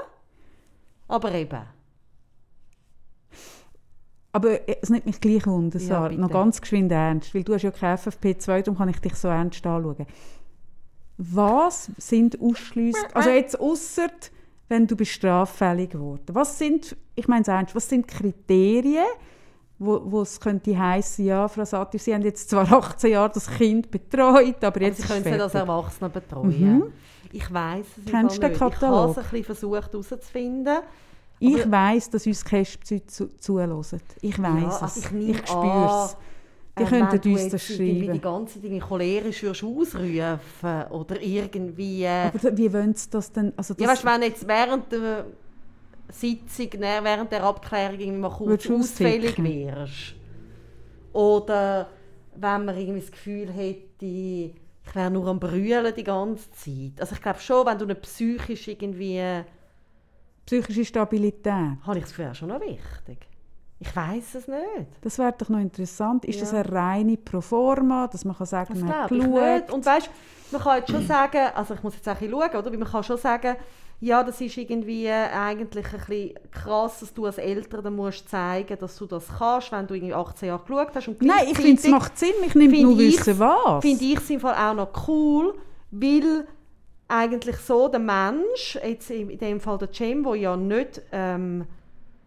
Aber 1.08 1.32
eben. 1.32 1.62
Aber 4.32 4.60
es 4.68 4.90
nimmt 4.90 5.06
mich 5.06 5.20
gleich 5.20 5.46
wunder, 5.46 5.78
Ja, 5.80 5.86
Sarah. 5.86 6.08
bitte. 6.08 6.20
noch 6.20 6.30
ganz 6.30 6.60
geschwind 6.60 6.92
ernst, 6.92 7.34
weil 7.34 7.42
du 7.42 7.54
hast 7.54 7.62
ja 7.62 7.70
keine 7.70 7.96
FFP2, 7.96 8.62
darum 8.62 8.78
kann 8.78 8.88
ich 8.88 9.00
dich 9.00 9.14
so 9.16 9.28
ernst 9.28 9.66
anschauen. 9.66 10.06
Was 11.16 11.90
sind 11.98 12.40
Ausschlüsse, 12.40 12.98
also 13.12 13.30
jetzt 13.30 13.58
ausser 13.58 14.08
wenn 14.68 14.86
du 14.86 14.94
bist 14.94 15.10
straffällig 15.10 15.90
geworden, 15.90 16.26
was 16.28 16.56
sind, 16.56 16.96
ich 17.16 17.26
meine 17.26 17.42
es 17.42 17.48
ernst, 17.48 17.74
was 17.74 17.88
sind 17.88 18.06
Kriterien, 18.06 19.04
wo, 19.80 20.00
wo 20.04 20.20
es 20.22 20.38
könnte 20.38 20.78
heissen, 20.78 21.24
ja, 21.24 21.48
Frau 21.48 21.64
Satir, 21.64 21.98
Sie 21.98 22.14
haben 22.14 22.22
jetzt 22.22 22.48
zwar 22.50 22.70
18 22.72 23.10
Jahre 23.10 23.30
das 23.34 23.50
Kind 23.50 23.90
betreut, 23.90 24.56
aber 24.62 24.66
Aber 24.68 24.82
jetzt 24.82 24.98
sie 24.98 25.02
ist 25.02 25.08
können 25.08 25.24
es 25.26 25.32
es 25.34 25.40
als 25.40 25.52
fertig. 25.52 25.68
Erwachsene 25.68 26.10
betreuen. 26.10 26.82
Ich 27.32 27.52
weiß 27.52 27.86
es 28.04 28.10
Kennst 28.10 28.36
du 28.36 28.40
den 28.40 28.50
nicht. 28.50 28.60
Ich 28.62 28.70
Katalog? 28.70 28.98
habe 28.98 29.10
es 29.12 29.18
ein 29.18 29.24
bisschen 29.30 29.44
versucht 29.44 29.92
herauszufinden. 29.92 30.78
Ich 31.38 31.62
aber- 31.62 31.72
weiss, 31.72 32.10
dass 32.10 32.26
uns 32.26 32.44
Kästpsü 32.44 33.00
zu, 33.06 33.28
zuhören. 33.38 33.80
Ich 34.20 34.38
weiss 34.42 34.62
Ja, 34.62 34.68
es. 34.68 34.82
also 34.82 35.00
ich 35.00 35.10
nehme 35.12 35.30
ich 35.30 35.38
spüre 35.46 36.04
es. 36.04 36.16
Die 36.78 36.82
äh, 36.82 36.86
könnten 36.86 37.32
uns 37.32 37.48
das 37.48 37.62
schreiben. 37.66 38.12
die 38.12 38.20
ganze 38.20 38.58
Dinge 38.58 38.78
cholerisch 38.80 39.44
ausrufen 39.44 40.38
oder 40.90 41.20
irgendwie... 41.22 42.04
äh, 42.04 42.26
Aber 42.34 42.56
wie 42.56 42.72
wollen 42.72 42.94
sie 42.94 43.08
das 43.10 43.32
denn? 43.32 43.52
Also 43.56 43.74
das, 43.74 43.82
ja, 43.82 43.88
weißt, 43.90 44.04
wenn 44.04 44.22
jetzt 44.22 44.46
während 44.46 44.92
der 44.92 45.24
Sitzung, 46.12 46.80
ne, 46.80 47.00
während 47.02 47.32
der 47.32 47.42
Abklärung 47.44 47.98
irgendwie 47.98 48.20
mal 48.20 48.30
kurz 48.30 48.68
Würdest 48.68 48.70
ausfällig 48.70 49.42
wärst. 49.42 50.14
Oder 51.12 51.88
wenn 52.36 52.64
man 52.64 52.76
irgendwie 52.76 53.00
das 53.00 53.10
Gefühl 53.10 53.50
hätte, 53.50 54.06
ich 54.06 54.94
wäre 54.94 55.10
nur 55.10 55.26
am 55.28 55.38
Brüllen 55.38 55.92
die 55.94 56.04
ganze 56.04 56.50
Zeit. 56.52 57.00
Also 57.00 57.14
ich 57.14 57.22
glaube 57.22 57.40
schon, 57.40 57.66
wenn 57.66 57.78
du 57.78 57.84
eine 57.84 57.94
psychisch 57.96 58.68
irgendwie... 58.68 59.20
Psychische 60.46 60.84
Stabilität. 60.84 61.76
Habe 61.82 61.98
ich 61.98 62.04
das 62.04 62.14
Gefühl, 62.14 62.34
schon 62.34 62.48
noch 62.48 62.60
wichtig. 62.60 63.28
Ich 63.78 63.96
weiß 63.96 64.34
es 64.34 64.48
nicht. 64.48 64.90
Das 65.00 65.18
wäre 65.18 65.32
doch 65.36 65.48
noch 65.48 65.58
interessant. 65.58 66.24
Ist 66.24 66.36
Ja. 66.36 66.40
das 66.42 66.54
eine 66.54 66.70
reine 66.70 67.16
Proforma, 67.16 68.08
dass 68.08 68.24
man 68.24 68.36
kann 68.36 68.46
sagen 68.46 68.74
Das 68.74 68.82
man 68.82 68.92
hat 68.92 69.08
geschaut? 69.08 69.70
Und 69.70 69.86
weißt, 69.86 70.10
man 70.52 70.60
kann 70.60 70.78
jetzt 70.78 70.90
schon 70.90 71.06
sagen, 71.06 71.48
also 71.54 71.74
ich 71.74 71.82
muss 71.82 71.94
jetzt 71.94 72.06
auch 72.08 72.12
ein 72.12 72.18
bisschen 72.18 72.32
schauen, 72.32 72.56
oder? 72.60 72.70
Weil 72.70 72.78
man 72.78 72.88
kann 72.88 73.02
schon 73.04 73.16
sagen, 73.16 73.56
ja, 74.00 74.22
das 74.24 74.40
ist 74.40 74.56
irgendwie 74.56 75.08
eigentlich 75.10 75.86
ein 75.92 76.00
bisschen 76.00 76.34
krass, 76.50 77.00
dass 77.00 77.12
du 77.12 77.26
als 77.26 77.36
Eltern 77.38 77.84
dann 77.84 77.96
musst 77.96 78.28
zeigen, 78.28 78.78
dass 78.78 78.96
du 78.96 79.04
das 79.06 79.26
kannst, 79.38 79.72
wenn 79.72 79.86
du 79.86 79.94
irgendwie 79.94 80.14
18 80.14 80.48
Jahre 80.48 80.62
geschaut 80.62 80.94
hast. 80.94 81.08
Und 81.08 81.20
Nein, 81.22 81.46
ich 81.50 81.56
finde, 81.58 81.80
es 81.82 81.88
macht 81.88 82.18
Sinn. 82.18 82.30
Nimmt 82.40 82.52
finde 82.52 82.82
nur 82.82 82.98
ich- 82.98 83.18
wissen, 83.18 83.38
was. 83.38 83.82
finde 83.82 84.04
ich 84.04 84.16
es 84.16 84.30
im 84.30 84.40
Fall 84.40 84.54
auch 84.54 84.74
noch 84.74 85.06
cool, 85.08 85.54
weil 85.90 86.46
eigentlich 87.08 87.56
so 87.56 87.88
der 87.88 88.00
Mensch, 88.00 88.78
jetzt 88.82 89.10
in 89.10 89.36
dem 89.38 89.60
Fall 89.60 89.76
der 89.78 89.92
Cem, 89.92 90.22
der 90.22 90.34
ja 90.36 90.56
nicht 90.56 91.02
ähm, 91.12 91.66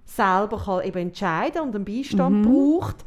selber 0.06 0.62
kann 0.64 0.84
eben 0.86 0.98
entscheiden 1.08 1.62
und 1.64 1.74
einen 1.76 1.86
Beistand 1.86 2.46
braucht, 2.46 2.98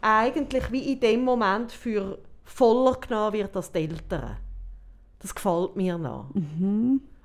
eigentlich 0.00 0.72
wie 0.72 0.92
in 0.92 1.00
dem 1.00 1.22
Moment 1.24 1.70
für 1.70 2.18
voller 2.42 2.94
genommen 3.00 3.34
wird 3.34 3.54
als 3.56 3.70
die 3.70 3.78
Eltern. 3.80 4.36
Das 5.20 5.34
gefällt 5.34 5.76
mir 5.76 5.96
noch. 5.96 6.30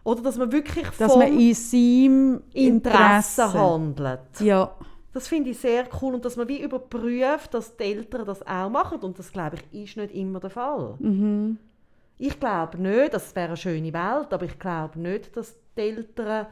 Oder 0.09 0.21
dass 0.21 0.37
man 0.37 0.51
wirklich 0.51 0.87
dass 0.97 1.15
man 1.15 1.37
in 1.39 1.53
seinem 1.53 2.41
Interesse 2.53 3.43
Interesse 3.43 3.53
handelt. 3.53 4.19
Ja, 4.39 4.71
Das 5.13 5.27
finde 5.27 5.49
ich 5.51 5.57
sehr 5.59 5.85
cool 6.01 6.15
und 6.15 6.25
dass 6.25 6.35
man 6.35 6.47
wie 6.47 6.61
überprüft, 6.61 7.53
dass 7.53 7.75
die 7.75 7.83
Eltern 7.83 8.25
das 8.25 8.45
auch 8.45 8.69
machen 8.69 8.99
und 8.99 9.17
das 9.17 9.31
glaube 9.31 9.57
ich 9.71 9.83
ist 9.83 9.97
nicht 9.97 10.13
immer 10.13 10.39
der 10.39 10.49
Fall. 10.49 10.97
Ich 12.17 12.39
glaube 12.39 12.77
nicht, 12.81 13.13
das 13.13 13.35
wäre 13.35 13.47
eine 13.49 13.57
schöne 13.57 13.93
Welt, 13.93 14.33
aber 14.33 14.45
ich 14.45 14.59
glaube 14.59 14.99
nicht, 14.99 15.35
dass 15.37 15.55
die 15.77 15.81
Eltern 15.81 16.47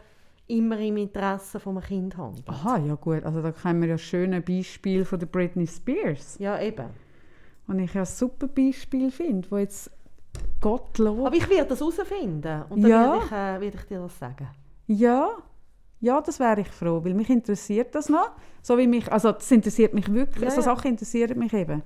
immer 0.48 0.80
im 0.80 0.96
Interesse 0.98 1.60
vom 1.60 1.82
Kind 1.82 2.16
handeln. 2.18 2.46
aha, 2.48 2.78
ja 2.78 2.96
gut. 2.96 3.24
Also 3.26 3.42
da 3.42 3.52
kennen 3.52 3.82
wir 3.82 3.90
ja 3.90 3.98
schöne 3.98 4.40
Beispiel 4.42 5.04
von 5.04 5.20
der 5.20 5.26
Britney 5.26 5.68
Spears. 5.68 6.38
Ja, 6.40 6.60
eben. 6.62 6.88
Und 7.68 7.80
ich 7.80 7.94
ja 7.94 8.02
ein 8.04 8.06
super 8.06 8.48
Beispiel 8.48 9.12
finde, 9.12 9.52
wo 9.52 9.58
jetzt 9.58 9.92
Gottlob... 10.62 11.28
Aber 11.28 11.36
ich 11.36 11.50
werde 11.50 11.70
das 11.70 11.80
herausfinden 11.80 12.64
und 12.70 12.82
dann 12.82 12.92
Ja. 12.92 13.14
werde, 13.14 13.26
ich, 13.26 13.32
äh, 13.32 13.62
werde 13.62 13.78
ich 13.78 13.84
dir 13.86 14.00
das 14.00 14.18
sagen. 14.20 14.48
Ja, 14.88 15.30
ja, 16.00 16.22
das 16.22 16.40
wäre 16.40 16.62
ich 16.62 16.68
froh, 16.70 17.02
weil 17.04 17.14
mich 17.14 17.30
interessiert 17.30 17.94
das 17.96 18.10
noch. 18.10 18.32
So 18.62 18.78
wie 18.78 18.88
mich, 18.88 19.12
also 19.12 19.32
das 19.32 19.50
interessiert 19.52 19.94
mich 19.94 20.12
wirklich, 20.14 20.44
Ja, 20.44 20.52
so 20.52 20.58
ja. 20.58 20.62
Sachen 20.64 20.92
interessieren 20.92 21.38
mich 21.40 21.54
eben. 21.54 21.82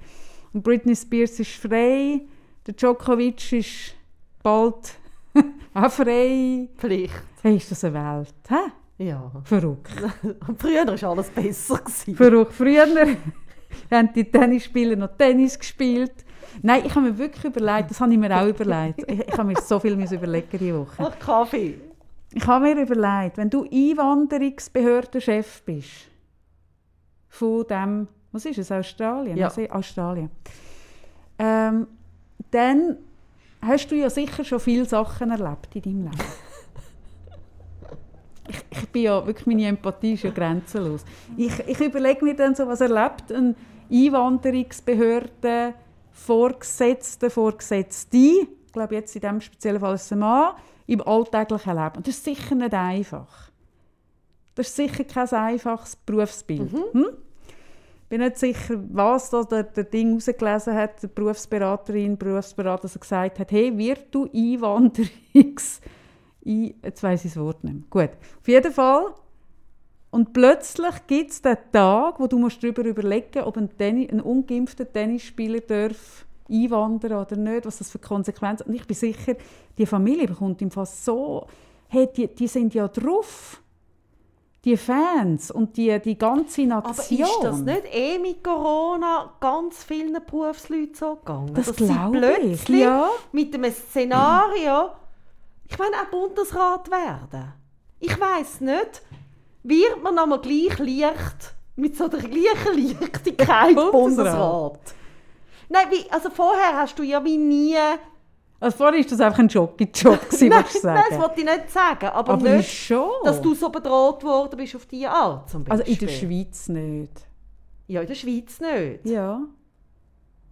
Und 0.54 0.64
Britney 0.64 0.96
Spears 0.96 1.40
ist 1.40 1.52
frei, 1.52 2.22
der 2.68 2.74
Djokovic 2.74 3.54
ist 3.54 3.96
bald 4.44 4.96
auch 5.74 5.92
frei. 5.92 6.68
Pflicht. 6.78 7.14
Hey, 7.42 7.56
ist 7.58 7.72
das 7.72 7.84
eine 7.86 7.94
Welt? 7.96 8.34
Hä? 8.50 9.04
Ja. 9.04 9.32
Verrückt. 9.46 9.90
Früher 10.58 10.86
war 10.86 11.10
alles 11.12 11.30
besser. 11.30 11.78
Gewesen. 11.78 12.16
Verrückt. 12.16 12.54
Früher 12.54 12.86
haben 13.92 14.10
die 14.14 14.26
Tennisspieler 14.30 14.96
noch 14.96 15.16
Tennis 15.18 15.58
gespielt. 15.58 16.14
Nein, 16.62 16.84
ich 16.86 16.96
habe 16.96 17.08
mir 17.08 17.18
wirklich 17.18 17.46
überlegt, 17.46 17.92
das 17.92 18.00
habe 18.00 18.12
ich 18.12 18.20
mir 18.20 18.36
auch 18.36 18.48
überlegt. 18.48 19.04
Ich, 19.08 19.20
ich 19.20 19.34
habe 19.34 19.46
mir 19.46 19.62
so 19.62 19.80
viel 19.80 19.94
überlegen 19.94 20.48
diese 20.52 20.80
Woche. 20.80 20.96
Ach, 21.00 21.20
Kaffee. 21.20 21.80
Ich 22.34 22.48
habe 22.48 22.74
mir 22.74 22.82
überlegt, 22.82 23.38
wenn 23.38 23.50
du 23.50 23.64
Einwanderungsbehördenchef 23.64 25.62
bist, 25.64 25.90
von 27.30 27.66
dem, 27.68 28.08
was 28.32 28.46
ist 28.46 28.58
es, 28.58 28.72
Australien? 28.72 29.38
Ja. 29.38 29.48
Also 29.48 29.68
Australien. 29.70 30.30
Ähm, 31.40 31.88
dann 32.52 32.98
hast 33.62 33.88
du 33.88 33.96
ja 33.96 34.10
sicher 34.10 34.44
schon 34.44 34.60
viele 34.60 34.86
Sachen 34.86 35.32
erlebt 35.32 35.76
in 35.76 35.82
deinem 35.82 36.04
Leben. 36.04 36.18
ich, 38.50 38.64
ich 38.70 38.90
bin 38.90 39.04
ja 39.04 39.26
wirklich, 39.26 39.48
meine 39.48 39.68
Empathie 39.68 40.14
ist 40.14 40.24
ja 40.24 40.32
grenzenlos. 40.32 41.06
Ich, 41.38 41.58
ich 41.68 41.80
überlege 41.80 42.24
mir 42.24 42.36
dann 42.36 42.56
so, 42.56 42.68
was 42.68 42.82
erlebt 42.82 43.32
ein 43.32 43.56
Einwanderungsbehörde, 43.92 45.74
Vorgesetzte, 46.12 47.30
Vorgesetzte, 47.30 48.18
ich 48.18 48.74
glaube 48.74 48.96
jetzt 48.96 49.16
in 49.16 49.22
diesem 49.22 49.42
speziellen 49.42 49.80
Fall 49.80 49.96
ist 49.96 50.06
es 50.06 50.12
ein 50.12 50.20
Mann, 50.20 50.54
im 50.88 51.02
alltäglichen 51.02 51.76
Leben. 51.76 51.98
Und 51.98 52.08
das 52.08 52.16
ist 52.16 52.26
sicher 52.26 52.56
nicht 52.56 52.74
einfach. 52.74 53.52
Das 54.56 54.68
ist 54.68 54.76
sicher 54.76 55.04
kein 55.04 55.30
einfaches 55.30 55.96
Berufsbild. 55.96 56.72
Hm? 56.72 57.06
Ich 58.04 58.08
bin 58.10 58.20
nicht 58.20 58.38
sicher, 58.38 58.76
was 58.92 59.30
da 59.30 59.44
der, 59.44 59.64
der 59.64 59.86
Ding 59.86 60.10
herausgelesen 60.10 60.74
hat, 60.74 61.02
die 61.02 61.08
Berufsberaterin, 61.08 62.18
Berufsberater, 62.18 62.84
also 62.84 63.00
gesagt 63.00 63.40
hat, 63.40 63.52
hey, 63.52 63.78
wird 63.78 64.14
du 64.14 64.30
Einwanderungs... 64.34 65.82
Ein, 66.44 66.74
jetzt 66.84 67.04
weiss 67.04 67.24
ich 67.24 67.34
das 67.34 67.44
Wort 67.44 67.64
nicht 67.64 67.74
mehr. 67.74 68.08
Gut, 68.08 68.18
auf 68.40 68.48
jeden 68.48 68.72
Fall. 68.72 69.14
Und 70.12 70.34
plötzlich 70.34 71.08
gibt 71.08 71.32
es 71.32 71.42
den 71.42 71.58
Tag, 71.72 72.20
wo 72.20 72.28
du 72.28 72.38
musst 72.38 72.62
darüber 72.62 72.84
überlegen 72.84 73.44
ob 73.44 73.58
ein, 73.58 73.76
Tennis, 73.78 74.12
ein 74.12 74.20
ungeimpfter 74.20 74.92
Tennisspieler 74.92 75.62
darf 75.62 76.26
einwandern 76.50 77.14
oder 77.14 77.38
nicht, 77.38 77.66
was 77.66 77.78
das 77.78 77.90
für 77.90 78.00
Konsequenzen 78.00 78.66
hat. 78.66 78.68
Und 78.68 78.76
ich 78.76 78.86
bin 78.86 78.96
sicher, 78.96 79.36
die 79.78 79.86
Familie 79.86 80.28
bekommt 80.28 80.62
im 80.62 80.70
Fall 80.70 80.86
so... 80.86 81.48
Hey, 81.88 82.10
die, 82.16 82.28
die 82.28 82.48
sind 82.48 82.74
ja 82.74 82.88
drauf. 82.88 83.62
Die 84.64 84.78
Fans 84.78 85.50
und 85.50 85.76
die, 85.76 85.98
die 86.00 86.18
ganze 86.18 86.62
Aber 86.72 86.90
Nation. 86.90 87.22
ist 87.22 87.40
das 87.42 87.60
nicht 87.62 87.84
eh 87.94 88.20
mit 88.20 88.44
Corona 88.44 89.34
ganz 89.40 89.84
vielen 89.84 90.14
Berufsleuten 90.26 90.94
so 90.94 91.16
gegangen? 91.16 91.54
Das 91.54 91.74
glaube 91.74 92.18
ich, 92.18 92.22
plötzlich 92.22 92.82
ja. 92.82 93.10
mit 93.32 93.56
einem 93.56 93.72
Szenario, 93.72 94.92
ich 95.68 95.80
meine 95.80 95.96
auch 95.96 96.12
Bundesrat 96.12 96.92
werden. 96.92 97.54
Ich 98.00 98.20
weiß 98.20 98.62
nicht, 98.62 99.02
wird 99.64 100.02
man 100.04 100.18
einmal 100.18 100.40
gleich 100.40 100.78
leicht 100.80 101.54
mit 101.76 101.96
so 101.98 102.08
der 102.08 102.20
gleichen 102.20 102.98
Leichtigkeit 103.00 103.76
Bundesrat? 103.76 104.80
Nein, 105.70 105.88
wie, 105.90 106.12
also 106.12 106.30
vorher 106.30 106.78
hast 106.78 106.98
du 107.00 107.04
ja 107.04 107.24
wie 107.24 107.38
nie... 107.38 107.76
Also 108.60 108.78
vorher 108.78 109.00
war 109.00 109.10
das 109.10 109.20
einfach 109.20 109.40
ein 109.40 109.48
Jockey-Job, 109.48 110.20
nein, 110.32 110.32
willst 110.32 110.42
du 110.42 110.48
nein, 110.50 110.64
sagen. 110.82 111.04
das 111.10 111.20
wollte 111.20 111.40
ich 111.40 111.46
nicht 111.46 111.72
sagen, 111.72 112.06
aber, 112.08 112.34
Aber 112.34 112.50
nicht, 112.50 112.72
schon. 112.72 113.10
dass 113.24 113.42
du 113.42 113.56
so 113.56 113.70
bedroht 113.70 114.24
worden 114.24 114.56
bist 114.58 114.76
auf 114.76 114.86
diese 114.86 115.10
Art 115.10 115.50
zum 115.50 115.64
Also 115.70 115.84
Beispiel. 115.84 115.94
in 115.94 116.00
der 116.08 116.14
Schweiz 116.14 116.68
nicht. 116.70 117.12
Ja, 117.88 118.02
in 118.02 118.08
der 118.08 118.16
Schweiz 118.16 118.60
nicht. 118.60 119.06
Ja. 119.06 119.42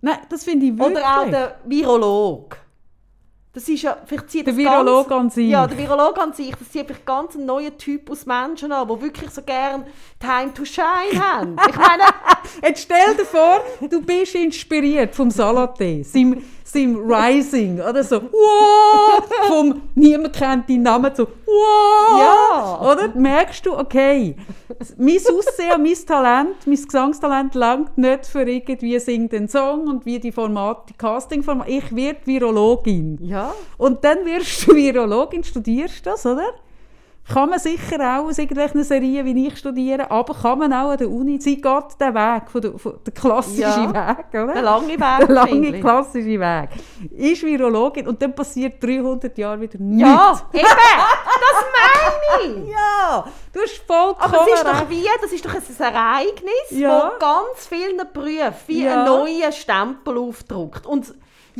Nein, 0.02 0.18
das 0.30 0.44
finde 0.44 0.66
ich 0.68 0.78
wirklich. 0.78 0.98
Oder 0.98 1.20
auch 1.22 1.30
der 1.30 1.60
Virolog. 1.66 2.58
Das 3.60 3.68
ist 3.68 3.82
ja, 3.82 3.98
vielleicht 4.06 4.30
zieht 4.30 4.48
Der 4.48 4.54
das 4.54 4.64
Virolog 4.64 5.10
ganz, 5.10 5.22
an 5.22 5.30
sich. 5.32 5.50
Ja, 5.50 5.68
der 5.68 5.78
Virolog 5.78 6.18
an 6.18 6.32
sich, 6.32 6.56
das 6.58 6.72
zieht 6.72 6.86
vielleicht 6.86 7.06
ganz 7.06 7.36
einen 7.36 7.46
neuen 7.46 7.78
Typus 7.78 8.26
Menschen 8.26 8.72
an, 8.72 8.88
die 8.88 9.02
wirklich 9.02 9.30
so 9.32 9.42
gern 9.42 9.86
Time 10.18 10.54
to 10.54 10.64
Shine 10.64 11.22
haben. 11.22 11.58
Ich 11.68 11.76
meine, 11.76 12.04
Jetzt 12.64 12.84
stell 12.84 13.16
dir 13.16 13.26
vor, 13.26 13.62
du 13.90 14.02
bist 14.02 14.34
inspiriert 14.36 15.14
vom 15.14 15.28
Salaté, 15.28 16.06
seinem 16.72 16.98
Rising, 17.12 17.80
oder 17.82 18.04
so, 18.04 18.22
wow, 18.22 19.24
vom 19.48 19.82
niemand 19.96 20.34
kennt 20.34 20.70
deinen 20.70 20.84
Namen 20.84 21.14
zu, 21.16 21.26
wow, 21.46 22.20
Ja. 22.22 22.92
oder? 22.92 23.10
Merkst 23.16 23.66
du, 23.66 23.78
okay, 23.78 24.36
mein 24.98 25.18
Aussehen, 25.18 25.82
mein 25.82 26.06
Talent, 26.06 26.56
mein 26.66 26.76
Gesangstalent 26.84 27.56
langt 27.56 27.98
nicht 27.98 28.26
für 28.28 28.48
irgendwie 28.48 29.00
sing 29.00 29.28
den 29.30 29.48
Song 29.48 29.88
und 29.88 30.06
wie 30.06 30.20
die 30.20 30.32
Formate, 30.32 30.82
die 30.90 30.94
Casting-Formate, 30.94 31.70
ich 31.72 31.96
werde 31.96 32.20
Virologin. 32.26 33.18
ja, 33.22 33.54
Und 33.78 34.04
dann 34.04 34.26
wirst 34.26 34.68
du 34.68 34.76
Virologin, 34.76 35.44
studierst 35.44 36.06
das, 36.06 36.26
oder? 36.26 36.50
Kann 37.32 37.50
man 37.52 37.60
sicher 37.60 37.98
auch 38.00 38.26
aus 38.26 38.40
irgendwelchen 38.40 38.84
Serien 38.84 39.24
wie 39.24 39.48
ich 39.48 39.58
studieren, 39.58 40.02
aber 40.10 40.34
kann 40.34 40.58
man 40.58 40.74
auch 40.74 40.90
an 40.90 40.98
der 40.98 41.10
Uni, 41.12 41.40
sie 41.40 41.58
geht 41.62 41.84
den 42.02 42.16
Weg, 42.16 42.50
von 42.50 42.60
der, 42.62 42.80
von 42.80 42.94
der 43.06 43.14
klassische 43.14 43.62
Ja. 43.62 43.94
Weg, 44.18 44.26
oder? 44.34 44.54
der 44.54 44.62
lange 44.64 44.88
Weg. 44.88 44.98
Der 45.20 45.28
lange 45.30 45.50
finde 45.52 45.68
ich. 45.70 45.80
klassische 45.82 46.40
Weg. 46.40 46.70
Ist 47.12 47.44
Virologin 47.44 48.08
und 48.08 48.20
dann 48.20 48.34
passiert 48.34 48.84
300 48.84 49.38
Jahre 49.38 49.62
wieder 49.62 49.78
nichts. 49.78 50.10
Ja, 50.10 50.42
eben, 50.54 50.64
das 50.64 51.66
meine 51.76 52.66
ich. 52.66 52.70
Ja, 52.72 53.26
du 53.54 53.60
hast 53.62 53.84
vollkommen 53.86 54.16
Aber 54.34 54.46
es 54.48 54.54
ist 54.56 54.64
doch 54.66 54.90
wie, 54.90 55.06
das 55.22 55.32
ist 55.32 55.46
doch 55.46 55.54
ein 55.54 55.94
Ereignis, 55.94 56.72
Ja. 56.72 57.12
wo 57.16 57.20
ganz 57.20 57.68
vielen 57.68 57.98
Berufen 58.12 58.54
wie 58.68 58.84
Ja. 58.86 58.94
einen 58.94 59.06
neuen 59.06 59.52
Stempel 59.52 60.18
aufdruckt. 60.18 60.86
Und 60.86 61.14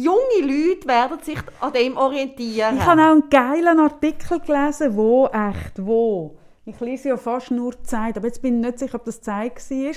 junge 0.04 0.42
Leute 0.42 0.88
werden 0.88 1.20
sich 1.22 1.40
an 1.60 1.74
dem 1.74 1.98
orientieren. 1.98 2.78
Ich 2.78 2.86
habe 2.86 3.02
auch 3.02 3.12
einen 3.12 3.30
geilen 3.30 3.80
Artikel 3.80 4.40
gelesen, 4.40 4.96
wo, 4.96 5.28
echt, 5.28 5.74
wo, 5.86 6.38
ich 6.66 6.80
lese 6.80 7.10
ja 7.10 7.18
fast 7.18 7.52
nur 7.52 7.82
Zeit, 7.84 8.18
aber 8.18 8.28
jetzt 8.28 8.42
bin 8.42 8.60
ich 8.60 8.66
nicht 8.66 8.80
sicher, 8.80 8.96
ob 8.96 9.06
das 9.06 9.22
Zeit 9.22 9.56
war, 9.72 9.92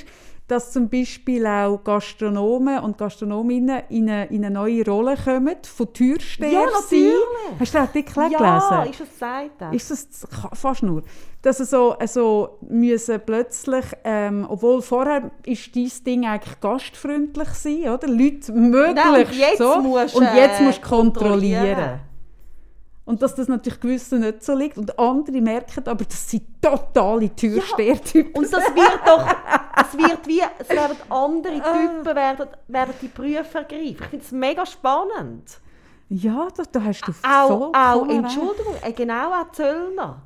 dass 0.49 0.73
zum 0.73 0.89
Beispiel 0.89 1.47
auch 1.47 1.79
Gastronomen 1.85 2.81
und 2.81 2.99
Gastronominnen 2.99 3.83
in 3.89 4.11
eine, 4.11 4.27
in 4.27 4.45
eine 4.45 4.53
neue 4.55 4.85
Rolle 4.85 5.17
kommen, 5.17 5.57
von 5.63 5.93
Türsteher 5.93 6.51
Ja, 6.51 6.61
sein. 6.69 6.81
natürlich. 6.83 7.61
Hast 7.61 7.75
du 7.75 7.79
den 7.79 7.87
Artikel 7.87 8.31
Ja, 8.31 8.39
gelesen? 8.79 8.91
ist 8.93 9.01
es 9.01 9.09
gesagt. 9.11 9.75
Ist 9.75 9.91
das 9.91 10.27
fast 10.59 10.83
nur? 10.83 11.03
Dass 11.43 11.59
sie 11.59 11.65
so, 11.65 11.93
also 11.93 12.59
müssen 12.61 13.21
plötzlich, 13.27 13.85
ähm, 14.05 14.47
obwohl 14.49 14.81
vorher 14.81 15.33
ist 15.45 15.75
dein 15.75 15.91
Ding 16.07 16.25
eigentlich 16.25 16.61
gastfreundlich 16.61 17.49
sein, 17.49 17.89
oder? 17.89 18.07
Leute 18.07 18.53
möglichst 18.53 19.05
Nein, 19.05 19.27
und 19.27 19.37
jetzt 19.37 19.59
so. 19.59 19.81
musst, 19.81 20.15
und 20.15 20.23
jetzt 20.23 20.61
äh, 20.61 20.63
musst 20.63 20.79
du 20.79 20.89
kontrollieren. 20.89 21.63
kontrollieren. 21.65 22.01
Und 23.05 23.21
dass 23.21 23.35
das 23.35 23.49
natürlich 23.49 23.81
gewissen 23.81 24.21
nicht 24.21 24.45
so 24.45 24.55
liegt. 24.55 24.79
Und 24.79 24.97
andere 24.99 25.41
merken 25.41 25.87
aber, 25.87 26.05
dass 26.05 26.31
sie 26.31 26.41
totale 26.61 27.35
Türstehertypen 27.35 28.33
Und 28.33 28.53
das 28.53 28.63
wird 28.63 29.01
doch, 29.05 29.27
es 29.77 29.99
wird 29.99 30.27
wie, 30.29 30.43
es 30.59 30.69
werden 30.69 30.97
andere 31.11 31.55
Typen 31.55 32.15
werden, 32.15 32.49
werden 32.69 32.95
die 33.03 33.09
Berufe 33.09 33.59
ergreifen. 33.59 33.97
Ich 33.99 34.05
finde 34.07 34.25
es 34.25 34.33
mega 34.33 34.65
spannend. 34.65 35.61
Ja, 36.09 36.49
da, 36.57 36.63
da 36.71 36.85
hast 36.85 37.01
du 37.01 37.13
Auch, 37.23 37.49
vollkommen 37.49 37.75
auch. 37.75 38.09
Entschuldigung, 38.09 38.75
äh, 38.83 38.93
genau 38.93 39.33
auch 39.33 39.51
Zöllner. 39.51 40.23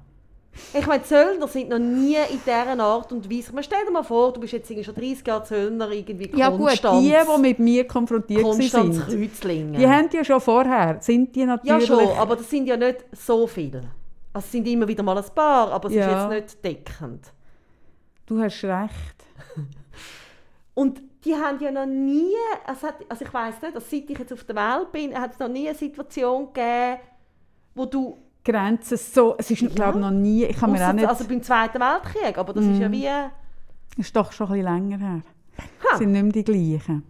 Ich 0.74 0.86
meine, 0.86 1.02
Zöllner 1.02 1.48
sind 1.48 1.68
noch 1.68 1.78
nie 1.78 2.16
in 2.30 2.40
dieser 2.44 2.78
Art 2.82 3.12
und 3.12 3.30
Weise. 3.30 3.52
Man 3.54 3.62
stell 3.64 3.84
dir 3.84 3.90
mal 3.90 4.02
vor, 4.02 4.32
du 4.32 4.40
bist 4.40 4.52
jetzt 4.52 4.70
irgendwie 4.70 4.84
schon 4.84 4.94
30 4.94 5.26
Jahre 5.26 5.44
Zöllner, 5.44 5.90
irgendwie 5.90 6.30
Ja 6.34 6.48
gut, 6.50 6.66
Konstanz, 6.68 7.02
die, 7.04 7.10
die 7.12 7.40
mit 7.40 7.58
mir 7.58 7.86
konfrontiert 7.86 8.42
Konstanz 8.42 8.96
sind, 8.96 9.08
Kreuzlingen. 9.08 9.74
die 9.74 9.86
haben 9.86 10.08
ja 10.12 10.24
schon 10.24 10.40
vorher, 10.40 10.98
sind 11.00 11.34
die 11.34 11.40
ja 11.40 11.46
natürlich... 11.46 11.86
schon, 11.86 12.08
aber 12.18 12.36
das 12.36 12.48
sind 12.50 12.66
ja 12.66 12.76
nicht 12.76 13.04
so 13.12 13.46
viele. 13.46 13.82
Also 14.32 14.44
es 14.46 14.52
sind 14.52 14.66
immer 14.68 14.86
wieder 14.86 15.02
mal 15.02 15.16
ein 15.16 15.24
paar, 15.34 15.70
aber 15.72 15.88
es 15.88 15.94
Ja. 15.94 16.26
ist 16.26 16.32
jetzt 16.32 16.64
nicht 16.64 16.64
deckend. 16.64 17.32
Du 18.26 18.40
hast 18.40 18.62
recht. 18.64 19.24
Und 20.74 21.00
die 21.24 21.34
haben 21.34 21.58
ja 21.60 21.70
noch 21.70 21.86
nie, 21.86 22.34
also 22.66 22.88
ich 23.20 23.32
weiß 23.32 23.62
nicht, 23.62 23.74
dass 23.74 23.90
seit 23.90 24.08
ich 24.10 24.18
jetzt 24.18 24.32
auf 24.32 24.44
der 24.44 24.56
Welt 24.56 24.92
bin, 24.92 25.18
hat 25.18 25.32
es 25.32 25.38
noch 25.38 25.48
nie 25.48 25.68
eine 25.68 25.76
Situation 25.76 26.52
gegeben, 26.52 26.98
wo 27.74 27.86
du, 27.86 28.16
Grenzen 28.52 28.96
so, 28.96 29.34
es 29.38 29.50
ist 29.50 29.74
glaube 29.74 29.98
noch 29.98 30.10
nie, 30.10 30.44
ich 30.44 30.56
kann 30.56 30.70
mir 30.72 30.78
auch 30.78 30.82
ausser- 30.82 30.92
nicht, 30.94 31.02
Mhm. 31.04 31.08
also 31.10 31.24
beim 31.28 31.42
Zweiten 31.42 31.80
Weltkrieg, 31.80 32.38
aber 32.38 32.52
das 32.54 32.64
ist 32.64 32.78
ja 32.78 32.90
wie, 32.90 33.08
ist 34.00 34.14
doch 34.16 34.32
schon 34.32 34.46
ein 34.48 34.52
bisschen 34.54 34.64
länger 34.90 34.98
her. 34.98 35.22
Ha. 35.58 35.88
Es 35.92 35.98
sind 35.98 36.12
nicht 36.12 36.22
mehr 36.22 36.32
die 36.32 36.44
gleichen. 36.44 37.02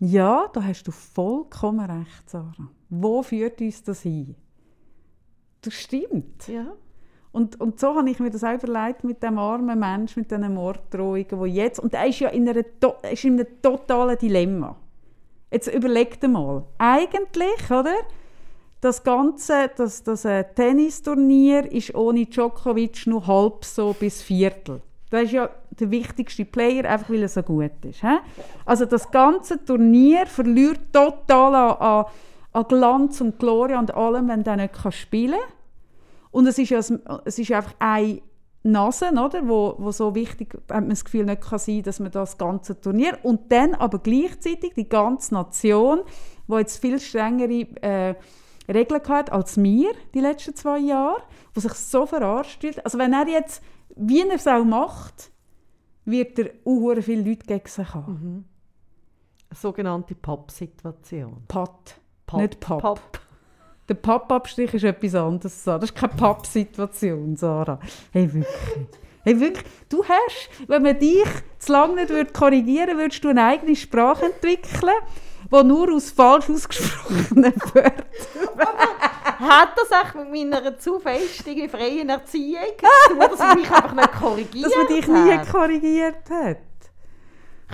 Ja, 0.00 0.48
da 0.52 0.62
hast 0.62 0.84
du 0.84 0.90
vollkommen 0.90 1.80
recht, 1.88 2.28
Sarah. 2.28 2.68
Wo 2.88 3.22
führt 3.22 3.60
uns 3.60 3.82
das 3.82 4.02
hin? 4.02 4.34
Das 5.62 5.74
stimmt. 5.74 6.48
ja. 6.48 6.66
Und, 7.30 7.58
und 7.60 7.80
so 7.80 7.94
habe 7.96 8.10
ich 8.10 8.18
mir 8.18 8.28
das 8.30 8.44
auch 8.44 8.52
überlegt 8.52 9.04
mit 9.04 9.22
dem 9.22 9.38
armen 9.38 9.78
Mensch, 9.78 10.16
mit 10.16 10.30
diesen 10.30 10.52
Morddrohungen, 10.52 11.26
wo 11.32 11.46
jetzt, 11.46 11.78
und 11.80 11.94
er 11.94 12.06
ist 12.06 12.18
ja 12.20 12.28
in, 12.28 12.46
einer, 12.46 12.62
er 13.02 13.10
ist 13.12 13.24
in 13.24 13.34
einem 13.40 13.46
totalen 13.62 14.18
Dilemma. 14.18 14.76
Jetzt 15.50 15.68
überleg 15.72 16.20
dir 16.20 16.28
mal, 16.28 16.64
eigentlich, 16.76 17.70
oder, 17.70 17.94
das 18.82 19.04
ganze, 19.04 19.70
das, 19.76 20.02
das 20.02 20.24
äh, 20.24 20.44
Tennisturnier 20.54 21.70
ist 21.70 21.94
ohne 21.94 22.26
Djokovic 22.26 23.06
nur 23.06 23.24
halb 23.26 23.64
so 23.64 23.94
bis 23.98 24.20
Viertel. 24.22 24.82
Das 25.08 25.22
ist 25.22 25.32
ja 25.32 25.48
der 25.70 25.90
wichtigste 25.90 26.44
Player, 26.44 26.84
einfach 26.90 27.08
weil 27.08 27.22
er 27.22 27.28
so 27.28 27.42
gut 27.42 27.70
ist. 27.84 28.02
He? 28.02 28.18
Also 28.66 28.84
das 28.84 29.10
ganze 29.10 29.64
Turnier 29.64 30.26
verliert 30.26 30.80
total 30.92 31.54
an, 31.54 31.76
an, 31.78 32.04
an 32.52 32.64
Glanz 32.66 33.20
und 33.20 33.38
Gloria 33.38 33.78
und 33.78 33.94
allem, 33.94 34.26
wenn 34.26 34.42
der 34.42 34.56
nicht 34.56 34.74
spielen 34.92 35.38
kann. 35.38 35.54
Und 36.32 36.46
es 36.48 36.58
ist, 36.58 36.70
ja, 36.70 36.78
es 36.78 37.38
ist 37.38 37.52
einfach 37.52 37.74
eine 37.78 38.20
Nase, 38.64 39.10
oder, 39.12 39.46
wo, 39.46 39.76
wo 39.78 39.92
so 39.92 40.14
wichtig, 40.16 40.54
hat 40.54 40.80
man 40.80 40.88
das 40.90 41.04
Gefühl, 41.04 41.26
nicht 41.26 41.42
kann 41.42 41.58
sein, 41.60 41.84
dass 41.84 42.00
man 42.00 42.10
das 42.10 42.36
ganze 42.36 42.80
Turnier 42.80 43.18
und 43.22 43.52
dann 43.52 43.74
aber 43.74 44.00
gleichzeitig 44.00 44.74
die 44.74 44.88
ganze 44.88 45.34
Nation, 45.34 46.00
wo 46.48 46.58
jetzt 46.58 46.80
viel 46.80 46.98
strengere 46.98 47.66
äh, 47.82 48.14
Regeln 48.74 49.02
hat 49.08 49.32
als 49.32 49.60
wir 49.62 49.92
die 50.14 50.20
letzten 50.20 50.54
zwei 50.54 50.78
Jahre, 50.78 51.22
wo 51.54 51.60
sich 51.60 51.72
so 51.72 52.06
verarscht 52.06 52.60
fühlt. 52.60 52.84
Also 52.84 52.98
wenn 52.98 53.12
er 53.12 53.28
jetzt, 53.28 53.62
wie 53.96 54.20
er 54.20 54.34
es 54.34 54.46
auch 54.46 54.64
macht, 54.64 55.30
wird 56.04 56.38
er 56.38 56.50
auch 56.64 56.94
viele 57.00 57.28
Leute 57.28 57.46
gegen 57.46 57.68
sich 57.68 57.94
haben. 57.94 58.48
Eine 59.50 59.58
sogenannte 59.58 60.14
Pop-Situation. 60.14 61.44
Pat, 61.48 62.00
Pop. 62.26 62.40
nicht 62.40 62.60
Pop. 62.60 62.82
Pop. 62.82 63.20
Der 63.88 63.94
Pappabstrich 63.94 64.72
ist 64.74 64.84
etwas 64.84 65.14
anderes, 65.14 65.64
Sarah. 65.64 65.80
Das 65.80 65.90
ist 65.90 65.96
keine 65.96 66.14
Papp-Situation, 66.14 67.36
Sarah. 67.36 67.78
Hey, 68.12 68.32
wirklich. 68.32 68.86
Hey, 69.24 69.38
wirklich. 69.38 69.64
Du 69.88 70.02
hast, 70.04 70.50
wenn 70.68 70.82
man 70.82 70.98
dich 70.98 71.28
zu 71.58 71.72
lange 71.72 72.06
nicht 72.06 72.34
korrigieren 72.34 72.88
würde, 72.88 72.98
würdest 72.98 73.24
du 73.24 73.28
eine 73.28 73.44
eigene 73.44 73.76
Sprache 73.76 74.26
entwickeln, 74.26 74.94
die 75.52 75.64
nur 75.64 75.92
aus 75.94 76.10
falsch 76.10 76.50
ausgesprochenen 76.50 77.52
Wörtern... 77.74 78.04
Hat 79.40 79.70
das 79.76 79.90
auch 79.90 80.14
mit 80.14 80.30
meiner 80.52 80.78
zu 80.78 81.00
festen 81.00 81.68
freien 81.68 82.08
Erziehung 82.08 82.60
zu 82.78 83.10
tun, 83.12 83.18
dass 83.18 83.38
man 83.38 83.58
mich 83.58 83.70
einfach 83.70 83.92
nicht 83.92 84.12
korrigiert 84.12 84.66
Dass 84.66 84.76
man 84.76 84.86
dich 84.86 85.08
nie 85.08 85.32
hat? 85.32 85.48
korrigiert 85.50 86.30
hat. 86.30 86.58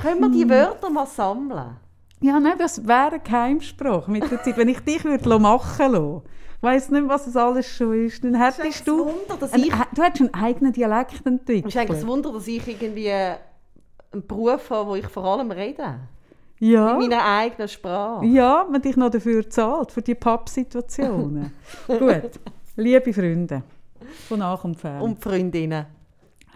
Können 0.01 0.21
wir 0.21 0.29
die 0.31 0.49
Wörter 0.49 0.89
mal 0.91 1.07
sammeln? 1.07 1.77
Ja, 2.21 2.41
nein, 2.41 2.55
das 2.59 2.87
wäre 2.87 3.09
eine 3.11 3.21
Geheimsprache 3.21 4.11
mit 4.11 4.31
der 4.31 4.43
Zeit. 4.43 4.57
Wenn 4.57 4.69
ich 4.69 4.81
dich 4.81 5.05
würde 5.05 5.39
machen 5.39 5.93
lassen, 5.93 6.23
ich 6.57 6.63
weiss 6.63 6.89
nicht, 6.91 7.07
was 7.09 7.27
es 7.27 7.37
alles 7.37 7.67
schon 7.69 8.07
ist, 8.07 8.25
dann 8.25 8.35
hättest 8.35 8.87
du... 8.89 9.05
das 9.05 9.15
Wunder, 9.15 9.37
dass 9.39 9.53
ein- 9.53 9.61
ich- 9.61 9.73
du 9.95 10.03
hättest 10.03 10.21
einen 10.23 10.35
eigenen 10.35 10.73
Dialekt 10.73 11.27
entwickelt. 11.27 11.67
Es 11.67 11.75
ist 11.75 11.81
eigentlich 11.81 12.01
ein 12.01 12.07
Wunder, 12.09 12.33
dass 12.33 12.47
ich 12.47 12.67
irgendwie 12.67 13.11
einen 13.13 14.27
Beruf 14.27 14.71
habe, 14.71 14.89
wo 14.89 14.95
ich 14.97 15.07
vor 15.07 15.25
allem 15.25 15.51
rede. 15.51 16.01
Ja. 16.59 16.93
In 16.95 17.09
meiner 17.09 17.25
eigenen 17.25 17.69
Sprache. 17.69 18.27
Ja, 18.27 18.67
man 18.71 18.83
dich 18.83 18.97
noch 18.97 19.11
dafür 19.11 19.49
zahlt, 19.49 19.93
für 19.93 20.03
die 20.03 20.15
Pappsituationen. 20.15 21.53
Gut, 21.87 22.41
liebe 22.77 23.13
Freunde, 23.13 23.63
von 24.29 24.39
nach 24.41 24.63
und 24.65 24.77
fern. 24.77 25.03
Und 25.03 25.23
Freundinnen. 25.23 25.87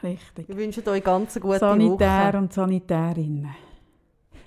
Richtig. 0.02 0.48
Wir 0.48 0.56
wünschen 0.56 0.88
euch 0.88 1.04
ganz 1.04 1.38
gute 1.38 1.58
Sanitär 1.60 2.28
Woche. 2.28 2.38
und 2.38 2.52
Sanitärinnen. 2.52 3.54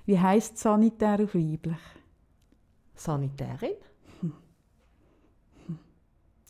Wie 0.06 0.20
heisst 0.20 0.58
Sanitär 0.58 1.16
auf 1.16 1.34
weiblich? 1.34 1.78
Sanitärin. 2.94 3.76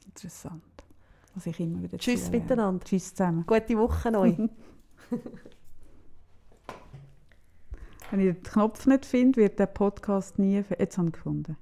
Interessant. 0.08 0.64
Was 1.34 1.46
ich 1.46 1.60
immer 1.60 1.84
wieder 1.84 1.98
Tschüss 1.98 2.26
zulerne. 2.26 2.44
miteinander. 2.44 2.86
Tschüss 2.86 3.14
zusammen. 3.14 3.46
Gute 3.46 3.78
Woche 3.78 4.18
euch. 4.18 4.38
Wenn 8.12 8.20
ich 8.20 8.34
den 8.34 8.44
Knopf 8.44 8.86
nicht 8.86 9.06
finde, 9.06 9.38
wird 9.42 9.60
der 9.60 9.66
Podcast 9.66 10.40
nie... 10.40 10.64
Jetzt 10.78 10.98
habe 10.98 11.08
ich 11.08 11.14
gefunden. 11.14 11.58